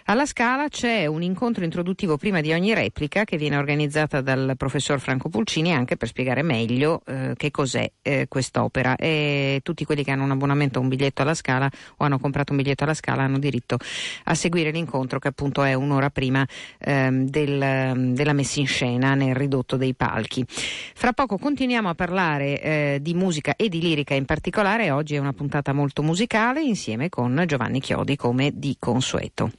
alla 0.05 0.25
Scala, 0.25 0.67
c'è 0.69 1.05
un 1.05 1.23
incontro 1.23 1.63
introduttivo 1.63 2.17
prima 2.17 2.41
di 2.41 2.51
ogni 2.51 2.73
replica 2.73 3.23
che 3.23 3.37
viene 3.37 3.57
organizzata 3.57 4.21
dal 4.27 4.55
professor 4.57 4.99
Franco 4.99 5.29
Pulcini 5.29 5.71
anche 5.71 5.95
per 5.95 6.09
spiegare 6.09 6.41
meglio 6.41 7.01
eh, 7.05 7.31
che 7.37 7.49
cos'è 7.49 7.89
eh, 8.01 8.25
quest'opera. 8.27 8.97
E 8.97 9.61
tutti 9.63 9.85
quelli 9.85 10.03
che 10.03 10.11
hanno 10.11 10.25
un 10.25 10.31
abbonamento 10.31 10.79
a 10.79 10.81
un 10.81 10.89
biglietto 10.89 11.21
alla 11.21 11.33
Scala 11.33 11.69
o 11.97 12.03
hanno 12.03 12.19
comprato 12.19 12.51
un 12.51 12.57
biglietto 12.57 12.83
alla 12.83 12.93
Scala 12.93 13.23
hanno 13.23 13.39
diritto 13.39 13.77
a 14.25 14.35
seguire 14.35 14.71
l'incontro 14.71 15.17
che 15.19 15.29
appunto 15.29 15.63
è 15.63 15.73
un'ora 15.73 16.09
prima 16.09 16.45
ehm, 16.79 17.29
del, 17.29 18.13
della 18.13 18.33
messa 18.33 18.59
in 18.59 18.67
scena 18.67 19.15
nel 19.15 19.33
ridotto 19.33 19.77
dei 19.77 19.93
palchi. 19.93 20.43
Fra 20.47 21.13
poco 21.13 21.37
continuiamo 21.37 21.87
a 21.87 21.95
parlare 21.95 22.61
eh, 22.61 22.99
di 23.01 23.13
musica 23.13 23.55
e 23.55 23.69
di 23.69 23.79
lirica 23.79 24.13
in 24.13 24.25
particolare. 24.25 24.91
Oggi 24.91 25.15
è 25.15 25.19
una 25.19 25.33
puntata 25.33 25.71
molto 25.71 26.03
musicale 26.03 26.61
insieme 26.61 27.07
con 27.07 27.41
Giovanni 27.47 27.79
Chiodi 27.79 28.17
come 28.17 28.51
di 28.53 28.75
consueto. 28.77 29.51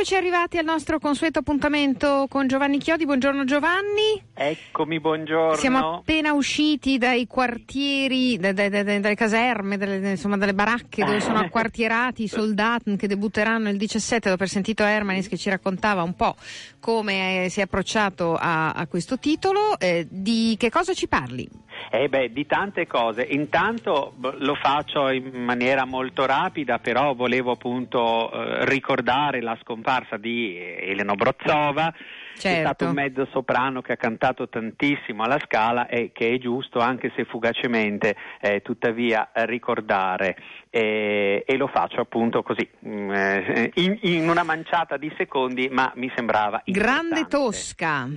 Eccoci 0.00 0.14
arrivati 0.14 0.56
al 0.56 0.64
nostro 0.64 0.98
consueto 0.98 1.40
appuntamento 1.40 2.26
con 2.30 2.46
Giovanni 2.46 2.78
Chiodi. 2.78 3.04
Buongiorno 3.04 3.44
Giovanni. 3.44 4.29
Eccomi, 4.42 5.00
buongiorno. 5.00 5.54
Siamo 5.56 5.96
appena 5.96 6.32
usciti 6.32 6.96
dai 6.96 7.26
quartieri, 7.26 8.38
dai, 8.38 8.54
dai, 8.54 8.70
dai, 8.70 8.98
dalle 8.98 9.14
caserme, 9.14 9.76
dalle, 9.76 10.12
insomma 10.12 10.38
dalle 10.38 10.54
baracche 10.54 11.04
dove 11.04 11.20
sono 11.20 11.40
acquartierati 11.44 12.22
i 12.22 12.26
soldati 12.26 12.96
che 12.96 13.06
debutteranno 13.06 13.68
il 13.68 13.76
17. 13.76 14.30
Dopo 14.30 14.42
aver 14.42 14.48
sentito 14.48 14.82
Hermanis 14.82 15.28
che 15.28 15.36
ci 15.36 15.50
raccontava 15.50 16.02
un 16.02 16.14
po' 16.14 16.36
come 16.80 17.48
si 17.50 17.60
è 17.60 17.64
approcciato 17.64 18.34
a, 18.34 18.70
a 18.70 18.86
questo 18.86 19.18
titolo. 19.18 19.78
Eh, 19.78 20.06
di 20.08 20.56
che 20.58 20.70
cosa 20.70 20.94
ci 20.94 21.06
parli? 21.06 21.46
Eh 21.90 22.08
beh, 22.08 22.32
di 22.32 22.46
tante 22.46 22.86
cose. 22.86 23.20
Intanto 23.20 24.14
lo 24.38 24.54
faccio 24.54 25.10
in 25.10 25.44
maniera 25.44 25.84
molto 25.84 26.24
rapida, 26.24 26.78
però 26.78 27.12
volevo 27.12 27.50
appunto 27.50 28.32
eh, 28.32 28.64
ricordare 28.64 29.42
la 29.42 29.58
scomparsa 29.60 30.16
di 30.16 30.56
Elena 30.56 31.14
Brozzova. 31.14 31.92
Certo. 32.40 32.58
È 32.58 32.60
stato 32.62 32.86
un 32.86 32.94
mezzo 32.94 33.28
soprano 33.30 33.82
che 33.82 33.92
ha 33.92 33.96
cantato 33.96 34.48
tantissimo 34.48 35.22
alla 35.22 35.38
Scala 35.44 35.86
e 35.88 36.10
che 36.12 36.32
è 36.32 36.38
giusto, 36.38 36.78
anche 36.78 37.12
se 37.14 37.24
fugacemente, 37.24 38.16
eh, 38.40 38.62
tuttavia 38.62 39.30
ricordare. 39.32 40.36
E, 40.70 41.44
e, 41.46 41.56
lo 41.56 41.66
faccio 41.66 42.00
appunto 42.00 42.42
così, 42.42 42.66
mm, 42.86 43.10
eh, 43.10 43.70
in, 43.74 43.98
in, 44.02 44.28
una 44.28 44.44
manciata 44.44 44.96
di 44.96 45.12
secondi, 45.18 45.68
ma 45.68 45.92
mi 45.96 46.10
sembrava 46.14 46.62
Grande 46.64 47.26
Tosca. 47.26 48.08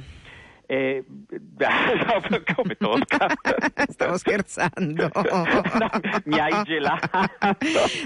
No, 1.64 2.42
come 2.56 2.76
tosca? 2.78 3.28
Stavo 3.90 4.18
scherzando. 4.18 5.10
no, 5.14 5.90
mi 6.26 6.40
hai 6.40 6.64
gelato. 6.64 7.08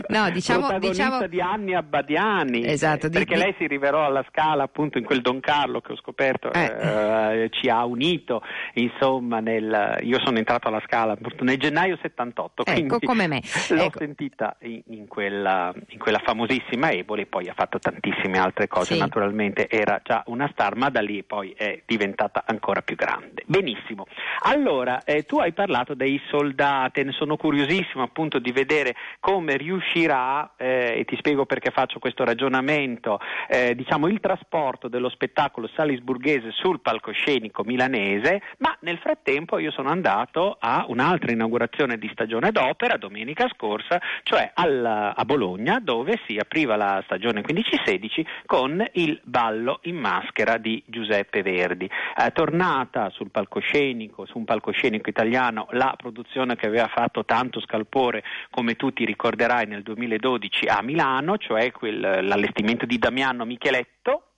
No, 0.07 0.29
diciamo, 0.29 0.77
diciamo... 0.79 1.27
di 1.27 1.41
Anni 1.41 1.73
Abbadiani. 1.73 2.65
Esatto, 2.65 3.09
perché 3.09 3.35
di... 3.35 3.41
lei 3.41 3.55
si 3.57 3.67
rivelò 3.67 4.05
alla 4.05 4.23
Scala 4.29 4.63
appunto 4.63 4.97
in 4.97 5.05
quel 5.05 5.21
Don 5.21 5.39
Carlo 5.39 5.81
che 5.81 5.93
ho 5.93 5.97
scoperto 5.97 6.51
eh. 6.51 6.65
Eh, 6.65 7.49
ci 7.51 7.69
ha 7.69 7.85
unito. 7.85 8.41
Insomma, 8.73 9.39
nel... 9.39 9.97
io 10.01 10.19
sono 10.19 10.37
entrato 10.37 10.67
alla 10.67 10.81
Scala 10.85 11.13
appunto 11.13 11.43
nel 11.43 11.57
gennaio 11.57 11.97
78. 12.01 12.65
Ecco, 12.65 12.99
come 12.99 13.27
me. 13.27 13.41
L'ho 13.69 13.83
ecco. 13.83 13.99
sentita 13.99 14.55
in, 14.61 14.81
in, 14.87 15.07
quella, 15.07 15.73
in, 15.89 15.99
quella, 15.99 16.19
famosissima 16.23 16.91
Eboli, 16.91 17.25
poi 17.25 17.47
ha 17.47 17.53
fatto 17.55 17.79
tantissime 17.79 18.37
altre 18.37 18.67
cose. 18.67 18.93
Sì. 18.93 18.99
Naturalmente 18.99 19.67
era 19.69 19.99
già 20.03 20.23
una 20.27 20.49
star, 20.51 20.75
ma 20.75 20.89
da 20.89 21.01
lì 21.01 21.23
poi 21.23 21.51
è 21.57 21.81
diventata 21.85 22.43
ancora 22.45 22.56
più 22.83 22.95
grande. 22.95 23.43
Benissimo. 23.45 24.05
Allora, 24.41 25.03
eh, 25.03 25.23
tu 25.23 25.39
hai 25.39 25.53
parlato 25.53 25.93
dei 25.93 26.21
soldati, 26.29 27.03
ne 27.03 27.11
sono 27.11 27.37
curiosissimo 27.37 28.03
appunto 28.03 28.39
di 28.39 28.51
vedere 28.51 28.95
come 29.19 29.57
riuscirà, 29.57 30.53
eh, 30.57 30.99
e 30.99 31.05
ti 31.05 31.15
spiego 31.17 31.45
perché 31.45 31.71
faccio 31.71 31.99
questo 31.99 32.23
ragionamento, 32.23 33.19
eh, 33.47 33.75
diciamo 33.75 34.07
il 34.07 34.19
trasporto 34.19 34.87
dello 34.87 35.09
spettacolo 35.09 35.69
salisburghese 35.73 36.51
sul 36.51 36.81
palcoscenico 36.81 37.63
milanese, 37.63 38.41
ma 38.59 38.75
nel 38.81 38.97
frattempo 38.97 39.57
io 39.59 39.71
sono 39.71 39.89
andato 39.89 40.57
a 40.59 40.85
un'altra 40.87 41.31
inaugurazione 41.31 41.97
di 41.97 42.09
stagione 42.11 42.51
d'opera 42.51 42.97
domenica 42.97 43.47
scorsa, 43.53 43.99
cioè 44.23 44.51
al, 44.53 45.13
a 45.15 45.25
Bologna, 45.25 45.79
dove 45.79 46.19
si 46.25 46.37
apriva 46.37 46.75
la 46.75 47.01
stagione 47.05 47.41
15-16 47.41 48.25
con 48.45 48.85
il 48.93 49.19
ballo 49.23 49.79
in 49.83 49.95
maschera 49.95 50.57
di 50.57 50.81
Giuseppe 50.85 51.41
Verdi. 51.41 51.85
Eh, 51.85 52.31
tornata 52.37 53.09
sul 53.09 53.31
palcoscenico, 53.31 54.27
su 54.27 54.37
un 54.37 54.45
palcoscenico 54.45 55.09
italiano, 55.09 55.65
la 55.71 55.95
produzione 55.97 56.55
che 56.55 56.67
aveva 56.67 56.85
fatto 56.85 57.25
tanto 57.25 57.59
scalpore, 57.59 58.23
come 58.51 58.75
tu 58.75 58.93
ti 58.93 59.05
ricorderai, 59.05 59.65
nel 59.65 59.81
2012 59.81 60.67
a 60.67 60.83
Milano, 60.83 61.39
cioè 61.39 61.71
quel, 61.71 61.99
l'allestimento 61.99 62.85
di 62.85 62.99
Damiano 62.99 63.43
Micheletto, 63.43 64.33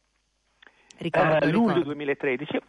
ricordo, 0.99 1.45
eh, 1.45 1.51
luglio 1.51 1.83
2013 1.83 2.59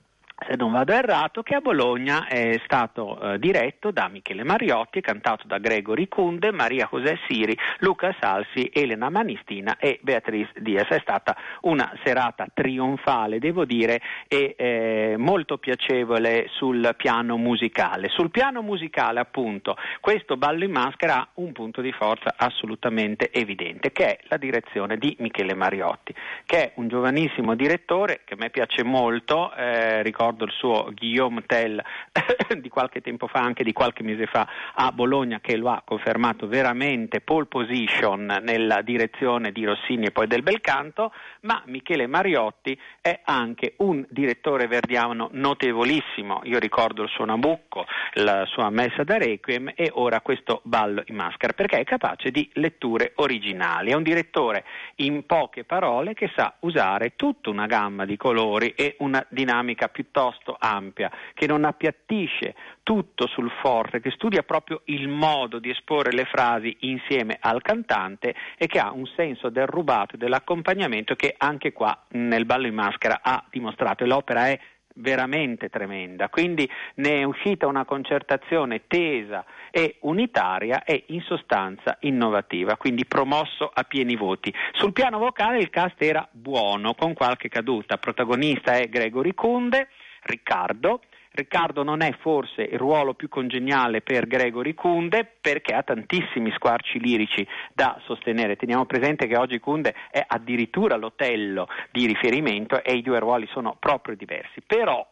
se 0.46 0.56
non 0.56 0.72
vado 0.72 0.92
errato, 0.92 1.42
che 1.42 1.54
a 1.54 1.60
Bologna 1.60 2.26
è 2.26 2.60
stato 2.64 3.20
eh, 3.20 3.38
diretto 3.38 3.90
da 3.90 4.08
Michele 4.08 4.44
Mariotti, 4.44 5.00
cantato 5.00 5.46
da 5.46 5.58
Gregory 5.58 6.08
Kunde, 6.08 6.50
Maria 6.50 6.88
José 6.90 7.18
Siri, 7.28 7.56
Luca 7.78 8.14
Salsi, 8.18 8.70
Elena 8.72 9.10
Manistina 9.10 9.76
e 9.78 9.98
Beatrice 10.02 10.52
Diaz. 10.60 10.88
È 10.88 11.00
stata 11.00 11.36
una 11.62 11.92
serata 12.02 12.46
trionfale, 12.52 13.38
devo 13.38 13.64
dire, 13.64 14.00
e 14.28 14.54
eh, 14.56 15.14
molto 15.18 15.58
piacevole 15.58 16.46
sul 16.50 16.94
piano 16.96 17.36
musicale. 17.36 18.08
Sul 18.08 18.30
piano 18.30 18.62
musicale, 18.62 19.20
appunto, 19.20 19.76
questo 20.00 20.36
ballo 20.36 20.64
in 20.64 20.72
maschera 20.72 21.16
ha 21.16 21.28
un 21.34 21.52
punto 21.52 21.80
di 21.80 21.92
forza 21.92 22.34
assolutamente 22.36 23.30
evidente, 23.30 23.92
che 23.92 24.16
è 24.16 24.18
la 24.28 24.36
direzione 24.36 24.96
di 24.96 25.14
Michele 25.20 25.54
Mariotti, 25.54 26.14
che 26.46 26.56
è 26.56 26.72
un 26.76 26.88
giovanissimo 26.88 27.54
direttore 27.54 28.20
che 28.24 28.34
a 28.34 28.36
me 28.38 28.50
piace 28.50 28.82
molto, 28.84 29.52
eh, 29.54 30.02
ricordo 30.02 30.29
ricordo 30.30 30.44
il 30.44 30.52
suo 30.52 30.92
Guillaume 30.94 31.42
Tell 31.46 31.82
di 32.60 32.68
qualche 32.68 33.00
tempo 33.00 33.26
fa, 33.26 33.40
anche 33.40 33.64
di 33.64 33.72
qualche 33.72 34.02
mese 34.02 34.26
fa 34.26 34.46
a 34.74 34.92
Bologna, 34.92 35.40
che 35.40 35.56
lo 35.56 35.70
ha 35.70 35.82
confermato 35.84 36.46
veramente 36.46 37.20
pole 37.20 37.46
position 37.46 38.40
nella 38.42 38.82
direzione 38.82 39.50
di 39.50 39.64
Rossini 39.64 40.06
e 40.06 40.10
poi 40.10 40.26
del 40.26 40.42
bel 40.42 40.60
canto, 40.60 41.12
ma 41.42 41.62
Michele 41.66 42.06
Mariotti 42.06 42.78
è 43.00 43.20
anche 43.24 43.74
un 43.78 44.04
direttore 44.08 44.66
verdiano 44.66 45.28
notevolissimo. 45.32 46.40
Io 46.44 46.58
ricordo 46.58 47.02
il 47.02 47.08
suo 47.08 47.24
Nabucco, 47.24 47.86
la 48.14 48.44
sua 48.46 48.70
messa 48.70 49.02
da 49.02 49.18
Requiem 49.18 49.72
e 49.74 49.90
ora 49.94 50.20
questo 50.20 50.60
ballo 50.64 51.02
in 51.06 51.16
maschera, 51.16 51.52
perché 51.52 51.78
è 51.78 51.84
capace 51.84 52.30
di 52.30 52.48
letture 52.54 53.12
originali. 53.16 53.90
È 53.90 53.94
un 53.94 54.02
direttore 54.02 54.64
in 54.96 55.26
poche 55.26 55.64
parole 55.64 56.14
che 56.14 56.30
sa 56.36 56.54
usare 56.60 57.14
tutta 57.16 57.50
una 57.50 57.66
gamma 57.66 58.04
di 58.04 58.16
colori 58.16 58.74
e 58.76 58.96
una 58.98 59.24
dinamica 59.28 59.88
piuttosto 59.88 60.19
piuttosto 60.20 60.56
ampia, 60.58 61.10
che 61.32 61.46
non 61.46 61.64
appiattisce 61.64 62.54
tutto 62.82 63.26
sul 63.26 63.50
forte, 63.62 64.00
che 64.00 64.10
studia 64.10 64.42
proprio 64.42 64.82
il 64.86 65.08
modo 65.08 65.58
di 65.58 65.70
esporre 65.70 66.12
le 66.12 66.24
frasi 66.24 66.76
insieme 66.80 67.38
al 67.40 67.62
cantante 67.62 68.34
e 68.58 68.66
che 68.66 68.78
ha 68.78 68.92
un 68.92 69.06
senso 69.16 69.48
del 69.48 69.66
rubato 69.66 70.16
e 70.16 70.18
dell'accompagnamento 70.18 71.14
che 71.14 71.34
anche 71.38 71.72
qua 71.72 72.06
nel 72.10 72.44
ballo 72.44 72.66
in 72.66 72.74
maschera 72.74 73.20
ha 73.22 73.42
dimostrato. 73.50 74.04
E 74.04 74.06
l'opera 74.06 74.48
è 74.48 74.60
veramente 74.94 75.68
tremenda, 75.68 76.28
quindi 76.28 76.68
ne 76.96 77.20
è 77.20 77.22
uscita 77.22 77.66
una 77.66 77.84
concertazione 77.84 78.86
tesa 78.86 79.44
e 79.70 79.96
unitaria 80.00 80.84
e 80.84 81.04
in 81.08 81.22
sostanza 81.22 81.96
innovativa, 82.00 82.76
quindi 82.76 83.06
promosso 83.06 83.70
a 83.72 83.84
pieni 83.84 84.16
voti. 84.16 84.52
Sul 84.72 84.92
piano 84.92 85.18
vocale 85.18 85.58
il 85.58 85.70
cast 85.70 86.02
era 86.02 86.26
buono, 86.30 86.94
con 86.94 87.14
qualche 87.14 87.48
caduta, 87.48 87.98
protagonista 87.98 88.72
è 88.72 88.88
Gregory 88.88 89.32
Kunde, 89.32 89.88
Riccardo, 90.22 91.00
Riccardo 91.32 91.84
non 91.84 92.02
è 92.02 92.12
forse 92.20 92.62
il 92.62 92.78
ruolo 92.78 93.14
più 93.14 93.28
congeniale 93.28 94.00
per 94.00 94.26
Gregory 94.26 94.74
Kunde 94.74 95.36
perché 95.40 95.74
ha 95.74 95.82
tantissimi 95.82 96.50
squarci 96.52 96.98
lirici 96.98 97.46
da 97.72 98.00
sostenere. 98.04 98.56
Teniamo 98.56 98.84
presente 98.84 99.26
che 99.26 99.36
oggi 99.36 99.60
Kunde 99.60 99.94
è 100.10 100.22
addirittura 100.26 100.96
l'Otello 100.96 101.68
di 101.92 102.06
riferimento 102.06 102.82
e 102.82 102.94
i 102.94 103.02
due 103.02 103.20
ruoli 103.20 103.46
sono 103.52 103.76
proprio 103.78 104.16
diversi. 104.16 104.60
Però 104.66 105.06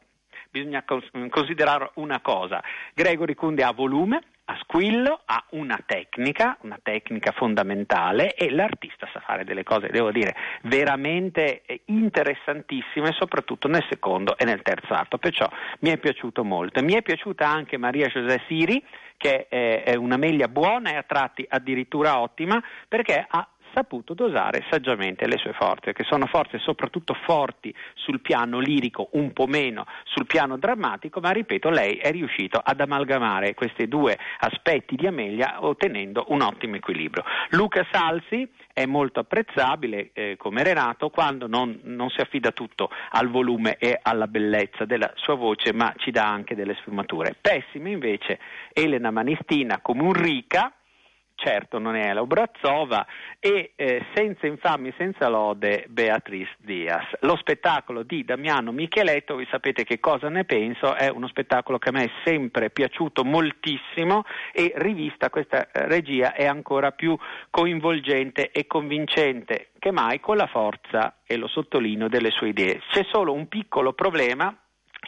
bisogna 0.50 0.84
considerare 0.84 1.90
una 1.94 2.20
cosa, 2.20 2.62
Gregory 2.94 3.34
Kunde 3.34 3.62
ha 3.62 3.72
volume, 3.72 4.20
a 4.50 4.56
squillo, 4.62 5.20
ha 5.26 5.44
una 5.50 5.78
tecnica, 5.84 6.56
una 6.62 6.78
tecnica 6.82 7.32
fondamentale 7.32 8.32
e 8.34 8.50
l'artista 8.50 9.06
sa 9.12 9.20
fare 9.20 9.44
delle 9.44 9.62
cose, 9.62 9.88
devo 9.88 10.10
dire, 10.10 10.34
veramente 10.62 11.62
eh, 11.66 11.82
interessantissime, 11.86 13.12
soprattutto 13.12 13.68
nel 13.68 13.84
secondo 13.90 14.38
e 14.38 14.46
nel 14.46 14.62
terzo 14.62 14.94
atto, 14.94 15.18
perciò 15.18 15.46
mi 15.80 15.90
è 15.90 15.98
piaciuto 15.98 16.44
molto. 16.44 16.82
Mi 16.82 16.94
è 16.94 17.02
piaciuta 17.02 17.46
anche 17.46 17.76
Maria 17.76 18.06
José 18.06 18.42
Siri, 18.46 18.82
che 19.18 19.48
è 19.48 19.94
una 19.96 20.16
meglia 20.16 20.48
buona 20.48 20.92
e 20.92 20.96
a 20.96 21.02
tratti 21.02 21.44
addirittura 21.46 22.20
ottima, 22.20 22.62
perché 22.86 23.26
ha 23.28 23.46
saputo 23.72 24.14
dosare 24.14 24.64
saggiamente 24.70 25.26
le 25.26 25.38
sue 25.38 25.52
forze, 25.52 25.92
che 25.92 26.04
sono 26.04 26.26
forze 26.26 26.58
soprattutto 26.58 27.14
forti 27.24 27.74
sul 27.94 28.20
piano 28.20 28.58
lirico, 28.58 29.08
un 29.12 29.32
po' 29.32 29.46
meno 29.46 29.86
sul 30.04 30.26
piano 30.26 30.56
drammatico, 30.56 31.20
ma 31.20 31.30
ripeto, 31.30 31.70
lei 31.70 31.96
è 31.96 32.10
riuscito 32.10 32.60
ad 32.62 32.80
amalgamare 32.80 33.54
questi 33.54 33.88
due 33.88 34.18
aspetti 34.40 34.96
di 34.96 35.06
Amelia 35.06 35.64
ottenendo 35.64 36.26
un 36.28 36.42
ottimo 36.42 36.76
equilibrio. 36.76 37.24
Luca 37.50 37.86
Salsi 37.90 38.48
è 38.72 38.86
molto 38.86 39.20
apprezzabile 39.20 40.10
eh, 40.12 40.36
come 40.38 40.62
Renato 40.62 41.10
quando 41.10 41.46
non, 41.46 41.80
non, 41.84 42.08
si 42.10 42.20
affida 42.20 42.52
tutto 42.52 42.90
al 43.10 43.28
volume 43.28 43.76
e 43.78 43.98
alla 44.00 44.26
bellezza 44.26 44.84
della 44.84 45.10
sua 45.16 45.34
voce, 45.34 45.72
ma 45.72 45.92
ci 45.96 46.10
dà 46.10 46.28
anche 46.28 46.54
delle 46.54 46.76
sfumature. 46.80 47.34
Pessime 47.40 47.90
invece 47.90 48.38
Elena 48.72 49.10
Manistina 49.10 49.80
come 49.80 50.02
Ulrica, 50.02 50.72
certo 51.38 51.78
non 51.78 51.94
è 51.94 52.12
la 52.12 52.20
Obrazova 52.20 53.06
e 53.38 53.72
eh, 53.76 54.04
senza 54.12 54.46
infami, 54.46 54.92
senza 54.98 55.28
lode 55.28 55.86
Beatrice 55.88 56.54
Diaz. 56.58 57.06
Lo 57.20 57.36
spettacolo 57.36 58.02
di 58.02 58.24
Damiano 58.24 58.72
Micheletto, 58.72 59.36
vi 59.36 59.46
sapete 59.50 59.84
che 59.84 60.00
cosa 60.00 60.28
ne 60.28 60.44
penso, 60.44 60.94
è 60.94 61.08
uno 61.08 61.28
spettacolo 61.28 61.78
che 61.78 61.88
a 61.88 61.92
me 61.92 62.04
è 62.04 62.10
sempre 62.24 62.70
piaciuto 62.70 63.24
moltissimo 63.24 64.24
e 64.52 64.72
rivista 64.76 65.30
questa 65.30 65.70
eh, 65.70 65.86
regia 65.86 66.34
è 66.34 66.44
ancora 66.44 66.90
più 66.90 67.16
coinvolgente 67.50 68.50
e 68.50 68.66
convincente 68.66 69.70
che 69.78 69.92
mai 69.92 70.18
con 70.18 70.36
la 70.36 70.46
forza, 70.46 71.18
e 71.24 71.36
lo 71.36 71.46
sottolineo, 71.46 72.08
delle 72.08 72.30
sue 72.30 72.48
idee. 72.48 72.80
C'è 72.90 73.06
solo 73.10 73.32
un 73.32 73.46
piccolo 73.46 73.92
problema 73.92 74.54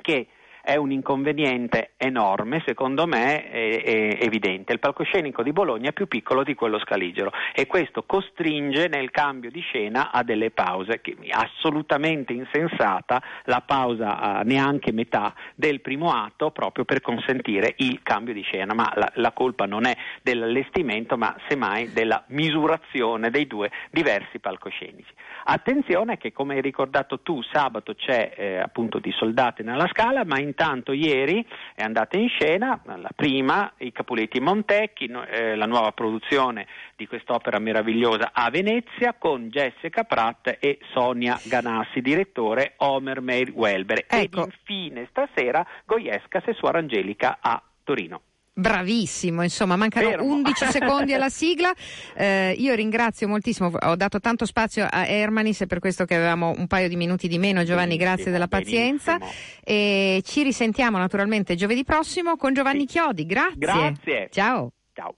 che 0.01 0.29
è 0.63 0.77
un 0.77 0.91
inconveniente 0.91 1.93
enorme, 1.97 2.63
secondo 2.67 3.07
me 3.07 3.51
è, 3.51 3.83
è 3.83 4.19
evidente. 4.21 4.73
Il 4.73 4.79
palcoscenico 4.79 5.43
di 5.43 5.53
Bologna 5.53 5.91
è 5.91 5.93
più 5.93 6.07
piccolo 6.07 6.43
di 6.43 6.55
quello 6.55 6.79
scaligero 6.79 7.33
e 7.55 7.67
questo 7.67 8.05
costringe 8.05 8.89
nel 8.89 9.11
cambio 9.11 9.51
di 9.51 9.61
scena 9.61 10.11
a 10.11 10.23
delle 10.23 10.51
pause, 10.51 11.01
che 11.01 11.17
assolutamente 11.31 12.33
insensata 12.33 13.23
la 13.45 13.63
pausa 13.65 14.19
a 14.19 14.43
neanche 14.43 14.93
metà 14.93 15.35
del 15.55 15.81
primo 15.81 16.13
atto 16.13 16.51
proprio 16.51 16.85
per 16.85 17.01
consentire 17.01 17.75
il 17.79 18.01
cambio 18.03 18.35
di 18.35 18.43
scena, 18.43 18.75
ma 18.75 18.93
la, 18.95 19.11
la 19.15 19.33
colpa 19.33 19.67
non 19.67 19.87
è 19.87 19.97
dell'allestimento 20.23 21.17
ma 21.17 21.35
semmai 21.49 21.93
della 21.93 22.23
misurazione 22.29 23.31
dei 23.31 23.47
due 23.47 23.71
diversi 23.91 24.39
palcoscenici. 24.39 25.13
Attenzione 25.45 26.17
che 26.19 26.33
come 26.33 26.55
hai 26.55 26.61
ricordato 26.61 27.21
tu 27.21 27.43
sabato 27.43 27.95
c'è 27.95 28.33
eh, 28.37 28.57
appunto 28.59 28.99
di 28.99 29.11
soldati 29.13 29.63
nella 29.63 29.89
scala, 29.89 30.25
ma 30.25 30.39
intanto 30.51 30.93
ieri 30.93 31.45
è 31.75 31.83
andata 31.83 32.19
in 32.19 32.29
scena 32.29 32.81
la 32.85 33.11
prima, 33.15 33.73
i 33.79 33.93
Capuletti 33.93 34.41
Montecchi, 34.41 35.07
eh, 35.07 35.55
la 35.55 35.67
nuova 35.67 35.93
produzione 35.93 36.67
di 36.97 37.07
quest'opera 37.07 37.59
meravigliosa 37.59 38.31
a 38.33 38.51
Venezia 38.51 39.15
con 39.19 39.49
Jessica 39.49 40.05
Pratt 40.05 40.57
e 40.61 40.79
Sonia 40.93 41.39
Ganassi, 41.45 42.01
direttore 42.01 42.75
Homer 42.79 43.21
May 43.21 43.51
Welber. 43.51 44.05
Ecco. 44.09 44.43
Ed 44.43 44.53
infine 44.53 45.07
stasera 45.11 45.67
Goiesca 45.85 46.43
Sessuara 46.45 46.79
Angelica 46.79 47.39
a 47.41 47.63
Torino. 47.85 48.23
Bravissimo, 48.61 49.43
insomma, 49.43 49.77
mancano 49.77 50.11
Fermo. 50.11 50.33
11 50.35 50.67
secondi 50.67 51.15
alla 51.15 51.31
sigla. 51.31 51.73
Eh, 52.15 52.55
io 52.59 52.75
ringrazio 52.75 53.27
moltissimo, 53.27 53.73
ho 53.75 53.97
dato 53.97 54.21
tanto 54.21 54.45
spazio 54.45 54.87
a 54.89 55.07
Ermanis 55.07 55.63
e 55.63 55.67
per 55.67 55.79
questo 55.79 56.05
che 56.05 56.15
avevamo 56.15 56.55
un 56.57 56.67
paio 56.67 56.89
di 56.89 56.97
minuti 56.97 57.27
di 57.27 57.39
meno. 57.39 57.65
Giovanni, 57.65 57.97
benissimo, 57.97 58.11
grazie 58.11 58.31
della 58.31 58.49
pazienza. 58.49 59.19
E 59.65 60.23
ci 60.27 60.43
risentiamo 60.43 60.99
naturalmente 60.99 61.55
giovedì 61.55 61.85
prossimo 61.85 62.37
con 62.37 62.53
Giovanni 62.53 62.81
sì. 62.81 62.87
Chiodi. 62.87 63.25
Grazie. 63.25 63.57
Grazie. 63.57 64.29
Ciao. 64.31 64.73
Ciao. 64.93 65.15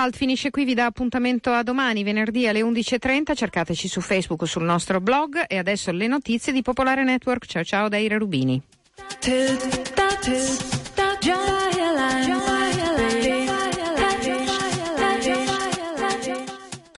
Cult 0.00 0.16
finisce 0.16 0.50
qui, 0.50 0.64
vi 0.64 0.72
dà 0.72 0.86
appuntamento 0.86 1.52
a 1.52 1.62
domani, 1.62 2.02
venerdì 2.02 2.46
alle 2.48 2.62
11.30. 2.62 3.36
Cercateci 3.36 3.86
su 3.86 4.00
Facebook 4.00 4.40
o 4.40 4.46
sul 4.46 4.64
nostro 4.64 4.98
blog. 4.98 5.44
E 5.46 5.58
adesso 5.58 5.90
le 5.92 6.06
notizie 6.06 6.54
di 6.54 6.62
Popolare 6.62 7.04
Network. 7.04 7.44
Ciao 7.44 7.64
ciao 7.64 7.88
da 7.90 7.98
Ira 7.98 8.16
Rubini. 8.16 8.62